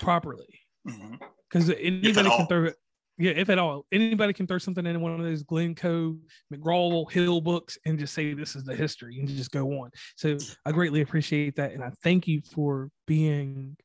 Properly. 0.00 0.60
Because 0.84 1.68
mm-hmm. 1.68 1.72
anybody 1.80 2.28
can 2.28 2.46
throw 2.46 2.64
it 2.64 2.76
yeah, 3.18 3.32
if 3.32 3.48
at 3.48 3.58
all, 3.58 3.86
anybody 3.92 4.34
can 4.34 4.46
throw 4.46 4.58
something 4.58 4.84
in 4.84 5.00
one 5.00 5.12
of 5.12 5.22
those 5.22 5.42
Glencoe, 5.42 6.16
McGraw 6.52 7.10
Hill 7.10 7.40
books 7.40 7.78
and 7.86 7.98
just 7.98 8.12
say 8.12 8.34
this 8.34 8.54
is 8.54 8.64
the 8.64 8.76
history 8.76 9.18
and 9.18 9.28
just 9.28 9.50
go 9.50 9.80
on. 9.80 9.90
So 10.16 10.36
I 10.66 10.72
greatly 10.72 11.00
appreciate 11.00 11.56
that, 11.56 11.72
and 11.72 11.82
I 11.82 11.92
thank 12.02 12.28
you 12.28 12.42
for 12.42 12.90
being 13.06 13.76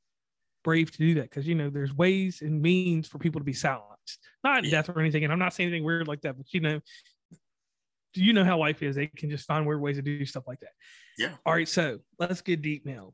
brave 0.63 0.91
to 0.91 0.97
do 0.97 1.13
that 1.15 1.23
because 1.23 1.47
you 1.47 1.55
know 1.55 1.69
there's 1.69 1.93
ways 1.93 2.41
and 2.41 2.61
means 2.61 3.07
for 3.07 3.19
people 3.19 3.39
to 3.39 3.45
be 3.45 3.53
silenced, 3.53 4.19
not 4.43 4.65
yeah. 4.65 4.71
death 4.71 4.89
or 4.89 4.99
anything. 4.99 5.23
And 5.23 5.31
I'm 5.31 5.39
not 5.39 5.53
saying 5.53 5.69
anything 5.69 5.85
weird 5.85 6.09
like 6.09 6.21
that, 6.21 6.35
but 6.35 6.53
you 6.53 6.59
know, 6.59 6.81
do 8.13 8.21
you 8.21 8.33
know 8.33 8.43
how 8.43 8.57
life 8.57 8.83
is. 8.83 8.97
They 8.97 9.07
can 9.07 9.29
just 9.29 9.47
find 9.47 9.65
weird 9.65 9.79
ways 9.79 9.95
to 9.95 10.01
do 10.01 10.25
stuff 10.25 10.43
like 10.45 10.59
that. 10.59 10.71
Yeah. 11.17 11.35
All 11.45 11.53
right, 11.53 11.69
so 11.69 11.99
let's 12.19 12.41
get 12.41 12.61
deep 12.61 12.85
now. 12.85 13.13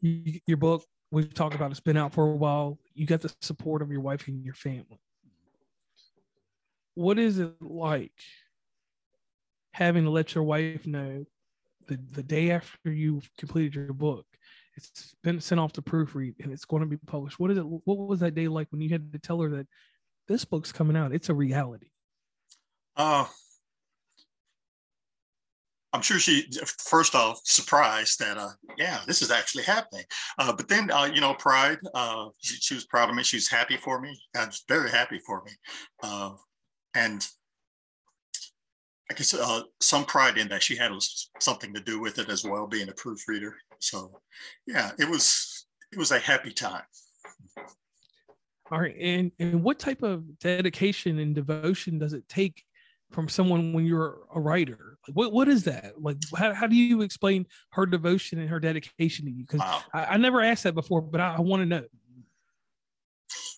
Your 0.00 0.58
book, 0.58 0.84
we've 1.10 1.32
talked 1.32 1.54
about 1.54 1.70
it's 1.70 1.80
been 1.80 1.96
out 1.96 2.12
for 2.12 2.30
a 2.30 2.36
while. 2.36 2.78
You 2.94 3.06
got 3.06 3.20
the 3.20 3.32
support 3.40 3.82
of 3.82 3.90
your 3.90 4.00
wife 4.00 4.28
and 4.28 4.44
your 4.44 4.54
family. 4.54 5.00
What 6.94 7.18
is 7.18 7.38
it 7.38 7.54
like 7.60 8.12
having 9.72 10.04
to 10.04 10.10
let 10.10 10.34
your 10.34 10.44
wife 10.44 10.86
know 10.86 11.24
the, 11.86 11.98
the 12.12 12.22
day 12.22 12.50
after 12.50 12.92
you've 12.92 13.30
completed 13.38 13.74
your 13.74 13.92
book 13.92 14.26
it's 14.78 15.16
been 15.24 15.40
sent 15.40 15.60
off 15.60 15.72
to 15.72 15.82
proofread 15.82 16.34
and 16.40 16.52
it's 16.52 16.64
going 16.64 16.82
to 16.82 16.88
be 16.88 16.96
published? 16.96 17.40
What 17.40 17.50
is 17.50 17.58
it 17.58 17.62
what 17.62 17.98
was 17.98 18.20
that 18.20 18.34
day 18.36 18.48
like 18.48 18.68
when 18.70 18.80
you 18.80 18.88
had 18.88 19.12
to 19.12 19.18
tell 19.18 19.40
her 19.40 19.50
that 19.50 19.66
this 20.28 20.44
book's 20.44 20.72
coming 20.72 20.96
out? 20.96 21.12
It's 21.12 21.28
a 21.28 21.34
reality. 21.34 21.88
Uh 22.96 23.26
I'm 25.92 26.02
sure 26.02 26.18
she 26.18 26.44
first 26.78 27.14
off 27.14 27.40
surprised 27.44 28.18
that 28.18 28.36
uh 28.36 28.50
yeah 28.76 29.00
this 29.06 29.22
is 29.22 29.30
actually 29.30 29.64
happening. 29.64 30.04
Uh, 30.38 30.52
but 30.52 30.68
then 30.68 30.90
uh, 30.90 31.08
you 31.12 31.20
know 31.20 31.34
pride 31.34 31.78
uh, 31.94 32.26
she, 32.40 32.56
she, 32.56 32.74
was 32.74 32.86
proud 32.86 33.08
of 33.08 33.16
me. 33.16 33.22
She 33.22 33.36
was 33.36 33.48
happy 33.48 33.76
for 33.76 34.00
me. 34.00 34.18
And 34.34 34.52
very 34.68 34.90
happy 34.90 35.20
for 35.26 35.42
me. 35.44 35.52
Uh, 36.02 36.32
and 36.94 37.26
I 39.10 39.14
guess 39.14 39.32
uh, 39.32 39.62
some 39.80 40.04
pride 40.04 40.36
in 40.36 40.48
that 40.48 40.62
she 40.62 40.76
had 40.76 40.92
something 41.40 41.72
to 41.72 41.80
do 41.80 41.98
with 42.00 42.18
it 42.18 42.28
as 42.28 42.44
well, 42.44 42.66
being 42.66 42.88
a 42.90 42.92
proofreader. 42.92 43.56
So, 43.78 44.20
yeah, 44.66 44.90
it 44.98 45.08
was 45.08 45.66
it 45.92 45.98
was 45.98 46.10
a 46.10 46.18
happy 46.18 46.52
time. 46.52 46.82
All 48.70 48.78
right, 48.78 48.96
and 49.00 49.32
and 49.38 49.62
what 49.62 49.78
type 49.78 50.02
of 50.02 50.38
dedication 50.40 51.18
and 51.18 51.34
devotion 51.34 51.98
does 51.98 52.12
it 52.12 52.28
take 52.28 52.64
from 53.10 53.28
someone 53.28 53.72
when 53.72 53.86
you're 53.86 54.18
a 54.34 54.40
writer? 54.40 54.98
Like, 55.06 55.16
what 55.16 55.32
what 55.32 55.48
is 55.48 55.64
that? 55.64 56.00
Like, 56.00 56.18
how, 56.36 56.52
how 56.54 56.66
do 56.66 56.76
you 56.76 57.02
explain 57.02 57.46
her 57.70 57.86
devotion 57.86 58.38
and 58.38 58.48
her 58.48 58.60
dedication 58.60 59.26
to 59.26 59.30
you? 59.30 59.44
Because 59.44 59.60
wow. 59.60 59.82
I, 59.94 60.04
I, 60.04 60.16
never 60.16 60.42
asked 60.42 60.64
that 60.64 60.74
before, 60.74 61.00
but 61.00 61.20
I, 61.20 61.36
I 61.36 61.40
want 61.40 61.62
to 61.62 61.66
know. 61.66 61.84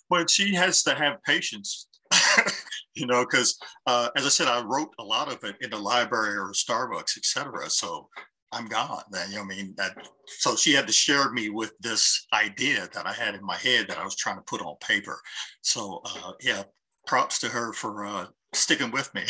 Well, 0.08 0.26
she 0.26 0.54
has 0.54 0.82
to 0.84 0.94
have 0.94 1.22
patience 1.22 1.86
you 2.94 3.06
know, 3.06 3.24
because 3.24 3.58
uh, 3.86 4.08
as 4.16 4.26
I 4.26 4.28
said, 4.28 4.48
I 4.48 4.62
wrote 4.62 4.90
a 4.98 5.04
lot 5.04 5.32
of 5.32 5.42
it 5.44 5.56
in 5.60 5.70
the 5.70 5.78
library 5.78 6.36
or 6.36 6.52
Starbucks, 6.52 7.16
etc. 7.16 7.70
So 7.70 8.08
I'm 8.52 8.66
gone. 8.66 9.02
Then 9.10 9.30
you 9.30 9.36
know, 9.36 9.42
I 9.42 9.46
mean 9.46 9.74
that. 9.76 9.96
So 10.26 10.56
she 10.56 10.72
had 10.72 10.86
to 10.86 10.92
share 10.92 11.30
me 11.30 11.50
with 11.50 11.72
this 11.80 12.26
idea 12.32 12.88
that 12.92 13.06
I 13.06 13.12
had 13.12 13.34
in 13.34 13.44
my 13.44 13.56
head 13.56 13.88
that 13.88 13.98
I 13.98 14.04
was 14.04 14.16
trying 14.16 14.36
to 14.36 14.42
put 14.42 14.60
on 14.60 14.76
paper. 14.80 15.20
So 15.62 16.02
uh, 16.04 16.32
yeah, 16.40 16.64
props 17.06 17.38
to 17.40 17.48
her 17.48 17.72
for 17.72 18.04
uh, 18.04 18.26
sticking 18.52 18.90
with 18.90 19.12
me. 19.14 19.24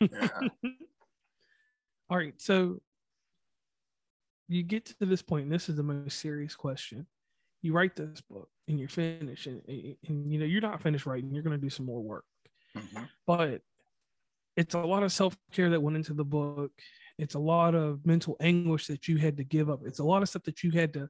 All 2.10 2.16
right, 2.16 2.34
so 2.38 2.80
you 4.48 4.62
get 4.62 4.86
to 4.86 5.06
this 5.06 5.22
point, 5.22 5.44
and 5.44 5.52
this 5.52 5.68
is 5.68 5.76
the 5.76 5.82
most 5.82 6.18
serious 6.18 6.56
question. 6.56 7.06
You 7.62 7.72
write 7.72 7.94
this 7.94 8.20
book 8.22 8.48
and 8.68 8.78
you're 8.78 8.88
finished 8.88 9.46
and, 9.46 9.60
and 9.68 10.32
you 10.32 10.38
know 10.38 10.46
you're 10.46 10.62
not 10.62 10.80
finished 10.80 11.04
writing 11.04 11.30
you're 11.30 11.42
going 11.42 11.58
to 11.58 11.60
do 11.60 11.68
some 11.68 11.84
more 11.84 12.00
work. 12.00 12.24
Mm-hmm. 12.74 13.02
but 13.26 13.62
it's 14.56 14.74
a 14.74 14.78
lot 14.78 15.02
of 15.02 15.10
self-care 15.10 15.70
that 15.70 15.82
went 15.82 15.96
into 15.96 16.14
the 16.14 16.24
book. 16.24 16.70
It's 17.18 17.34
a 17.34 17.38
lot 17.40 17.74
of 17.74 18.06
mental 18.06 18.36
anguish 18.40 18.86
that 18.86 19.08
you 19.08 19.16
had 19.16 19.36
to 19.38 19.44
give 19.44 19.68
up. 19.68 19.80
It's 19.84 19.98
a 19.98 20.04
lot 20.04 20.22
of 20.22 20.28
stuff 20.28 20.44
that 20.44 20.62
you 20.62 20.70
had 20.70 20.92
to 20.94 21.08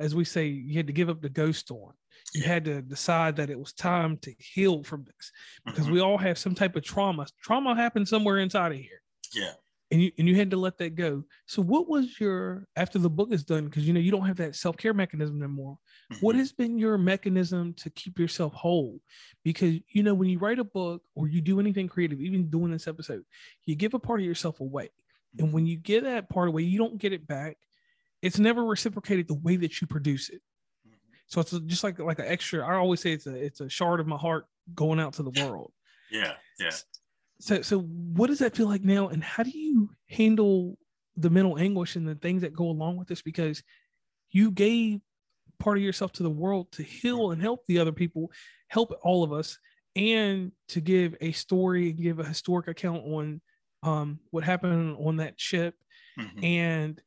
as 0.00 0.14
we 0.14 0.24
say 0.24 0.46
you 0.46 0.76
had 0.76 0.86
to 0.86 0.92
give 0.92 1.08
up 1.08 1.20
the 1.20 1.28
ghost 1.28 1.70
on 1.70 1.92
you 2.34 2.42
had 2.42 2.64
to 2.64 2.82
decide 2.82 3.36
that 3.36 3.50
it 3.50 3.58
was 3.58 3.72
time 3.72 4.16
to 4.18 4.32
heal 4.38 4.82
from 4.82 5.04
this 5.04 5.32
because 5.64 5.84
mm-hmm. 5.84 5.94
we 5.94 6.00
all 6.00 6.18
have 6.18 6.38
some 6.38 6.54
type 6.54 6.74
of 6.74 6.82
trauma 6.82 7.26
trauma 7.42 7.74
happened 7.74 8.08
somewhere 8.08 8.38
inside 8.38 8.72
of 8.72 8.78
here 8.78 9.02
yeah 9.32 9.52
and 9.90 10.02
you 10.02 10.12
and 10.18 10.28
you 10.28 10.36
had 10.36 10.50
to 10.50 10.56
let 10.56 10.78
that 10.78 10.94
go. 10.94 11.24
So 11.46 11.62
what 11.62 11.88
was 11.88 12.20
your 12.20 12.66
after 12.76 12.98
the 12.98 13.10
book 13.10 13.32
is 13.32 13.44
done 13.44 13.64
because 13.64 13.86
you 13.86 13.92
know 13.92 14.00
you 14.00 14.10
don't 14.10 14.26
have 14.26 14.36
that 14.36 14.56
self-care 14.56 14.94
mechanism 14.94 15.42
anymore. 15.42 15.78
Mm-hmm. 16.12 16.24
What 16.24 16.36
has 16.36 16.52
been 16.52 16.78
your 16.78 16.96
mechanism 16.98 17.74
to 17.74 17.90
keep 17.90 18.18
yourself 18.18 18.54
whole? 18.54 19.00
Because 19.44 19.76
you 19.88 20.02
know 20.02 20.14
when 20.14 20.28
you 20.28 20.38
write 20.38 20.58
a 20.58 20.64
book 20.64 21.02
or 21.14 21.28
you 21.28 21.40
do 21.40 21.60
anything 21.60 21.88
creative, 21.88 22.20
even 22.20 22.50
doing 22.50 22.70
this 22.70 22.86
episode, 22.86 23.24
you 23.64 23.74
give 23.74 23.94
a 23.94 23.98
part 23.98 24.20
of 24.20 24.26
yourself 24.26 24.60
away. 24.60 24.90
And 25.38 25.52
when 25.52 25.66
you 25.66 25.76
give 25.76 26.04
that 26.04 26.28
part 26.28 26.48
away, 26.48 26.62
you 26.62 26.78
don't 26.78 26.98
get 26.98 27.12
it 27.12 27.26
back. 27.26 27.56
It's 28.22 28.38
never 28.38 28.64
reciprocated 28.64 29.28
the 29.28 29.34
way 29.34 29.56
that 29.56 29.80
you 29.80 29.86
produce 29.86 30.28
it. 30.28 30.40
So 31.26 31.40
it's 31.40 31.52
just 31.52 31.84
like 31.84 31.98
like 31.98 32.18
an 32.18 32.26
extra. 32.26 32.66
I 32.66 32.74
always 32.74 33.00
say 33.00 33.12
it's 33.12 33.26
a 33.26 33.34
it's 33.34 33.60
a 33.60 33.68
shard 33.68 34.00
of 34.00 34.06
my 34.06 34.16
heart 34.16 34.46
going 34.74 34.98
out 34.98 35.14
to 35.14 35.22
the 35.22 35.30
world. 35.30 35.72
Yeah, 36.10 36.32
yeah 36.58 36.70
so 37.40 37.62
so 37.62 37.80
what 37.80 38.28
does 38.28 38.38
that 38.38 38.54
feel 38.54 38.68
like 38.68 38.84
now 38.84 39.08
and 39.08 39.24
how 39.24 39.42
do 39.42 39.50
you 39.50 39.90
handle 40.08 40.78
the 41.16 41.30
mental 41.30 41.58
anguish 41.58 41.96
and 41.96 42.06
the 42.06 42.14
things 42.14 42.42
that 42.42 42.54
go 42.54 42.64
along 42.64 42.96
with 42.96 43.08
this 43.08 43.22
because 43.22 43.62
you 44.30 44.50
gave 44.50 45.00
part 45.58 45.76
of 45.76 45.82
yourself 45.82 46.12
to 46.12 46.22
the 46.22 46.30
world 46.30 46.70
to 46.72 46.82
heal 46.82 47.32
and 47.32 47.42
help 47.42 47.64
the 47.66 47.78
other 47.78 47.92
people 47.92 48.30
help 48.68 48.92
all 49.02 49.24
of 49.24 49.32
us 49.32 49.58
and 49.96 50.52
to 50.68 50.80
give 50.80 51.16
a 51.20 51.32
story 51.32 51.90
and 51.90 52.00
give 52.00 52.20
a 52.20 52.24
historic 52.24 52.68
account 52.68 53.02
on 53.04 53.40
um, 53.82 54.20
what 54.30 54.44
happened 54.44 54.96
on 55.04 55.16
that 55.16 55.40
ship 55.40 55.74
mm-hmm. 56.18 56.44
and 56.44 57.02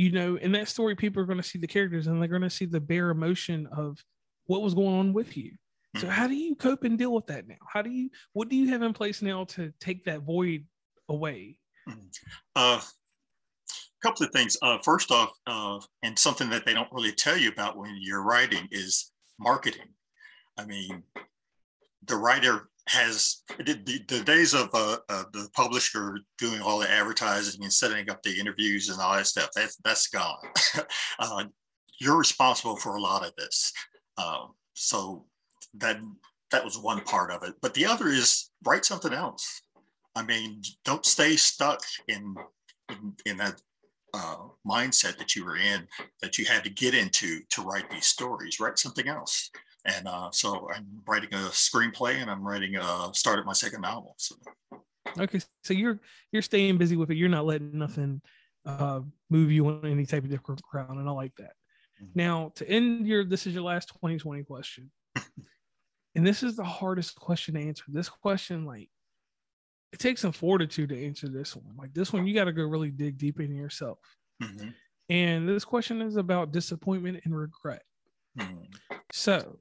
you 0.00 0.10
know 0.10 0.36
in 0.36 0.52
that 0.52 0.68
story 0.68 0.94
people 0.94 1.22
are 1.22 1.26
going 1.26 1.40
to 1.40 1.42
see 1.42 1.58
the 1.58 1.66
characters 1.66 2.06
and 2.06 2.20
they're 2.20 2.28
going 2.28 2.42
to 2.42 2.50
see 2.50 2.66
the 2.66 2.80
bare 2.80 3.10
emotion 3.10 3.66
of 3.66 3.98
what 4.46 4.62
was 4.62 4.74
going 4.74 4.94
on 4.94 5.12
with 5.12 5.36
you 5.36 5.52
so 5.96 6.08
how 6.08 6.28
do 6.28 6.34
you 6.34 6.54
cope 6.54 6.84
and 6.84 6.96
deal 6.96 7.12
with 7.12 7.26
that 7.26 7.48
now? 7.48 7.56
How 7.66 7.82
do 7.82 7.90
you 7.90 8.10
what 8.32 8.48
do 8.48 8.56
you 8.56 8.68
have 8.68 8.82
in 8.82 8.92
place 8.92 9.22
now 9.22 9.44
to 9.44 9.72
take 9.80 10.04
that 10.04 10.20
void 10.20 10.66
away? 11.08 11.58
Uh, 12.54 12.80
a 12.80 14.02
couple 14.02 14.24
of 14.24 14.32
things. 14.32 14.56
Uh, 14.62 14.78
first 14.84 15.10
off, 15.10 15.32
uh, 15.46 15.80
and 16.04 16.16
something 16.16 16.48
that 16.50 16.64
they 16.64 16.74
don't 16.74 16.92
really 16.92 17.12
tell 17.12 17.36
you 17.36 17.48
about 17.48 17.76
when 17.76 17.96
you're 18.00 18.22
writing 18.22 18.68
is 18.70 19.10
marketing. 19.38 19.88
I 20.56 20.64
mean, 20.64 21.02
the 22.06 22.16
writer 22.16 22.68
has 22.90 23.42
the, 23.58 24.02
the 24.08 24.20
days 24.24 24.52
of 24.52 24.68
uh, 24.74 24.96
uh, 25.08 25.22
the 25.32 25.48
publisher 25.54 26.18
doing 26.38 26.60
all 26.60 26.80
the 26.80 26.90
advertising 26.90 27.62
and 27.62 27.72
setting 27.72 28.10
up 28.10 28.20
the 28.24 28.36
interviews 28.36 28.88
and 28.88 29.00
all 29.00 29.14
that 29.14 29.28
stuff 29.28 29.48
that's 29.54 29.76
that's 29.84 30.08
gone. 30.08 30.38
Uh, 31.18 31.44
you're 32.00 32.18
responsible 32.18 32.76
for 32.76 32.96
a 32.96 33.00
lot 33.00 33.24
of 33.24 33.34
this. 33.36 33.72
Um, 34.16 34.54
so 34.72 35.26
that 35.74 36.00
that 36.50 36.64
was 36.64 36.78
one 36.78 37.02
part 37.02 37.30
of 37.30 37.42
it. 37.42 37.54
But 37.60 37.74
the 37.74 37.86
other 37.86 38.08
is 38.08 38.50
write 38.64 38.84
something 38.84 39.12
else. 39.12 39.62
I 40.16 40.24
mean 40.24 40.62
don't 40.84 41.06
stay 41.06 41.36
stuck 41.36 41.80
in 42.08 42.34
in, 42.88 43.12
in 43.26 43.36
that 43.36 43.60
uh, 44.14 44.48
mindset 44.66 45.16
that 45.18 45.36
you 45.36 45.44
were 45.44 45.58
in 45.58 45.86
that 46.22 46.38
you 46.38 46.44
had 46.44 46.64
to 46.64 46.70
get 46.70 46.94
into 46.94 47.40
to 47.50 47.62
write 47.62 47.88
these 47.90 48.06
stories. 48.06 48.58
Write 48.58 48.78
something 48.78 49.06
else 49.06 49.50
and 49.84 50.06
uh, 50.06 50.30
so 50.32 50.68
I'm 50.74 50.86
writing 51.06 51.32
a 51.32 51.48
screenplay 51.48 52.20
and 52.20 52.30
I'm 52.30 52.46
writing 52.46 52.76
a 52.76 53.10
started 53.12 53.46
my 53.46 53.52
second 53.52 53.82
novel. 53.82 54.14
So. 54.18 54.36
Okay, 55.18 55.40
so 55.64 55.74
you're 55.74 55.98
you're 56.32 56.42
staying 56.42 56.78
busy 56.78 56.96
with 56.96 57.10
it. 57.10 57.16
You're 57.16 57.28
not 57.28 57.46
letting 57.46 57.78
nothing 57.78 58.20
uh, 58.66 59.00
move 59.30 59.50
you 59.50 59.66
on 59.68 59.86
any 59.86 60.06
type 60.06 60.24
of 60.24 60.30
different 60.30 60.62
ground, 60.62 60.98
and 60.98 61.08
I 61.08 61.12
like 61.12 61.34
that. 61.36 61.52
Mm-hmm. 62.02 62.12
Now, 62.14 62.52
to 62.56 62.68
end 62.68 63.06
your 63.06 63.24
this 63.24 63.46
is 63.46 63.54
your 63.54 63.62
last 63.62 63.88
2020 63.88 64.44
question, 64.44 64.90
and 66.14 66.26
this 66.26 66.42
is 66.42 66.56
the 66.56 66.64
hardest 66.64 67.16
question 67.16 67.54
to 67.54 67.60
answer. 67.60 67.84
This 67.88 68.08
question, 68.08 68.64
like, 68.64 68.90
it 69.92 69.98
takes 69.98 70.20
some 70.20 70.32
fortitude 70.32 70.90
to 70.90 71.06
answer 71.06 71.28
this 71.28 71.56
one. 71.56 71.74
Like 71.76 71.94
this 71.94 72.12
one, 72.12 72.26
you 72.26 72.34
got 72.34 72.44
to 72.44 72.52
go 72.52 72.64
really 72.64 72.90
dig 72.90 73.18
deep 73.18 73.40
into 73.40 73.56
yourself. 73.56 73.98
Mm-hmm. 74.42 74.68
And 75.08 75.48
this 75.48 75.64
question 75.64 76.00
is 76.02 76.16
about 76.16 76.52
disappointment 76.52 77.22
and 77.24 77.36
regret. 77.36 77.82
Mm-hmm. 78.38 78.96
So, 79.12 79.58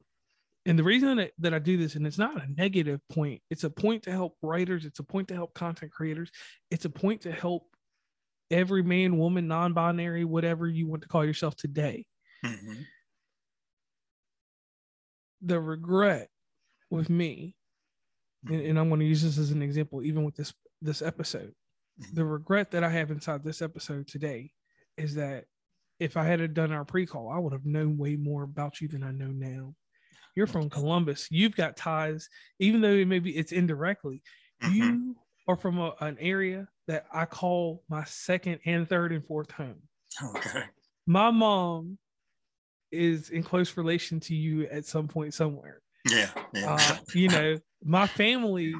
and 0.65 0.77
the 0.77 0.83
reason 0.83 1.17
that, 1.17 1.31
that 1.39 1.53
I 1.53 1.59
do 1.59 1.77
this, 1.77 1.95
and 1.95 2.05
it's 2.05 2.17
not 2.17 2.43
a 2.43 2.51
negative 2.51 2.99
point, 3.09 3.41
it's 3.49 3.63
a 3.63 3.69
point 3.69 4.03
to 4.03 4.11
help 4.11 4.37
writers, 4.41 4.85
it's 4.85 4.99
a 4.99 5.03
point 5.03 5.29
to 5.29 5.33
help 5.33 5.53
content 5.53 5.91
creators, 5.91 6.31
it's 6.69 6.85
a 6.85 6.89
point 6.89 7.21
to 7.21 7.31
help 7.31 7.63
every 8.51 8.83
man, 8.83 9.17
woman, 9.17 9.47
non 9.47 9.73
binary, 9.73 10.25
whatever 10.25 10.67
you 10.67 10.87
want 10.87 11.01
to 11.03 11.07
call 11.07 11.25
yourself 11.25 11.55
today. 11.55 12.05
Mm-hmm. 12.45 12.81
The 15.41 15.59
regret 15.59 16.29
with 16.89 17.09
me, 17.09 17.55
and, 18.45 18.61
and 18.61 18.79
I'm 18.79 18.89
going 18.89 18.99
to 18.99 19.05
use 19.05 19.23
this 19.23 19.37
as 19.37 19.51
an 19.51 19.61
example, 19.61 20.03
even 20.03 20.23
with 20.23 20.35
this 20.35 20.53
this 20.81 21.01
episode. 21.01 21.53
Mm-hmm. 22.01 22.15
The 22.15 22.25
regret 22.25 22.71
that 22.71 22.83
I 22.83 22.89
have 22.89 23.11
inside 23.11 23.43
this 23.43 23.61
episode 23.61 24.07
today 24.07 24.51
is 24.97 25.15
that 25.15 25.45
if 25.99 26.17
I 26.17 26.23
had 26.23 26.53
done 26.53 26.71
our 26.71 26.85
pre-call, 26.85 27.29
I 27.29 27.39
would 27.39 27.53
have 27.53 27.65
known 27.65 27.97
way 27.97 28.15
more 28.15 28.43
about 28.43 28.79
you 28.79 28.87
than 28.87 29.03
I 29.03 29.11
know 29.11 29.27
now. 29.27 29.75
You're 30.35 30.47
from 30.47 30.69
Columbus. 30.69 31.27
You've 31.29 31.55
got 31.55 31.77
ties, 31.77 32.29
even 32.59 32.81
though 32.81 33.03
maybe 33.05 33.35
it's 33.35 33.51
indirectly. 33.51 34.21
Mm-hmm. 34.63 34.75
You 34.75 35.15
are 35.47 35.55
from 35.55 35.79
a, 35.79 35.93
an 35.99 36.17
area 36.19 36.67
that 36.87 37.05
I 37.13 37.25
call 37.25 37.83
my 37.89 38.03
second 38.05 38.59
and 38.65 38.87
third 38.87 39.11
and 39.11 39.25
fourth 39.25 39.51
home. 39.51 39.81
Okay. 40.35 40.63
My 41.05 41.31
mom 41.31 41.97
is 42.91 43.29
in 43.29 43.43
close 43.43 43.77
relation 43.77 44.19
to 44.21 44.35
you 44.35 44.63
at 44.67 44.85
some 44.85 45.07
point 45.07 45.33
somewhere. 45.33 45.81
Yeah. 46.09 46.29
yeah. 46.53 46.73
Uh, 46.75 46.97
you 47.13 47.27
know, 47.29 47.57
my 47.83 48.07
family 48.07 48.73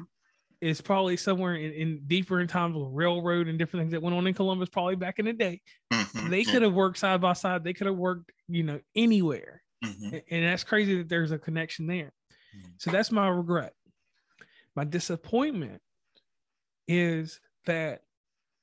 is 0.60 0.80
probably 0.80 1.16
somewhere 1.16 1.54
in, 1.54 1.72
in, 1.72 2.00
deeper 2.06 2.40
in 2.40 2.46
times 2.46 2.76
with 2.76 2.88
railroad 2.90 3.48
and 3.48 3.58
different 3.58 3.82
things 3.82 3.92
that 3.92 4.02
went 4.02 4.14
on 4.14 4.26
in 4.26 4.34
Columbus 4.34 4.68
probably 4.68 4.96
back 4.96 5.18
in 5.18 5.24
the 5.24 5.32
day. 5.32 5.60
Mm-hmm. 5.92 6.30
They 6.30 6.44
could 6.44 6.62
have 6.62 6.74
worked 6.74 6.98
side 6.98 7.20
by 7.20 7.32
side. 7.32 7.64
They 7.64 7.72
could 7.72 7.86
have 7.86 7.96
worked, 7.96 8.30
you 8.48 8.62
know, 8.62 8.80
anywhere. 8.94 9.62
Mm-hmm. 9.84 10.16
And 10.30 10.44
that's 10.44 10.64
crazy 10.64 10.98
that 10.98 11.08
there's 11.08 11.30
a 11.30 11.38
connection 11.38 11.86
there. 11.86 12.12
Mm-hmm. 12.56 12.70
So 12.78 12.90
that's 12.90 13.10
my 13.10 13.28
regret. 13.28 13.72
My 14.76 14.84
disappointment 14.84 15.80
is 16.86 17.40
that 17.66 18.02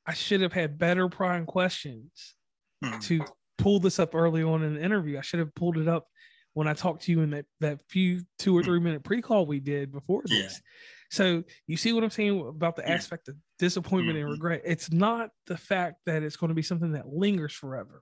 I 0.06 0.14
should 0.14 0.42
have 0.42 0.54
had 0.54 0.78
better 0.78 1.10
prime 1.10 1.46
questions 1.46 2.36
mm-hmm. 2.84 3.00
to 3.00 3.22
pull 3.58 3.80
this 3.80 4.00
up 4.00 4.16
early 4.16 4.44
on 4.44 4.64
in 4.64 4.76
the 4.76 4.82
interview. 4.82 5.18
I 5.18 5.22
should 5.22 5.40
have 5.40 5.54
pulled 5.56 5.78
it 5.78 5.88
up 5.88 6.08
when 6.54 6.68
I 6.68 6.74
talked 6.74 7.04
to 7.04 7.12
you 7.12 7.22
in 7.22 7.32
that, 7.32 7.46
that 7.60 7.80
few 7.90 8.24
two 8.40 8.58
or 8.58 8.64
three 8.64 8.80
minute 8.80 9.04
pre-call 9.04 9.46
we 9.46 9.60
did 9.60 9.92
before 9.92 10.24
this. 10.26 10.32
Yeah. 10.40 10.50
So 11.10 11.44
you 11.68 11.78
see 11.78 11.94
what 11.94 12.04
I'm 12.04 12.10
saying 12.10 12.46
about 12.48 12.76
the 12.76 12.90
aspect 12.90 13.28
of 13.28 13.36
disappointment 13.60 14.18
mm-hmm. 14.18 14.28
and 14.28 14.32
regret. 14.34 14.62
It's 14.66 14.92
not 14.92 15.30
the 15.46 15.58
fact 15.58 15.98
that 16.06 16.24
it's 16.24 16.36
going 16.36 16.50
to 16.50 16.56
be 16.56 16.64
something 16.64 16.94
that 16.94 17.08
lingers 17.08 17.54
forever. 17.54 18.02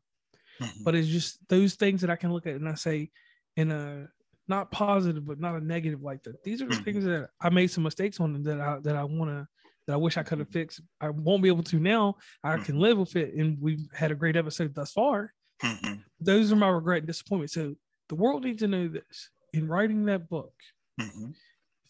Mm-hmm. 0.62 0.84
But 0.84 0.96
it's 0.96 1.08
just 1.08 1.40
those 1.50 1.76
things 1.76 2.02
that 2.02 2.10
I 2.10 2.16
can 2.16 2.32
look 2.32 2.48
at 2.48 2.56
and 2.56 2.70
I 2.70 2.76
say, 2.76 3.12
in 3.58 3.72
a 3.72 4.08
not 4.48 4.72
positive, 4.72 5.26
but 5.26 5.40
not 5.40 5.56
a 5.56 5.62
negative 5.62 6.02
like 6.02 6.24
that. 6.24 6.44
These 6.44 6.62
are 6.62 6.68
the 6.68 6.76
mm-hmm. 6.76 6.84
things 6.84 7.06
that 7.06 7.30
I 7.42 7.50
made 7.50 7.72
some 7.72 7.84
mistakes 7.84 8.20
on 8.20 8.44
that 8.44 8.60
I 8.60 8.80
that 8.84 8.96
I 8.96 9.04
want 9.04 9.32
to 9.32 9.48
that 9.88 9.94
I 9.94 9.98
wish 9.98 10.18
I 10.18 10.24
could 10.24 10.40
have 10.40 10.50
fixed. 10.50 10.82
I 11.00 11.10
won't 11.10 11.44
be 11.44 11.50
able 11.50 11.64
to 11.64 11.80
now. 11.80 12.16
I 12.44 12.56
can 12.56 12.64
mm-hmm. 12.64 12.80
live 12.80 12.98
with 12.98 13.16
it, 13.16 13.34
and 13.36 13.58
we've 13.62 13.88
had 13.94 14.12
a 14.12 14.16
great 14.16 14.36
episode 14.36 14.74
thus 14.74 14.92
far. 14.92 15.34
Mm-hmm. 15.64 15.96
Those 16.20 16.52
are 16.52 16.56
my 16.56 16.70
regret 16.70 17.00
and 17.00 17.08
disappointment. 17.08 17.52
So 17.52 17.76
the 18.10 18.16
world 18.16 18.44
needs 18.44 18.62
to 18.62 18.68
know 18.68 18.88
this. 18.88 19.30
In 19.54 19.68
writing 19.68 20.06
that 20.06 20.28
book, 20.28 20.54
mm-hmm. 21.00 21.32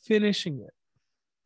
finishing 0.03 0.59
it, 0.61 0.73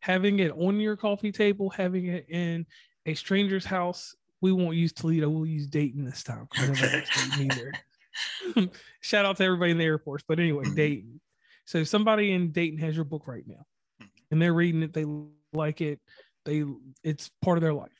having 0.00 0.38
it 0.40 0.52
on 0.52 0.78
your 0.78 0.96
coffee 0.96 1.32
table, 1.32 1.70
having 1.70 2.06
it 2.06 2.26
in 2.28 2.66
a 3.06 3.14
stranger's 3.14 3.64
house 3.64 4.14
we 4.40 4.52
won't 4.52 4.76
use 4.76 4.92
Toledo. 4.92 5.28
We'll 5.28 5.46
use 5.46 5.66
Dayton 5.66 6.04
this 6.04 6.22
time. 6.22 6.48
Shout 9.00 9.24
out 9.24 9.36
to 9.36 9.44
everybody 9.44 9.72
in 9.72 9.78
the 9.78 9.84
Air 9.84 9.98
Force. 9.98 10.22
But 10.26 10.38
anyway, 10.38 10.64
mm-hmm. 10.64 10.74
Dayton. 10.74 11.20
So 11.66 11.84
somebody 11.84 12.32
in 12.32 12.52
Dayton 12.52 12.78
has 12.78 12.96
your 12.96 13.04
book 13.04 13.26
right 13.26 13.44
now, 13.46 13.66
mm-hmm. 14.02 14.06
and 14.30 14.42
they're 14.42 14.54
reading 14.54 14.82
it. 14.82 14.92
They 14.92 15.04
like 15.52 15.80
it. 15.80 16.00
They 16.44 16.64
it's 17.04 17.30
part 17.42 17.58
of 17.58 17.62
their 17.62 17.74
life. 17.74 17.90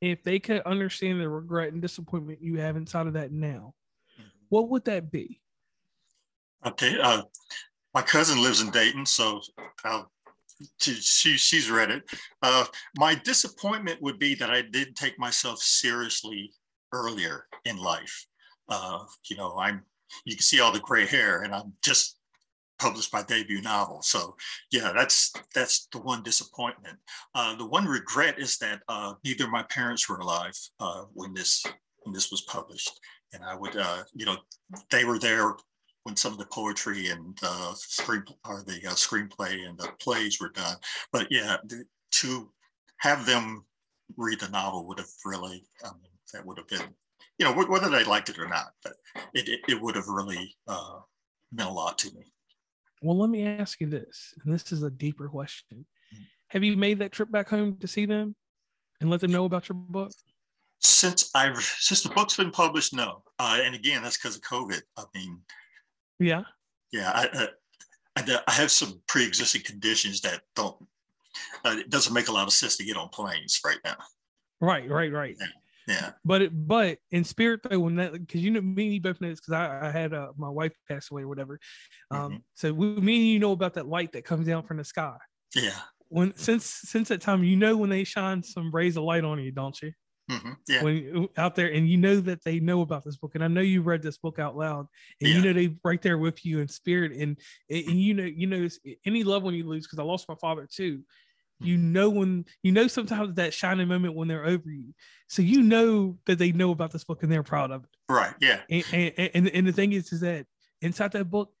If 0.00 0.22
they 0.22 0.38
could 0.38 0.60
understand 0.62 1.20
the 1.20 1.28
regret 1.28 1.72
and 1.72 1.80
disappointment 1.80 2.42
you 2.42 2.60
have 2.60 2.76
inside 2.76 3.06
of 3.06 3.14
that 3.14 3.32
now, 3.32 3.74
mm-hmm. 4.18 4.28
what 4.50 4.68
would 4.68 4.84
that 4.84 5.10
be? 5.10 5.40
Okay. 6.66 6.98
Uh, 7.00 7.22
my 7.94 8.02
cousin 8.02 8.42
lives 8.42 8.60
in 8.60 8.70
Dayton, 8.70 9.06
so 9.06 9.40
I'll 9.84 10.10
she, 10.80 11.36
she's 11.36 11.70
read 11.70 11.90
it. 11.90 12.04
Uh, 12.42 12.64
my 12.96 13.14
disappointment 13.14 14.00
would 14.02 14.18
be 14.18 14.34
that 14.36 14.50
I 14.50 14.62
didn't 14.62 14.94
take 14.94 15.18
myself 15.18 15.58
seriously 15.58 16.52
earlier 16.92 17.46
in 17.64 17.76
life. 17.76 18.26
Uh, 18.68 19.04
you 19.28 19.36
know, 19.36 19.56
I'm 19.58 19.82
you 20.24 20.36
can 20.36 20.42
see 20.42 20.60
all 20.60 20.72
the 20.72 20.80
gray 20.80 21.06
hair, 21.06 21.42
and 21.42 21.54
I'm 21.54 21.72
just 21.82 22.18
published 22.78 23.12
my 23.12 23.22
debut 23.22 23.60
novel. 23.62 24.02
So 24.02 24.36
yeah, 24.70 24.92
that's 24.94 25.32
that's 25.54 25.88
the 25.92 26.00
one 26.00 26.22
disappointment. 26.22 26.98
Uh, 27.34 27.56
the 27.56 27.66
one 27.66 27.86
regret 27.86 28.38
is 28.38 28.58
that 28.58 28.80
uh, 28.88 29.14
neither 29.24 29.48
my 29.48 29.62
parents 29.64 30.08
were 30.08 30.18
alive 30.18 30.54
uh, 30.80 31.04
when 31.12 31.34
this 31.34 31.64
when 32.02 32.12
this 32.12 32.30
was 32.30 32.42
published, 32.42 32.98
and 33.32 33.44
I 33.44 33.54
would 33.56 33.76
uh, 33.76 34.02
you 34.14 34.26
know 34.26 34.36
they 34.90 35.04
were 35.04 35.18
there 35.18 35.54
when 36.04 36.16
some 36.16 36.32
of 36.32 36.38
the 36.38 36.46
poetry 36.46 37.08
and 37.08 37.36
the 37.38 37.74
screen 37.74 38.24
or 38.46 38.62
the 38.62 38.80
uh, 38.86 38.92
screenplay 38.92 39.66
and 39.66 39.76
the 39.78 39.88
plays 40.00 40.38
were 40.40 40.50
done. 40.50 40.76
But 41.12 41.26
yeah, 41.30 41.56
the, 41.64 41.84
to 42.12 42.50
have 42.98 43.26
them 43.26 43.64
read 44.16 44.40
the 44.40 44.48
novel 44.48 44.86
would 44.86 44.98
have 44.98 45.08
really, 45.24 45.64
I 45.82 45.88
mean, 45.88 46.12
that 46.32 46.46
would 46.46 46.58
have 46.58 46.68
been, 46.68 46.94
you 47.38 47.46
know, 47.46 47.52
whether 47.52 47.88
they 47.88 48.04
liked 48.04 48.28
it 48.28 48.38
or 48.38 48.48
not, 48.48 48.72
but 48.82 48.94
it, 49.32 49.48
it, 49.48 49.60
it 49.68 49.80
would 49.80 49.96
have 49.96 50.08
really 50.08 50.54
uh, 50.68 51.00
meant 51.52 51.70
a 51.70 51.72
lot 51.72 51.98
to 51.98 52.14
me. 52.14 52.32
Well, 53.02 53.18
let 53.18 53.30
me 53.30 53.46
ask 53.46 53.80
you 53.80 53.86
this, 53.86 54.34
and 54.42 54.54
this 54.54 54.72
is 54.72 54.82
a 54.82 54.90
deeper 54.90 55.28
question. 55.28 55.86
Mm-hmm. 56.14 56.22
Have 56.48 56.64
you 56.64 56.76
made 56.76 56.98
that 57.00 57.12
trip 57.12 57.30
back 57.30 57.48
home 57.48 57.76
to 57.78 57.86
see 57.86 58.06
them 58.06 58.36
and 59.00 59.10
let 59.10 59.20
them 59.20 59.32
know 59.32 59.44
about 59.46 59.68
your 59.68 59.76
book? 59.76 60.12
Since 60.80 61.30
I've 61.34 61.60
since 61.62 62.02
the 62.02 62.10
book's 62.10 62.36
been 62.36 62.50
published, 62.50 62.94
no. 62.94 63.22
Uh, 63.38 63.58
and 63.62 63.74
again, 63.74 64.02
that's 64.02 64.18
because 64.18 64.36
of 64.36 64.42
COVID. 64.42 64.80
I 64.98 65.04
mean, 65.14 65.40
yeah. 66.18 66.42
Yeah, 66.92 67.10
I, 67.12 67.48
I, 68.16 68.38
I 68.46 68.52
have 68.52 68.70
some 68.70 69.00
pre-existing 69.08 69.62
conditions 69.62 70.20
that 70.22 70.42
don't. 70.54 70.76
Uh, 71.64 71.76
it 71.78 71.90
doesn't 71.90 72.14
make 72.14 72.28
a 72.28 72.32
lot 72.32 72.46
of 72.46 72.52
sense 72.52 72.76
to 72.76 72.84
get 72.84 72.96
on 72.96 73.08
planes 73.08 73.60
right 73.64 73.78
now. 73.84 73.96
Right, 74.60 74.88
right, 74.88 75.12
right. 75.12 75.36
Yeah. 75.38 75.46
Yeah. 75.86 76.10
But 76.24 76.42
it, 76.42 76.66
but 76.66 76.98
in 77.10 77.24
spirit 77.24 77.60
though, 77.62 77.78
when 77.78 77.96
that 77.96 78.12
because 78.12 78.40
you 78.40 78.50
know 78.50 78.60
me 78.60 78.84
and 78.84 78.94
you 78.94 79.00
both 79.00 79.20
know 79.20 79.28
this 79.28 79.40
because 79.40 79.52
I, 79.52 79.88
I 79.88 79.90
had 79.90 80.14
uh, 80.14 80.28
my 80.36 80.48
wife 80.48 80.72
pass 80.88 81.10
away 81.10 81.22
or 81.22 81.28
whatever. 81.28 81.58
Um, 82.10 82.18
mm-hmm. 82.18 82.36
so 82.54 82.72
we, 82.72 82.86
me 83.00 83.16
and 83.16 83.26
you 83.26 83.38
know 83.38 83.52
about 83.52 83.74
that 83.74 83.86
light 83.86 84.12
that 84.12 84.24
comes 84.24 84.46
down 84.46 84.62
from 84.64 84.78
the 84.78 84.84
sky. 84.84 85.16
Yeah. 85.54 85.78
When 86.08 86.34
since 86.36 86.64
since 86.64 87.08
that 87.08 87.20
time, 87.20 87.44
you 87.44 87.56
know 87.56 87.76
when 87.76 87.90
they 87.90 88.04
shine 88.04 88.42
some 88.42 88.70
rays 88.70 88.96
of 88.96 89.04
light 89.04 89.24
on 89.24 89.42
you, 89.42 89.50
don't 89.50 89.80
you? 89.82 89.92
Mm-hmm. 90.30 90.52
Yeah. 90.68 90.82
When 90.82 91.28
out 91.36 91.54
there, 91.54 91.68
and 91.68 91.88
you 91.88 91.98
know 91.98 92.18
that 92.20 92.42
they 92.44 92.58
know 92.58 92.80
about 92.80 93.04
this 93.04 93.16
book, 93.16 93.34
and 93.34 93.44
I 93.44 93.48
know 93.48 93.60
you 93.60 93.82
read 93.82 94.02
this 94.02 94.16
book 94.16 94.38
out 94.38 94.56
loud, 94.56 94.86
and 95.20 95.28
yeah. 95.28 95.36
you 95.36 95.42
know 95.42 95.52
they 95.52 95.76
right 95.84 96.00
there 96.00 96.16
with 96.16 96.44
you 96.46 96.60
in 96.60 96.68
spirit, 96.68 97.12
and 97.12 97.36
and 97.68 98.00
you 98.00 98.14
know 98.14 98.24
you 98.24 98.46
know 98.46 98.68
any 99.04 99.22
loved 99.22 99.44
one 99.44 99.54
you 99.54 99.66
lose 99.66 99.86
because 99.86 99.98
I 99.98 100.02
lost 100.02 100.28
my 100.28 100.34
father 100.36 100.66
too. 100.70 101.02
You 101.60 101.76
mm-hmm. 101.76 101.92
know 101.92 102.10
when 102.10 102.44
you 102.62 102.72
know 102.72 102.86
sometimes 102.86 103.34
that 103.34 103.52
shining 103.52 103.86
moment 103.86 104.14
when 104.14 104.26
they're 104.28 104.46
over 104.46 104.70
you, 104.70 104.94
so 105.28 105.42
you 105.42 105.62
know 105.62 106.16
that 106.26 106.38
they 106.38 106.52
know 106.52 106.70
about 106.70 106.90
this 106.90 107.04
book 107.04 107.22
and 107.22 107.30
they're 107.30 107.42
proud 107.42 107.70
of 107.70 107.84
it. 107.84 107.90
Right. 108.08 108.34
Yeah. 108.40 108.60
And 108.70 108.84
and, 108.92 109.30
and, 109.34 109.48
and 109.48 109.66
the 109.66 109.72
thing 109.72 109.92
is, 109.92 110.10
is 110.12 110.20
that 110.20 110.46
inside 110.80 111.12
that 111.12 111.30
book, 111.30 111.52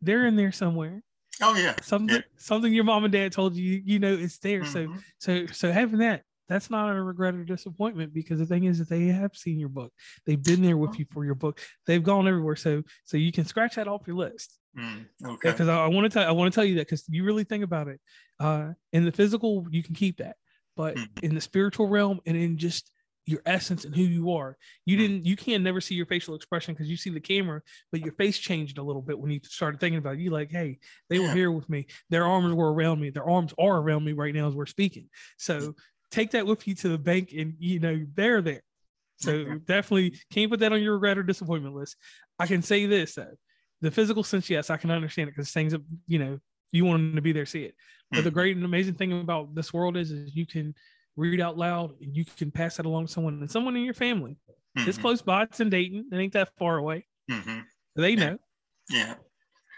they're 0.00 0.26
in 0.26 0.36
there 0.36 0.52
somewhere. 0.52 1.02
Oh 1.40 1.54
yeah. 1.54 1.74
Something 1.82 2.16
yeah. 2.16 2.22
something 2.36 2.72
your 2.72 2.84
mom 2.84 3.04
and 3.04 3.12
dad 3.12 3.32
told 3.32 3.54
you, 3.56 3.80
you 3.84 3.98
know, 3.98 4.12
it's 4.12 4.38
there. 4.38 4.62
Mhm. 4.62 4.66
So 4.66 4.94
so 5.18 5.46
so 5.46 5.72
having 5.72 6.00
that, 6.00 6.22
that's 6.48 6.70
not 6.70 6.94
a 6.94 7.02
regret 7.02 7.34
or 7.34 7.44
disappointment 7.44 8.14
because 8.14 8.38
the 8.38 8.46
thing 8.46 8.64
is 8.64 8.78
that 8.78 8.88
they 8.88 9.06
have 9.06 9.36
seen 9.36 9.58
your 9.58 9.68
book. 9.68 9.92
They've 10.24 10.42
been 10.42 10.62
there 10.62 10.76
with 10.76 10.98
you 10.98 11.06
for 11.10 11.24
your 11.24 11.34
book. 11.34 11.60
They've 11.86 12.02
gone 12.02 12.28
everywhere. 12.28 12.56
So 12.56 12.82
so 13.04 13.16
you 13.16 13.32
can 13.32 13.44
scratch 13.44 13.76
that 13.76 13.88
off 13.88 14.06
your 14.06 14.16
list. 14.16 14.58
Mm, 14.76 15.06
okay. 15.24 15.50
Because 15.50 15.68
I, 15.68 15.84
I 15.84 15.88
want 15.88 16.04
to 16.04 16.18
tell 16.18 16.28
I 16.28 16.32
want 16.32 16.52
to 16.52 16.54
tell 16.54 16.64
you 16.64 16.76
that 16.76 16.86
because 16.86 17.04
you 17.08 17.24
really 17.24 17.44
think 17.44 17.64
about 17.64 17.88
it. 17.88 18.00
Uh 18.38 18.72
in 18.92 19.04
the 19.04 19.12
physical, 19.12 19.66
you 19.70 19.82
can 19.82 19.94
keep 19.94 20.18
that. 20.18 20.36
But 20.76 20.96
Mhm. 20.96 21.22
in 21.22 21.34
the 21.34 21.40
spiritual 21.40 21.88
realm 21.88 22.20
and 22.26 22.36
in 22.36 22.58
just 22.58 22.90
your 23.28 23.42
essence 23.44 23.84
and 23.84 23.92
who 23.96 24.02
you 24.02 24.30
are, 24.32 24.56
you 24.84 24.96
Mhm. 24.96 25.00
didn't 25.00 25.26
you 25.26 25.34
can't 25.34 25.64
never 25.64 25.80
see 25.80 25.96
your 25.96 26.06
facial 26.06 26.34
expression 26.36 26.74
because 26.74 26.88
you 26.88 26.96
see 26.96 27.10
the 27.10 27.18
camera, 27.20 27.60
but 27.90 28.00
your 28.00 28.12
face 28.12 28.38
changed 28.38 28.78
a 28.78 28.82
little 28.82 29.02
bit 29.02 29.18
when 29.18 29.32
you 29.32 29.40
started 29.42 29.80
thinking 29.80 29.98
about 29.98 30.14
it. 30.14 30.20
You 30.20 30.30
like, 30.30 30.50
hey, 30.50 30.78
they 31.08 31.18
were 31.18 31.32
here 31.32 31.50
with 31.50 31.68
me. 31.68 31.86
Their 32.08 32.24
arms 32.24 32.54
were 32.54 32.72
around 32.72 33.00
me. 33.00 33.10
Their 33.10 33.28
arms 33.28 33.52
are 33.58 33.78
around 33.78 34.04
me 34.04 34.12
right 34.12 34.32
now 34.34 34.46
as 34.46 34.54
we're 34.54 34.66
speaking. 34.66 35.08
So 35.38 35.74
take 36.10 36.30
that 36.32 36.46
with 36.46 36.66
you 36.66 36.74
to 36.76 36.88
the 36.88 36.98
bank 36.98 37.32
and 37.36 37.54
you 37.58 37.80
know 37.80 38.04
they're 38.14 38.42
there. 38.42 38.62
So 39.18 39.58
definitely 39.60 40.18
can't 40.30 40.50
put 40.50 40.60
that 40.60 40.72
on 40.72 40.82
your 40.82 40.94
regret 40.94 41.16
or 41.16 41.22
disappointment 41.22 41.74
list. 41.74 41.96
I 42.38 42.46
can 42.46 42.60
say 42.62 42.84
this 42.86 43.14
though. 43.14 43.34
The 43.80 43.90
physical 43.90 44.22
sense, 44.22 44.48
yes, 44.50 44.68
I 44.70 44.76
can 44.76 44.90
understand 44.90 45.28
it 45.28 45.32
because 45.32 45.50
things 45.52 45.74
you 46.06 46.18
know 46.18 46.38
you 46.72 46.84
want 46.84 47.00
them 47.00 47.16
to 47.16 47.22
be 47.22 47.32
there, 47.32 47.46
see 47.46 47.64
it. 47.64 47.74
But 48.10 48.24
the 48.24 48.30
Mhm. 48.30 48.34
great 48.34 48.56
and 48.56 48.64
amazing 48.64 48.94
thing 48.94 49.18
about 49.20 49.54
this 49.54 49.72
world 49.72 49.96
is, 49.96 50.10
is 50.10 50.34
you 50.36 50.46
can 50.46 50.74
read 51.16 51.40
out 51.40 51.56
loud 51.56 52.00
and 52.00 52.14
you 52.14 52.24
can 52.24 52.50
pass 52.50 52.76
that 52.76 52.86
along 52.86 53.06
to 53.06 53.12
someone 53.12 53.40
and 53.40 53.50
someone 53.50 53.74
in 53.76 53.84
your 53.84 53.94
family. 53.94 54.36
It's 54.76 54.98
Mhm. 54.98 55.00
close 55.00 55.22
by. 55.22 55.44
It's 55.44 55.60
in 55.60 55.70
Dayton. 55.70 56.10
It 56.12 56.16
ain't 56.16 56.32
that 56.34 56.50
far 56.58 56.76
away. 56.76 57.06
Mhm. 57.30 57.64
They 57.94 58.16
know 58.16 58.38
Yeah. 58.90 59.14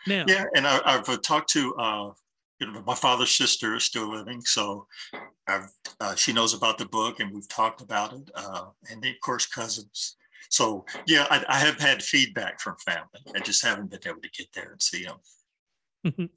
now. 0.07 0.25
Yeah, 0.27 0.45
and 0.57 0.67
I, 0.67 0.81
I've 0.85 1.09
uh, 1.09 1.17
talked 1.19 1.51
to 1.51 1.75
uh, 1.77 2.13
you 2.61 2.71
know 2.73 2.83
my 2.87 2.95
father's 2.95 3.31
sister 3.31 3.75
is 3.77 3.85
still 3.85 4.11
living, 4.11 4.41
so 4.43 4.87
I've 5.47 5.69
uh, 6.01 6.15
she 6.15 6.33
knows 6.33 6.55
about 6.55 6.79
the 6.79 6.87
book 6.87 7.21
and 7.21 7.33
we've 7.33 7.49
talked 7.49 7.81
about 7.81 8.13
it, 8.13 8.31
uh, 8.35 8.67
and 8.91 9.03
then, 9.03 9.11
of 9.13 9.21
course 9.23 9.47
cousins. 9.47 10.17
So 10.51 10.85
yeah, 11.07 11.27
I, 11.31 11.45
I 11.49 11.59
have 11.59 11.79
had 11.79 12.03
feedback 12.03 12.61
from 12.61 12.77
family. 12.85 13.21
I 13.35 13.41
just 13.41 13.65
haven't 13.65 13.91
been 13.91 14.01
able 14.07 14.21
to 14.21 14.31
get 14.31 14.49
there 14.55 14.71
and 14.73 14.83
see 14.83 15.05
them. 15.05 15.19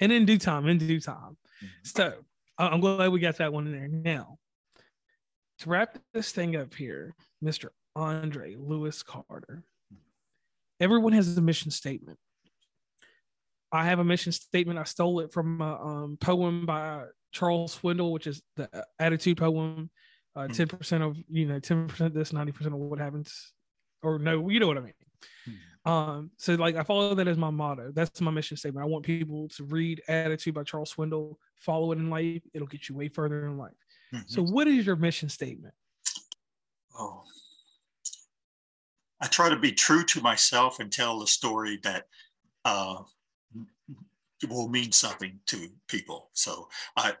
and 0.00 0.12
in 0.12 0.24
due 0.24 0.38
time, 0.38 0.66
in 0.66 0.78
due 0.78 1.00
time. 1.00 1.36
Mhm. 1.62 1.68
So 1.84 2.14
I'm 2.58 2.80
glad 2.80 3.10
we 3.10 3.20
got 3.20 3.38
that 3.38 3.52
one 3.52 3.66
in 3.66 3.72
there. 3.72 3.88
Now, 3.88 4.38
to 5.60 5.70
wrap 5.70 5.98
this 6.12 6.32
thing 6.32 6.56
up 6.56 6.74
here, 6.74 7.14
Mr. 7.42 7.68
Andre 7.94 8.56
Lewis 8.58 9.02
Carter. 9.02 9.62
Everyone 10.80 11.12
has 11.12 11.36
a 11.36 11.40
mission 11.40 11.70
statement. 11.70 12.18
I 13.72 13.84
have 13.86 13.98
a 13.98 14.04
mission 14.04 14.32
statement. 14.32 14.78
I 14.78 14.84
stole 14.84 15.20
it 15.20 15.32
from 15.32 15.60
a 15.60 15.74
um, 15.82 16.18
poem 16.20 16.66
by 16.66 17.04
Charles 17.32 17.78
Swindoll, 17.78 18.12
which 18.12 18.26
is 18.26 18.42
the 18.56 18.68
attitude 18.98 19.38
poem. 19.38 19.90
Uh, 20.34 20.46
Hmm. 20.46 20.52
Ten 20.52 20.68
percent 20.68 21.02
of 21.02 21.16
you 21.28 21.46
know, 21.46 21.58
ten 21.58 21.88
percent 21.88 22.14
this, 22.14 22.32
ninety 22.32 22.52
percent 22.52 22.74
of 22.74 22.80
what 22.80 22.98
happens, 22.98 23.52
or 24.02 24.18
no, 24.18 24.48
you 24.48 24.60
know 24.60 24.66
what 24.66 24.78
I 24.78 24.80
mean. 24.80 24.94
Um, 25.84 26.30
so 26.36 26.54
like 26.54 26.76
I 26.76 26.84
follow 26.84 27.14
that 27.14 27.28
as 27.28 27.36
my 27.36 27.50
motto. 27.50 27.92
That's 27.92 28.20
my 28.20 28.30
mission 28.30 28.56
statement. 28.56 28.84
I 28.84 28.88
want 28.88 29.04
people 29.04 29.48
to 29.56 29.64
read 29.64 30.00
Attitude 30.08 30.54
by 30.54 30.62
Charles 30.62 30.94
Swindoll, 30.94 31.36
follow 31.56 31.92
it 31.92 31.98
in 31.98 32.08
life. 32.08 32.42
It'll 32.54 32.68
get 32.68 32.88
you 32.88 32.94
way 32.94 33.08
further 33.08 33.46
in 33.46 33.58
life. 33.58 33.72
Mhm. 34.14 34.24
So 34.26 34.42
what 34.42 34.68
is 34.68 34.86
your 34.86 34.96
mission 34.96 35.28
statement? 35.28 35.74
Oh. 36.98 37.24
I 39.20 39.26
try 39.26 39.48
to 39.48 39.58
be 39.58 39.72
true 39.72 40.04
to 40.04 40.20
myself 40.20 40.80
and 40.80 40.90
tell 40.90 41.18
the 41.18 41.26
story 41.26 41.78
that 41.82 42.06
uh, 42.64 43.02
will 44.48 44.68
mean 44.68 44.92
something 44.92 45.38
to 45.46 45.68
people. 45.88 46.30
So 46.32 46.68
I, 46.96 47.12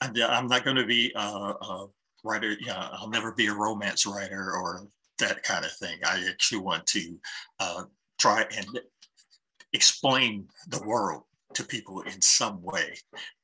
I'm, 0.00 0.12
I'm 0.22 0.46
not 0.46 0.64
going 0.64 0.76
to 0.76 0.86
be 0.86 1.12
a, 1.14 1.18
a 1.18 1.86
writer. 2.24 2.56
Yeah, 2.60 2.88
I'll 2.92 3.10
never 3.10 3.32
be 3.32 3.46
a 3.46 3.54
romance 3.54 4.06
writer 4.06 4.52
or 4.54 4.86
that 5.18 5.42
kind 5.42 5.64
of 5.64 5.72
thing. 5.72 5.98
I 6.04 6.26
actually 6.28 6.60
want 6.60 6.86
to 6.86 7.18
uh, 7.60 7.84
try 8.18 8.44
and 8.56 8.80
explain 9.72 10.48
the 10.68 10.82
world 10.84 11.22
to 11.54 11.64
people 11.64 12.00
in 12.02 12.20
some 12.20 12.62
way. 12.62 12.96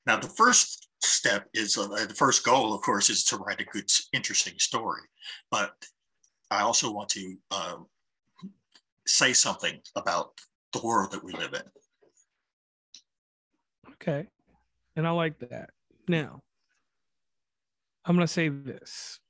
Now, 0.07 0.17
the 0.19 0.29
first 0.29 0.89
step 1.01 1.49
is 1.55 1.77
uh, 1.77 1.87
the 1.87 2.15
first 2.15 2.45
goal, 2.45 2.75
of 2.75 2.81
course, 2.83 3.11
is 3.11 3.25
to 3.25 3.37
write 3.37 3.61
a 3.61 3.65
good, 3.65 3.91
interesting 4.13 4.55
story. 4.59 5.03
But 5.51 5.73
I 6.51 6.63
also 6.63 6.91
want 6.91 7.11
to 7.11 7.37
uh, 7.51 7.77
say 9.07 9.33
something 9.33 9.79
about 9.97 10.33
the 10.73 10.81
world 10.81 11.13
that 11.13 11.25
we 11.25 11.33
live 11.33 11.55
in. 11.55 11.63
Okay. 14.03 14.27
And 14.97 15.07
I 15.07 15.11
like 15.11 15.39
that. 15.41 15.71
Now, 16.09 16.41
I'm 18.05 18.17
going 18.17 18.27
to 18.27 18.33
say 18.33 18.49
this. 18.49 19.21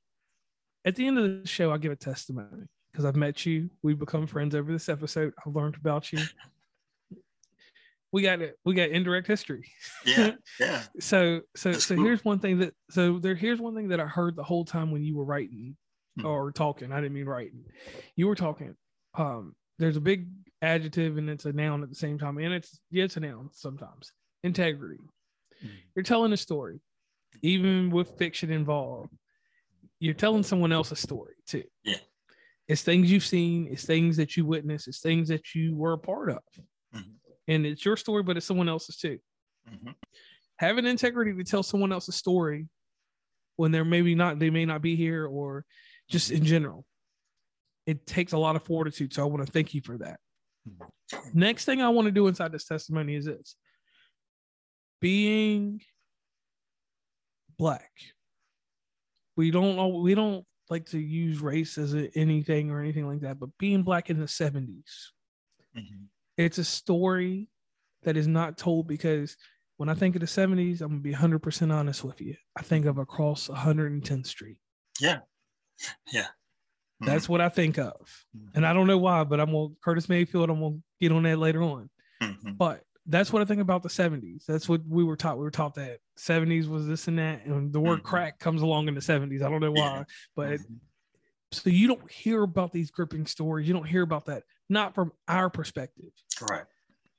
At 0.84 0.94
the 0.96 1.06
end 1.06 1.18
of 1.18 1.24
the 1.42 1.46
show, 1.48 1.70
I'll 1.70 1.78
give 1.78 1.92
a 1.92 1.96
testimony 1.96 2.66
because 2.92 3.04
I've 3.04 3.16
met 3.16 3.44
you. 3.44 3.70
We've 3.82 3.98
become 3.98 4.26
friends 4.26 4.54
over 4.54 4.72
this 4.72 4.88
episode. 4.88 5.32
I've 5.46 5.54
learned 5.54 5.76
about 5.76 6.12
you. 6.12 6.20
We 8.10 8.22
got 8.22 8.40
it. 8.40 8.56
We 8.64 8.72
got 8.72 8.88
indirect 8.88 9.26
history. 9.26 9.70
Yeah, 10.06 10.30
yeah. 10.58 10.80
So, 10.98 11.42
so, 11.54 11.72
That's 11.72 11.84
so 11.84 11.94
cool. 11.94 12.04
here's 12.04 12.24
one 12.24 12.38
thing 12.38 12.60
that, 12.60 12.72
so 12.88 13.18
there, 13.18 13.34
here's 13.34 13.60
one 13.60 13.74
thing 13.74 13.88
that 13.88 14.00
I 14.00 14.06
heard 14.06 14.34
the 14.34 14.42
whole 14.42 14.64
time 14.64 14.90
when 14.90 15.02
you 15.04 15.14
were 15.14 15.26
writing 15.26 15.76
Hmm. 16.18 16.24
or 16.24 16.50
talking. 16.50 16.90
I 16.90 17.02
didn't 17.02 17.12
mean 17.12 17.26
writing. 17.26 17.64
You 18.16 18.28
were 18.28 18.34
talking. 18.34 18.74
Um, 19.14 19.54
there's 19.78 19.98
a 19.98 20.00
big 20.00 20.26
adjective 20.62 21.18
and 21.18 21.28
it's 21.28 21.44
a 21.44 21.52
noun 21.52 21.82
at 21.82 21.90
the 21.90 21.94
same 21.94 22.18
time. 22.18 22.38
And 22.38 22.54
it's, 22.54 22.80
yeah, 22.90 23.04
it's 23.04 23.18
a 23.18 23.20
noun 23.20 23.50
sometimes. 23.52 24.10
Integrity. 24.42 25.00
Hmm. 25.60 25.68
You're 25.94 26.02
telling 26.02 26.32
a 26.32 26.36
story, 26.36 26.80
even 27.42 27.90
with 27.90 28.16
fiction 28.18 28.50
involved. 28.50 29.12
You're 30.00 30.14
telling 30.14 30.42
someone 30.44 30.72
else 30.72 30.92
a 30.92 30.96
story 30.96 31.34
too. 31.46 31.64
Yeah. 31.84 31.96
It's 32.68 32.82
things 32.82 33.10
you've 33.10 33.24
seen, 33.24 33.68
it's 33.70 33.84
things 33.84 34.16
that 34.18 34.36
you 34.36 34.44
witnessed, 34.44 34.88
it's 34.88 35.00
things 35.00 35.28
that 35.28 35.54
you 35.54 35.74
were 35.74 35.94
a 35.94 35.98
part 35.98 36.30
of. 36.30 36.42
Mhm. 36.94 37.14
And 37.48 37.66
it's 37.66 37.84
your 37.84 37.96
story, 37.96 38.22
but 38.22 38.36
it's 38.36 38.46
someone 38.46 38.68
else's 38.68 38.96
too. 38.96 39.18
Mhm. 39.68 39.94
Having 40.58 40.86
integrity 40.86 41.34
to 41.34 41.44
tell 41.44 41.62
someone 41.62 41.92
else's 41.92 42.14
story 42.16 42.68
when 43.56 43.72
they're 43.72 43.84
maybe 43.84 44.14
not, 44.14 44.38
they 44.38 44.50
may 44.50 44.64
not 44.66 44.82
be 44.82 44.94
here 44.96 45.26
or 45.26 45.64
just 46.08 46.30
in 46.30 46.44
general. 46.44 46.86
It 47.86 48.06
takes 48.06 48.32
a 48.32 48.38
lot 48.38 48.54
of 48.54 48.64
fortitude. 48.64 49.14
So 49.14 49.22
I 49.22 49.26
want 49.26 49.44
to 49.44 49.50
thank 49.50 49.74
you 49.74 49.80
for 49.80 49.98
that. 49.98 50.20
Next 51.32 51.64
thing 51.64 51.80
I 51.80 51.88
want 51.88 52.06
to 52.06 52.12
do 52.12 52.26
inside 52.26 52.52
this 52.52 52.66
testimony 52.66 53.14
is 53.14 53.24
this 53.24 53.56
being 55.00 55.80
black. 57.58 57.90
We 59.36 59.50
don't 59.50 60.02
we 60.02 60.14
don't 60.14 60.44
like 60.70 60.86
to 60.86 60.98
use 60.98 61.40
race 61.40 61.78
as 61.78 61.94
a, 61.94 62.10
anything 62.18 62.70
or 62.70 62.80
anything 62.80 63.06
like 63.06 63.20
that, 63.20 63.38
but 63.38 63.50
being 63.58 63.82
black 63.82 64.10
in 64.10 64.18
the 64.18 64.26
70s, 64.28 65.12
Mhm. 65.76 66.08
it's 66.36 66.58
a 66.58 66.64
story 66.64 67.48
that 68.02 68.16
is 68.16 68.26
not 68.26 68.58
told 68.58 68.86
because 68.86 69.36
when 69.76 69.88
I 69.88 69.94
think 69.94 70.16
of 70.16 70.20
the 70.20 70.26
70s, 70.26 70.80
I'm 70.80 70.88
gonna 70.90 71.00
be 71.00 71.12
100% 71.12 71.72
honest 71.72 72.02
with 72.04 72.20
you. 72.20 72.36
I 72.56 72.62
think 72.62 72.84
of 72.86 72.98
across 72.98 73.48
110th 73.48 74.26
Street. 74.26 74.60
Yeah. 75.00 75.20
Yeah. 76.12 76.28
That's 77.00 77.28
what 77.28 77.40
I 77.40 77.48
think 77.48 77.78
of. 77.78 78.26
Mhm. 78.36 78.50
And 78.56 78.66
I 78.66 78.72
don't 78.72 78.88
know 78.88 78.98
why, 78.98 79.24
but 79.24 79.40
I'm 79.40 79.52
gonna 79.52 79.74
Curtis 79.84 80.08
Mayfield, 80.08 80.50
I'm 80.50 80.60
gonna 80.60 80.82
get 81.00 81.12
on 81.12 81.22
that 81.24 81.38
later 81.38 81.62
on. 81.62 81.90
Mhm. 82.20 82.58
But 82.58 82.84
that's 83.08 83.32
what 83.32 83.42
I 83.42 83.46
think 83.46 83.60
about 83.60 83.82
the 83.82 83.88
70s. 83.90 84.44
That's 84.46 84.68
what 84.68 84.82
we 84.86 85.02
were 85.02 85.16
taught. 85.16 85.38
We 85.38 85.44
were 85.44 85.50
taught 85.50 85.74
that 85.74 86.00
70s 86.16 86.68
was 86.68 86.86
this 86.86 87.08
and 87.08 87.18
that. 87.18 87.44
And 87.46 87.72
the 87.72 87.80
word 87.80 88.00
Mhm. 88.00 88.04
crack 88.04 88.38
comes 88.38 88.62
along 88.62 88.88
in 88.88 88.94
the 88.94 89.00
70s. 89.02 89.42
I 89.42 89.48
don't 89.48 89.60
know 89.60 89.72
why, 89.72 90.04
but 90.36 90.60
Mhm. 90.60 90.80
so 91.52 91.70
you 91.70 91.88
don't 91.88 92.10
hear 92.10 92.42
about 92.42 92.72
these 92.72 92.90
gripping 92.90 93.26
stories. 93.26 93.66
You 93.66 93.74
don't 93.74 93.86
hear 93.88 94.02
about 94.02 94.26
that, 94.26 94.44
not 94.68 94.94
from 94.94 95.12
our 95.26 95.50
perspective. 95.50 96.12
Right. 96.40 96.66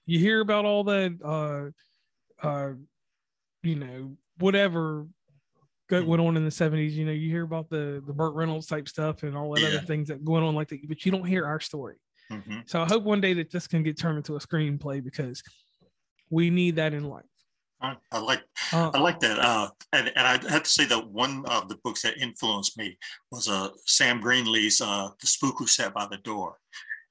You 0.06 0.20
hear 0.20 0.42
about 0.42 0.66
all 0.66 0.84
that, 0.86 1.20
uh, 1.24 2.48
uh, 2.48 2.74
you 3.64 3.76
know, 3.76 4.18
whatever 4.38 5.08
Mhm. 5.92 6.06
went 6.08 6.22
on 6.22 6.38
in 6.38 6.46
the 6.46 6.52
70s. 6.52 6.96
You 6.98 7.06
know, 7.06 7.12
you 7.12 7.30
hear 7.32 7.44
about 7.44 7.70
the 7.70 8.04
the 8.06 8.14
Burt 8.14 8.36
Reynolds 8.36 8.68
type 8.68 8.88
stuff 8.88 9.24
and 9.24 9.36
all 9.36 9.52
that 9.54 9.64
Yeah. 9.64 9.68
other 9.70 9.86
things 9.86 10.10
that 10.10 10.24
going 10.24 10.44
on 10.44 10.56
like 10.56 10.70
that, 10.70 10.88
but 10.88 11.06
you 11.06 11.12
don't 11.12 11.26
hear 11.26 11.46
our 11.46 11.60
story. 11.60 11.98
Mhm. 12.32 12.70
So 12.70 12.82
I 12.82 12.86
hope 12.86 13.04
one 13.04 13.22
day 13.22 13.34
that 13.34 13.52
this 13.52 13.68
can 13.68 13.84
get 13.84 13.98
turned 13.98 14.18
into 14.18 14.36
a 14.36 14.40
screenplay 14.40 15.04
because 15.04 15.42
we 16.30 16.49
need 16.49 16.75
that 16.77 16.93
in 16.93 17.03
life. 17.05 17.25
I, 17.82 17.95
I 18.11 18.19
like 18.19 18.43
Uh, 18.73 18.91
I 18.93 18.99
like 18.99 19.19
that. 19.21 19.39
Uh, 19.39 19.69
and, 19.93 20.11
and 20.15 20.27
I 20.27 20.32
have 20.51 20.63
to 20.63 20.69
say 20.69 20.86
that 20.86 21.09
one 21.09 21.45
of 21.45 21.69
the 21.69 21.77
books 21.84 22.01
that 22.01 22.17
influenced 22.17 22.77
me 22.77 22.97
was 23.32 23.47
uh, 23.47 23.69
Sam 23.86 24.19
Greenlee's 24.21 24.82
uh, 24.82 25.09
The 25.19 25.27
Spook 25.27 25.55
Who 25.57 25.67
Sat 25.67 25.93
by 25.93 26.07
the 26.09 26.17
Door. 26.17 26.57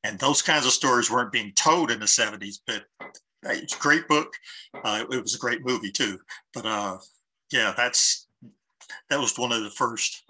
And 0.05 0.19
those 0.19 0.43
kinds 0.43 0.67
of 0.67 0.73
stories 0.73 1.11
weren't 1.11 1.33
being 1.33 1.53
told 1.53 1.91
in 1.91 2.01
the 2.01 2.07
70s, 2.07 2.61
but 2.67 2.85
it's 3.45 3.75
a 3.75 3.81
great 3.81 4.07
book. 4.09 4.35
Uh, 4.85 5.05
it 5.11 5.23
was 5.23 5.35
a 5.35 5.39
great 5.39 5.65
movie 5.65 5.91
too. 5.91 6.19
But 6.55 6.67
uh, 6.67 6.99
yeah, 7.51 7.75
that's 7.77 8.27
that 9.11 9.19
was 9.19 9.39
one 9.39 9.53
of 9.53 9.63
the 9.63 9.71
first 9.71 10.25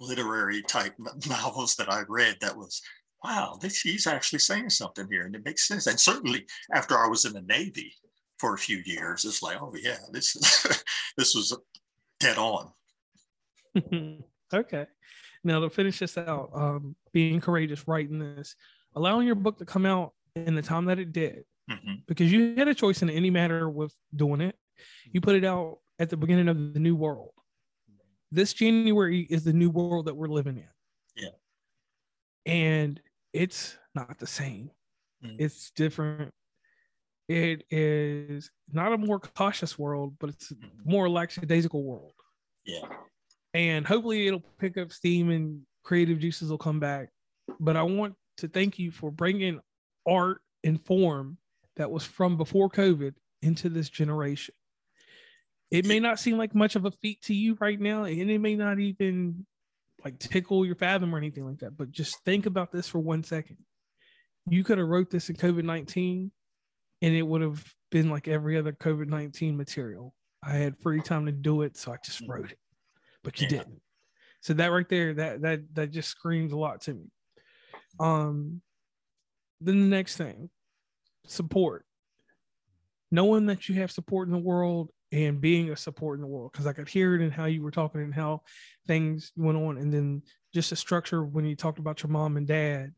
literary 0.00 0.62
type 0.62 0.94
novels 1.28 1.76
that 1.76 1.92
I 1.92 2.02
read 2.08 2.36
that 2.40 2.56
was, 2.56 2.82
wow, 3.22 3.58
this, 3.60 3.80
he's 3.80 4.06
actually 4.06 4.40
saying 4.40 4.70
something 4.70 5.06
here 5.10 5.26
and 5.26 5.34
it 5.34 5.44
makes 5.44 5.68
sense. 5.68 5.86
And 5.86 5.98
certainly 5.98 6.46
after 6.72 6.98
I 6.98 7.06
was 7.06 7.24
in 7.24 7.32
the 7.32 7.42
Navy, 7.42 7.94
for 8.44 8.52
a 8.52 8.58
few 8.58 8.82
years. 8.84 9.24
It's 9.24 9.42
like, 9.42 9.56
oh 9.62 9.72
yeah, 9.74 9.96
this 10.12 10.36
is, 10.36 10.84
this 11.16 11.34
was 11.34 11.56
dead 12.20 12.36
on. 12.36 12.70
okay. 14.54 14.86
Now 15.42 15.60
to 15.60 15.70
finish 15.70 15.98
this 15.98 16.18
out, 16.18 16.50
um, 16.52 16.94
being 17.14 17.40
courageous, 17.40 17.88
writing 17.88 18.18
this, 18.18 18.54
allowing 18.94 19.26
your 19.26 19.34
book 19.34 19.56
to 19.58 19.64
come 19.64 19.86
out 19.86 20.12
in 20.36 20.54
the 20.54 20.60
time 20.60 20.84
that 20.86 20.98
it 20.98 21.12
did, 21.12 21.44
mm-hmm. 21.70 21.94
because 22.06 22.30
you 22.30 22.54
had 22.56 22.68
a 22.68 22.74
choice 22.74 23.00
in 23.00 23.08
any 23.08 23.30
matter 23.30 23.70
with 23.70 23.94
doing 24.14 24.42
it. 24.42 24.56
You 25.10 25.22
put 25.22 25.36
it 25.36 25.44
out 25.44 25.78
at 25.98 26.10
the 26.10 26.16
beginning 26.18 26.48
of 26.48 26.74
the 26.74 26.80
new 26.80 26.94
world. 26.94 27.30
This 28.30 28.52
January 28.52 29.20
is 29.20 29.44
the 29.44 29.54
new 29.54 29.70
world 29.70 30.04
that 30.04 30.16
we're 30.16 30.28
living 30.28 30.58
in. 30.58 30.68
Yeah. 31.16 32.52
And 32.52 33.00
it's 33.32 33.78
not 33.94 34.18
the 34.18 34.26
same. 34.26 34.70
Mm-hmm. 35.24 35.36
It's 35.38 35.70
different. 35.70 36.34
It 37.28 37.64
is 37.70 38.50
not 38.70 38.92
a 38.92 38.98
more 38.98 39.18
cautious 39.18 39.78
world, 39.78 40.14
but 40.18 40.30
it's 40.30 40.52
more 40.84 41.08
lackadaisical 41.08 41.82
world. 41.82 42.12
Yeah. 42.66 42.86
And 43.54 43.86
hopefully 43.86 44.26
it'll 44.26 44.42
pick 44.58 44.76
up 44.76 44.92
steam 44.92 45.30
and 45.30 45.62
creative 45.84 46.18
juices 46.18 46.50
will 46.50 46.58
come 46.58 46.80
back. 46.80 47.08
But 47.60 47.76
I 47.76 47.82
want 47.82 48.14
to 48.38 48.48
thank 48.48 48.78
you 48.78 48.90
for 48.90 49.10
bringing 49.10 49.60
art 50.06 50.40
and 50.64 50.84
form 50.84 51.38
that 51.76 51.90
was 51.90 52.04
from 52.04 52.36
before 52.36 52.68
COVID 52.68 53.14
into 53.42 53.68
this 53.68 53.88
generation. 53.88 54.54
It 55.70 55.86
may 55.86 56.00
not 56.00 56.20
seem 56.20 56.36
like 56.36 56.54
much 56.54 56.76
of 56.76 56.84
a 56.84 56.90
feat 56.90 57.22
to 57.22 57.34
you 57.34 57.56
right 57.60 57.80
now, 57.80 58.04
and 58.04 58.30
it 58.30 58.38
may 58.38 58.54
not 58.54 58.78
even 58.78 59.46
like 60.04 60.18
tickle 60.18 60.64
your 60.64 60.76
fathom 60.76 61.14
or 61.14 61.18
anything 61.18 61.46
like 61.46 61.58
that. 61.58 61.76
But 61.76 61.90
just 61.90 62.22
think 62.24 62.46
about 62.46 62.70
this 62.70 62.88
for 62.88 62.98
one 62.98 63.22
second. 63.22 63.56
You 64.48 64.62
could 64.62 64.78
have 64.78 64.88
wrote 64.88 65.10
this 65.10 65.30
in 65.30 65.36
COVID 65.36 65.64
nineteen, 65.64 66.30
and 67.04 67.14
it 67.14 67.22
would 67.22 67.42
have 67.42 67.62
been 67.90 68.08
like 68.08 68.28
every 68.28 68.56
other 68.56 68.72
COVID 68.72 69.08
nineteen 69.08 69.58
material. 69.58 70.14
I 70.42 70.54
had 70.54 70.78
free 70.78 71.02
time 71.02 71.26
to 71.26 71.32
do 71.32 71.60
it, 71.60 71.76
so 71.76 71.92
I 71.92 71.96
just 72.02 72.22
wrote 72.26 72.50
it. 72.50 72.58
But 73.22 73.38
you 73.40 73.46
yeah. 73.50 73.58
didn't. 73.58 73.82
So 74.40 74.54
that 74.54 74.72
right 74.72 74.88
there, 74.88 75.12
that 75.12 75.42
that 75.42 75.60
that 75.74 75.90
just 75.90 76.08
screams 76.08 76.52
a 76.52 76.56
lot 76.56 76.80
to 76.82 76.94
me. 76.94 77.10
Um, 78.00 78.62
then 79.60 79.80
the 79.82 79.96
next 79.96 80.16
thing, 80.16 80.48
support. 81.26 81.84
Knowing 83.10 83.46
that 83.46 83.68
you 83.68 83.74
have 83.76 83.92
support 83.92 84.26
in 84.26 84.32
the 84.32 84.38
world 84.38 84.90
and 85.12 85.42
being 85.42 85.70
a 85.70 85.76
support 85.76 86.16
in 86.16 86.22
the 86.22 86.26
world 86.26 86.52
because 86.52 86.66
I 86.66 86.72
could 86.72 86.88
hear 86.88 87.14
it 87.14 87.20
in 87.20 87.30
how 87.30 87.44
you 87.44 87.62
were 87.62 87.70
talking 87.70 88.00
and 88.00 88.14
how 88.14 88.40
things 88.86 89.30
went 89.36 89.58
on, 89.58 89.76
and 89.76 89.92
then 89.92 90.22
just 90.54 90.70
the 90.70 90.76
structure 90.76 91.22
when 91.22 91.44
you 91.44 91.54
talked 91.54 91.78
about 91.78 92.02
your 92.02 92.10
mom 92.10 92.38
and 92.38 92.46
dad, 92.46 92.94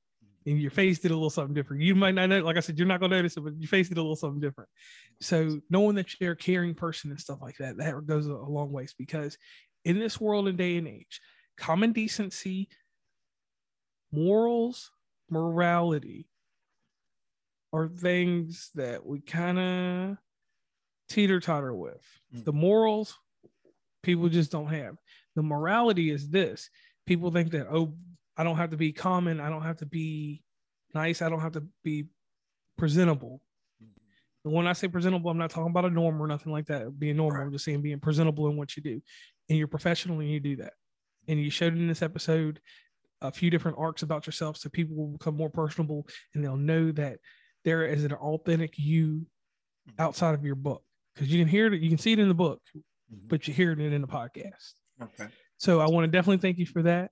and 0.47 0.61
your 0.61 0.71
face 0.71 1.01
did 1.01 1.11
a 1.11 1.15
little 1.15 1.29
something 1.29 1.55
different. 1.55 1.83
You 1.83 1.95
might 1.95 2.15
not 2.15 2.29
know, 2.29 2.41
like 2.41 2.57
I 2.57 2.61
said, 2.61 2.79
you're 2.79 2.87
not 2.87 3.01
gonna 3.01 3.17
notice 3.17 3.37
it, 3.37 3.41
but 3.41 3.59
your 3.59 3.69
face 3.69 3.89
did 3.89 3.99
a 3.99 4.01
little 4.01 4.17
something 4.17 4.41
different. 4.41 4.71
So 5.21 5.61
knowing 5.69 5.97
that 5.97 6.21
you're 6.21 6.33
a 6.33 6.37
caring 6.37 6.75
person 6.75 7.11
and 7.11 7.21
stuff 7.21 7.39
like 7.43 7.57
that, 7.59 7.77
that 7.79 8.07
goes 8.07 8.27
a 8.27 8.35
long 8.35 8.71
ways 8.71 8.95
because 8.97 9.37
in 9.85 9.99
this 9.99 10.21
world 10.21 10.49
and 10.49 10.57
day 10.57 10.77
and 10.77 10.87
age, 10.87 11.21
common 11.57 11.93
decency, 11.93 12.69
morals, 14.13 14.93
morality 15.29 16.29
are 17.73 17.89
things 17.89 18.71
that 18.77 19.05
we 19.05 19.21
kind 19.21 19.59
of 19.59 20.17
teeter 21.09 21.41
totter 21.41 21.75
with. 21.75 22.03
Mm. 22.35 22.45
The 22.45 22.53
morals, 22.53 23.19
people 24.03 24.29
just 24.29 24.53
don't 24.53 24.69
have. 24.69 24.97
The 25.35 25.43
morality 25.43 26.11
is 26.11 26.31
this 26.31 26.71
people 27.07 27.31
think 27.31 27.51
that, 27.51 27.67
oh, 27.71 27.95
I 28.37 28.45
don't 28.45 28.57
have 28.57 28.71
to 28.71 28.77
be 28.77 28.93
common. 28.93 29.41
I 29.41 29.49
don't 29.49 29.63
have 29.63 29.79
to 29.79 29.87
be 29.87 30.43
nice. 30.95 31.23
I 31.23 31.29
don't 31.29 31.41
have 31.41 31.53
to 31.53 31.65
be 31.83 32.07
presentable. 32.77 33.41
And 34.45 34.55
when 34.55 34.69
I 34.69 34.75
say 34.75 34.87
presentable, 34.87 35.31
I'm 35.31 35.39
not 35.39 35.51
talking 35.51 35.71
about 35.71 35.87
a 35.87 35.91
norm 35.91 36.23
or 36.23 36.27
nothing 36.29 36.53
like 36.53 36.67
that, 36.67 36.99
being 36.99 37.17
normal. 37.17 37.39
Right. 37.39 37.47
I'm 37.47 37.53
just 37.53 37.65
saying 37.65 37.83
being 37.83 37.99
presentable 37.99 38.49
in 38.49 38.57
what 38.57 38.77
you 38.77 38.83
do. 38.83 39.03
And 39.49 39.59
you're 39.59 39.67
professional 39.67 40.21
and 40.21 40.31
you 40.31 40.39
do 40.39 40.57
that. 40.57 40.75
And 41.27 41.41
you 41.41 41.51
showed 41.51 41.77
in 41.77 41.89
this 41.89 42.03
episode 42.03 42.61
a 43.21 43.33
few 43.33 43.51
different 43.51 43.79
arcs 43.79 44.03
about 44.03 44.27
yourself 44.27 44.57
so 44.57 44.69
people 44.69 44.95
will 44.95 45.19
become 45.19 45.37
more 45.37 45.51
personable 45.51 46.07
and 46.35 46.45
they'll 46.45 46.57
know 46.57 46.93
that 46.93 47.19
there 47.65 47.85
is 47.85 48.05
an 48.05 48.13
authentic 48.13 48.75
you 48.77 49.27
outside 49.99 50.35
of 50.35 50.45
your 50.45 50.55
book 50.55 50.83
because 51.15 51.33
you 51.33 51.41
can 51.41 51.49
hear 51.49 51.73
it, 51.73 51.81
you 51.81 51.89
can 51.89 51.99
see 51.99 52.13
it 52.13 52.19
in 52.19 52.29
the 52.29 52.35
book, 52.35 52.61
mm-hmm. 52.77 53.27
but 53.27 53.49
you're 53.49 53.57
hearing 53.57 53.81
it 53.81 53.93
in 53.93 54.03
the 54.03 54.07
podcast. 54.07 54.75
Okay. 55.03 55.27
So 55.57 55.81
I 55.81 55.89
want 55.89 56.05
to 56.05 56.09
definitely 56.09 56.39
thank 56.39 56.59
you 56.59 56.67
for 56.67 56.83
that. 56.83 57.11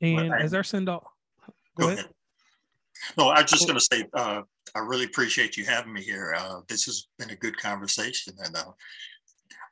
And 0.00 0.30
well, 0.30 0.32
as 0.34 0.54
our 0.54 0.62
send 0.62 0.88
off, 0.88 1.04
go, 1.46 1.52
go 1.78 1.86
ahead. 1.88 1.98
ahead. 1.98 2.10
No, 3.18 3.30
I'm 3.30 3.46
just 3.46 3.66
going 3.66 3.78
to 3.78 3.84
say 3.92 4.06
uh, 4.14 4.42
I 4.74 4.78
really 4.78 5.04
appreciate 5.04 5.56
you 5.56 5.64
having 5.64 5.92
me 5.92 6.02
here. 6.02 6.34
Uh, 6.36 6.60
this 6.68 6.84
has 6.84 7.08
been 7.18 7.30
a 7.30 7.36
good 7.36 7.56
conversation, 7.56 8.34
and 8.44 8.56
uh, 8.56 8.70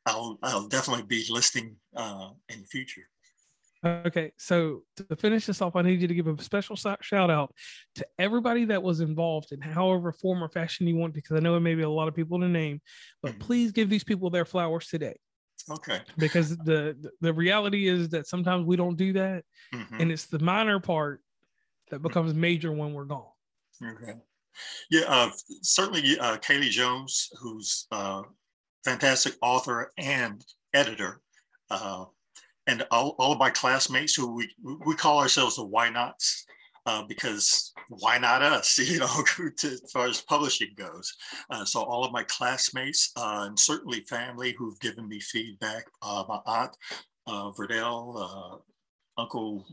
I'll 0.06 0.38
I'll 0.42 0.68
definitely 0.68 1.04
be 1.04 1.24
listening 1.30 1.76
uh, 1.96 2.30
in 2.48 2.60
the 2.60 2.66
future. 2.66 3.02
Okay, 3.84 4.32
so 4.36 4.84
to 4.96 5.16
finish 5.16 5.46
this 5.46 5.60
off, 5.60 5.74
I 5.74 5.82
need 5.82 6.00
you 6.00 6.06
to 6.06 6.14
give 6.14 6.28
a 6.28 6.40
special 6.40 6.76
shout 6.76 7.30
out 7.30 7.52
to 7.96 8.06
everybody 8.16 8.64
that 8.66 8.80
was 8.80 9.00
involved 9.00 9.50
in 9.50 9.60
however 9.60 10.12
form 10.12 10.42
or 10.42 10.48
fashion 10.48 10.86
you 10.86 10.94
want, 10.94 11.14
because 11.14 11.36
I 11.36 11.40
know 11.40 11.56
it 11.56 11.60
may 11.60 11.74
be 11.74 11.82
a 11.82 11.90
lot 11.90 12.06
of 12.06 12.14
people 12.14 12.38
to 12.40 12.48
name, 12.48 12.80
but 13.22 13.32
mm-hmm. 13.32 13.40
please 13.40 13.72
give 13.72 13.90
these 13.90 14.04
people 14.04 14.30
their 14.30 14.44
flowers 14.44 14.86
today. 14.86 15.16
Okay. 15.70 16.00
Because 16.18 16.56
the 16.58 16.96
the 17.20 17.32
reality 17.32 17.88
is 17.88 18.08
that 18.10 18.26
sometimes 18.26 18.66
we 18.66 18.76
don't 18.76 18.96
do 18.96 19.12
that, 19.14 19.44
mm-hmm. 19.74 20.00
and 20.00 20.12
it's 20.12 20.26
the 20.26 20.38
minor 20.38 20.80
part 20.80 21.20
that 21.90 21.96
mm-hmm. 21.96 22.08
becomes 22.08 22.34
major 22.34 22.72
when 22.72 22.92
we're 22.92 23.04
gone. 23.04 23.26
Okay. 23.82 24.14
Yeah, 24.90 25.04
uh, 25.08 25.30
certainly 25.62 26.18
uh, 26.18 26.36
Kaylie 26.38 26.70
Jones, 26.70 27.30
who's 27.40 27.86
a 27.92 27.96
uh, 27.96 28.22
fantastic 28.84 29.34
author 29.40 29.90
and 29.98 30.44
editor. 30.74 31.20
Uh, 31.70 32.04
and 32.66 32.86
all, 32.90 33.16
all 33.18 33.32
of 33.32 33.38
my 33.38 33.50
classmates 33.50 34.14
who 34.14 34.34
we, 34.34 34.48
we 34.86 34.94
call 34.94 35.18
ourselves 35.18 35.56
the 35.56 35.64
why 35.64 35.88
nots 35.88 36.44
uh, 36.86 37.02
because 37.04 37.72
why 37.88 38.18
not 38.18 38.42
us, 38.42 38.78
you 38.90 38.98
know, 38.98 39.08
to, 39.36 39.68
as 39.68 39.92
far 39.92 40.06
as 40.06 40.20
publishing 40.20 40.70
goes. 40.76 41.14
Uh, 41.50 41.64
so 41.64 41.82
all 41.82 42.04
of 42.04 42.12
my 42.12 42.24
classmates 42.24 43.12
uh, 43.16 43.44
and 43.46 43.58
certainly 43.58 44.00
family 44.02 44.54
who've 44.58 44.80
given 44.80 45.08
me 45.08 45.20
feedback, 45.20 45.84
uh, 46.02 46.24
my 46.28 46.40
aunt, 46.46 46.76
uh, 47.26 47.50
Verdell, 47.52 48.60
Uncle 49.18 49.64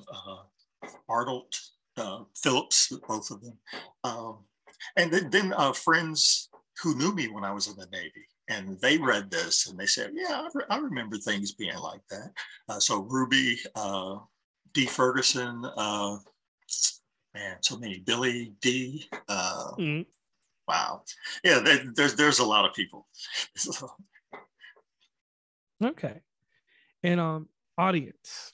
Arnold, 1.08 1.54
Phillips, 2.36 2.92
both 3.08 3.32
of 3.32 3.42
them. 3.42 3.58
Um, 4.04 4.40
and 4.96 5.12
then, 5.12 5.30
then 5.30 5.54
friends 5.74 6.50
who 6.82 6.96
knew 6.96 7.14
me 7.14 7.28
when 7.28 7.44
I 7.44 7.52
was 7.52 7.68
in 7.68 7.76
the 7.76 7.88
Navy 7.92 8.26
and 8.50 8.80
they 8.82 8.98
read 8.98 9.30
this 9.30 9.68
and 9.68 9.80
they 9.80 9.86
said, 9.86 10.12
"Yeah, 10.14 10.42
I, 10.42 10.50
re- 10.54 10.66
I 10.70 10.78
remember 10.78 11.18
things 11.18 11.54
being 11.54 11.78
like 11.78 12.02
that." 12.10 12.32
Uh, 12.68 12.80
so 12.80 13.02
Ruby, 13.02 13.60
uh, 13.76 14.18
D. 14.74 14.86
Ferguson, 14.86 15.64
uh, 15.78 16.18
man, 17.34 17.58
so 17.62 17.78
many. 17.78 18.00
Billy 18.00 18.54
D. 18.62 19.08
Mm. 19.30 20.06
Wow, 20.68 21.04
yeah, 21.44 21.60
they, 21.60 21.80
there's 21.96 22.16
there's 22.16 22.40
a 22.40 22.46
lot 22.46 22.66
of 22.66 22.74
people. 22.76 23.08
okay, 25.84 26.22
and 27.04 27.20
um, 27.20 27.50
audience 27.78 28.54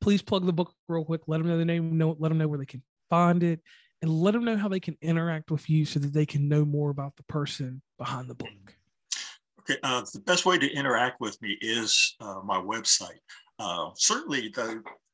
Please 0.00 0.22
plug 0.22 0.46
the 0.46 0.52
book 0.52 0.72
real 0.88 1.04
quick. 1.04 1.20
Let 1.26 1.38
them 1.38 1.48
know 1.48 1.58
the 1.58 1.64
name. 1.64 1.96
Know, 1.96 2.16
let 2.18 2.30
them 2.30 2.38
know 2.38 2.48
where 2.48 2.58
they 2.58 2.66
can 2.66 2.82
find 3.10 3.42
it, 3.42 3.60
and 4.02 4.10
let 4.10 4.32
them 4.32 4.44
know 4.44 4.56
how 4.56 4.68
they 4.68 4.80
can 4.80 4.96
interact 5.00 5.50
with 5.50 5.70
you 5.70 5.84
so 5.84 6.00
that 6.00 6.12
they 6.12 6.26
can 6.26 6.48
know 6.48 6.64
more 6.64 6.90
about 6.90 7.16
the 7.16 7.22
person 7.24 7.82
behind 7.98 8.28
the 8.28 8.34
book. 8.34 8.76
Okay, 9.68 9.78
uh, 9.82 10.02
the 10.12 10.20
best 10.20 10.44
way 10.44 10.58
to 10.58 10.72
interact 10.72 11.20
with 11.20 11.40
me 11.40 11.56
is 11.60 12.16
uh, 12.20 12.40
my 12.44 12.58
website. 12.58 13.20
Uh, 13.58 13.90
certainly, 13.94 14.52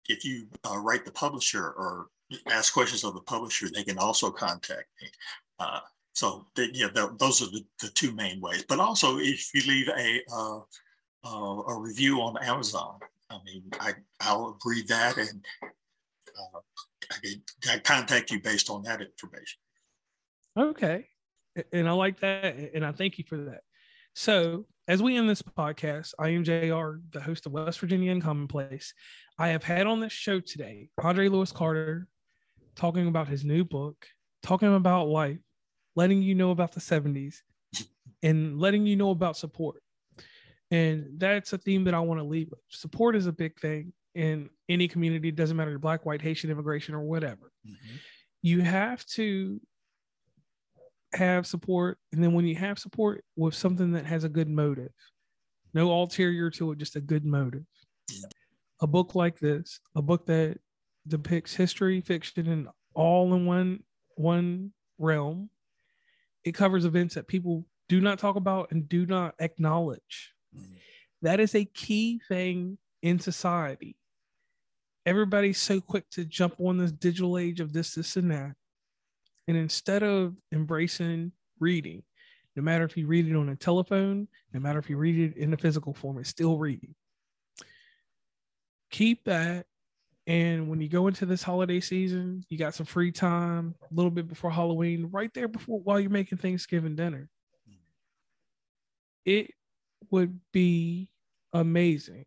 if 0.09 0.24
you 0.24 0.46
uh, 0.68 0.78
write 0.78 1.05
the 1.05 1.12
publisher 1.12 1.64
or 1.64 2.09
ask 2.51 2.72
questions 2.72 3.05
of 3.05 3.14
the 3.14 3.20
publisher, 3.20 3.68
they 3.68 3.84
can 3.84 3.98
also 3.98 4.30
contact 4.30 4.86
me. 5.01 5.09
Uh, 5.61 5.80
so, 6.14 6.46
yeah, 6.57 6.88
those 7.18 7.42
are 7.42 7.51
the, 7.51 7.64
the, 7.80 7.88
two 7.90 8.12
main 8.12 8.40
ways. 8.40 8.64
But 8.68 8.80
also, 8.80 9.18
if 9.18 9.55
you 9.55 9.62
leave 9.70 9.88
a 9.88 10.20
uh, 10.32 10.61
a 11.28 11.78
review 11.78 12.20
on 12.20 12.42
Amazon, 12.42 12.98
I 13.30 13.38
mean, 13.44 13.62
I 13.78 13.92
I'll 14.20 14.59
read 14.64 14.88
that 14.88 15.16
and 15.16 15.44
I, 17.11 17.72
I 17.72 17.78
contact 17.78 18.30
you 18.30 18.40
based 18.40 18.70
on 18.70 18.82
that 18.82 19.01
information. 19.01 19.61
Okay. 20.57 21.07
And 21.72 21.88
I 21.88 21.92
like 21.92 22.20
that. 22.20 22.57
And 22.74 22.84
I 22.84 22.92
thank 22.92 23.18
you 23.18 23.24
for 23.24 23.36
that. 23.36 23.62
So, 24.23 24.66
as 24.87 25.03
we 25.03 25.16
end 25.16 25.31
this 25.31 25.41
podcast, 25.41 26.12
I 26.18 26.29
am 26.29 26.45
JR, 26.45 27.01
the 27.11 27.23
host 27.25 27.47
of 27.47 27.53
West 27.53 27.81
Virginia 27.81 28.12
and 28.12 28.23
Commonplace. 28.23 28.93
I 29.39 29.49
have 29.49 29.64
had 29.64 29.87
on 29.87 29.99
this 29.99 30.12
show 30.12 30.41
today 30.41 30.91
Andre 31.03 31.29
Lewis 31.29 31.53
Carter 31.53 32.07
talking 32.77 33.09
about 33.09 33.29
his 33.29 33.47
new 33.47 33.64
book, 33.64 34.05
talking 34.43 34.75
about 34.75 35.09
life, 35.09 35.39
letting 35.97 36.21
you 36.21 36.35
know 36.35 36.51
about 36.51 36.73
the 36.73 36.81
70s, 36.81 37.37
and 38.23 38.61
letting 38.61 38.85
you 38.85 38.95
know 38.95 39.09
about 39.09 39.39
support. 39.39 39.83
And 40.71 41.12
that's 41.16 41.55
a 41.55 41.59
theme 41.59 41.85
that 41.85 41.95
I 41.95 42.01
want 42.01 42.21
to 42.21 42.25
leave 42.25 42.51
with. 42.51 42.61
Support 42.68 43.16
is 43.16 43.27
a 43.27 43.33
big 43.33 43.59
thing 43.59 43.95
in 44.14 44.51
any 44.68 44.87
community, 44.87 45.29
it 45.29 45.37
doesn't 45.37 45.57
matter 45.57 45.79
black, 45.79 46.05
white, 46.05 46.21
Haitian, 46.21 46.51
immigration, 46.51 46.95
or 46.95 47.01
whatever. 47.01 47.51
Mm-hmm. 47.66 47.97
You 48.43 48.61
have 48.61 49.03
to 49.14 49.62
have 51.12 51.46
support. 51.46 51.98
And 52.12 52.22
then 52.22 52.32
when 52.32 52.46
you 52.46 52.56
have 52.56 52.78
support 52.78 53.24
with 53.36 53.54
something 53.54 53.92
that 53.92 54.06
has 54.06 54.24
a 54.24 54.28
good 54.28 54.48
motive, 54.48 54.92
no 55.74 55.90
ulterior 55.90 56.50
to 56.50 56.72
it, 56.72 56.78
just 56.78 56.96
a 56.96 57.00
good 57.00 57.24
motive. 57.24 57.64
Yeah. 58.11 58.28
A 58.82 58.86
book 58.86 59.14
like 59.14 59.38
this, 59.38 59.80
a 59.94 60.02
book 60.02 60.26
that 60.26 60.58
depicts 61.06 61.54
history, 61.54 62.00
fiction, 62.00 62.48
and 62.48 62.68
all 62.94 63.34
in 63.34 63.46
one 63.46 63.82
one 64.16 64.72
realm. 64.98 65.50
It 66.44 66.52
covers 66.52 66.84
events 66.84 67.14
that 67.14 67.28
people 67.28 67.66
do 67.88 68.00
not 68.00 68.18
talk 68.18 68.36
about 68.36 68.70
and 68.70 68.88
do 68.88 69.06
not 69.06 69.34
acknowledge. 69.38 70.32
Mm-hmm. 70.56 70.74
That 71.22 71.40
is 71.40 71.54
a 71.54 71.64
key 71.64 72.20
thing 72.28 72.78
in 73.02 73.18
society. 73.18 73.96
Everybody's 75.04 75.61
so 75.61 75.80
quick 75.80 76.08
to 76.11 76.24
jump 76.24 76.54
on 76.58 76.78
this 76.78 76.92
digital 76.92 77.36
age 77.38 77.61
of 77.61 77.72
this, 77.72 77.94
this, 77.94 78.16
and 78.16 78.30
that. 78.30 78.54
And 79.51 79.59
instead 79.59 80.05
of 80.05 80.36
embracing 80.53 81.32
reading, 81.59 82.05
no 82.55 82.62
matter 82.62 82.84
if 82.84 82.96
you 82.96 83.09
read 83.09 83.26
it 83.26 83.34
on 83.34 83.48
a 83.48 83.57
telephone, 83.57 84.28
no 84.55 84.61
matter 84.61 84.78
if 84.78 84.88
you 84.88 84.96
read 84.96 85.18
it 85.18 85.36
in 85.36 85.53
a 85.53 85.57
physical 85.57 85.92
form, 85.92 86.18
it's 86.18 86.30
still 86.30 86.57
reading. 86.57 86.94
Keep 88.92 89.24
that. 89.24 89.66
And 90.28 90.68
when 90.68 90.80
you 90.80 90.88
go 90.88 91.09
into 91.09 91.26
this 91.26 91.42
holiday 91.42 91.80
season, 91.80 92.44
you 92.48 92.59
got 92.59 92.76
some 92.76 92.86
free 92.86 93.11
time 93.11 93.74
a 93.82 93.92
little 93.92 94.12
bit 94.12 94.28
before 94.28 94.53
Halloween, 94.53 95.09
right 95.11 95.34
there 95.34 95.48
before 95.48 95.80
while 95.80 95.98
you're 95.98 96.11
making 96.11 96.38
Thanksgiving 96.38 96.94
dinner. 96.94 97.28
It 99.24 99.51
would 100.12 100.38
be 100.53 101.11
amazing 101.53 102.24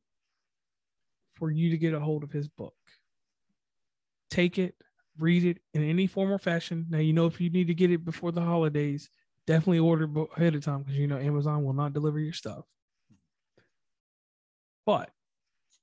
for 1.35 1.49
you 1.49 1.69
to 1.69 1.77
get 1.77 1.93
a 1.93 2.01
hold 2.01 2.25
of 2.25 2.33
his 2.33 2.49
book. 2.49 2.75
Take 4.29 4.59
it, 4.59 4.75
read 5.17 5.45
it 5.45 5.59
in 5.73 5.83
any 5.83 6.07
form 6.07 6.31
or 6.31 6.39
fashion. 6.39 6.85
Now, 6.89 6.99
you 6.99 7.13
know, 7.13 7.25
if 7.25 7.39
you 7.39 7.49
need 7.49 7.67
to 7.67 7.73
get 7.73 7.91
it 7.91 8.05
before 8.05 8.31
the 8.31 8.41
holidays, 8.41 9.09
definitely 9.45 9.79
order 9.79 10.09
ahead 10.35 10.55
of 10.55 10.63
time 10.63 10.83
because 10.83 10.97
you 10.97 11.07
know 11.07 11.17
Amazon 11.17 11.63
will 11.63 11.73
not 11.73 11.93
deliver 11.93 12.19
your 12.19 12.33
stuff. 12.33 12.65
But 14.85 15.09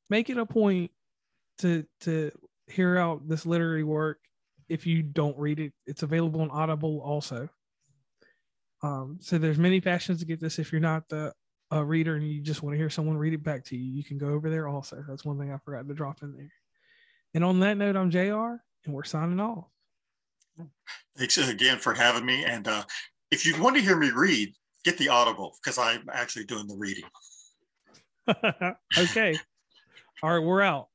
make 0.08 0.30
it 0.30 0.38
a 0.38 0.46
point 0.46 0.90
to 1.58 1.86
to 2.02 2.32
hear 2.66 2.98
out 2.98 3.28
this 3.28 3.46
literary 3.46 3.84
work 3.84 4.18
if 4.68 4.86
you 4.86 5.02
don't 5.02 5.38
read 5.38 5.60
it. 5.60 5.72
It's 5.86 6.02
available 6.02 6.40
on 6.40 6.50
Audible 6.50 7.00
also. 7.00 7.48
Um, 8.82 9.18
so 9.20 9.36
there's 9.36 9.58
many 9.58 9.80
fashions 9.80 10.20
to 10.20 10.26
get 10.26 10.40
this. 10.40 10.58
If 10.58 10.72
you're 10.72 10.80
not 10.80 11.08
the 11.08 11.32
a 11.72 11.84
reader 11.84 12.16
and 12.16 12.26
you 12.26 12.40
just 12.40 12.62
want 12.62 12.74
to 12.74 12.78
hear 12.78 12.90
someone 12.90 13.16
read 13.16 13.32
it 13.32 13.44
back 13.44 13.64
to 13.64 13.76
you, 13.76 13.84
you 13.84 14.02
can 14.02 14.18
go 14.18 14.28
over 14.28 14.50
there 14.50 14.66
also. 14.66 15.04
That's 15.06 15.24
one 15.24 15.38
thing 15.38 15.52
I 15.52 15.58
forgot 15.58 15.86
to 15.86 15.94
drop 15.94 16.22
in 16.22 16.34
there. 16.34 16.52
And 17.32 17.44
on 17.44 17.60
that 17.60 17.76
note, 17.76 17.94
I'm 17.94 18.10
JR 18.10 18.60
and 18.84 18.94
we're 18.94 19.04
signing 19.04 19.40
off. 19.40 19.66
Thanks 21.16 21.38
again 21.38 21.78
for 21.78 21.94
having 21.94 22.24
me. 22.24 22.44
And 22.44 22.66
uh, 22.66 22.84
if 23.30 23.46
you 23.46 23.60
want 23.60 23.76
to 23.76 23.82
hear 23.82 23.96
me 23.96 24.10
read, 24.10 24.54
get 24.84 24.98
the 24.98 25.08
Audible 25.08 25.56
because 25.62 25.78
I'm 25.78 26.08
actually 26.12 26.44
doing 26.44 26.66
the 26.66 26.76
reading. 26.76 27.04
okay. 28.98 29.38
All 30.22 30.30
right, 30.30 30.44
we're 30.44 30.62
out. 30.62 30.88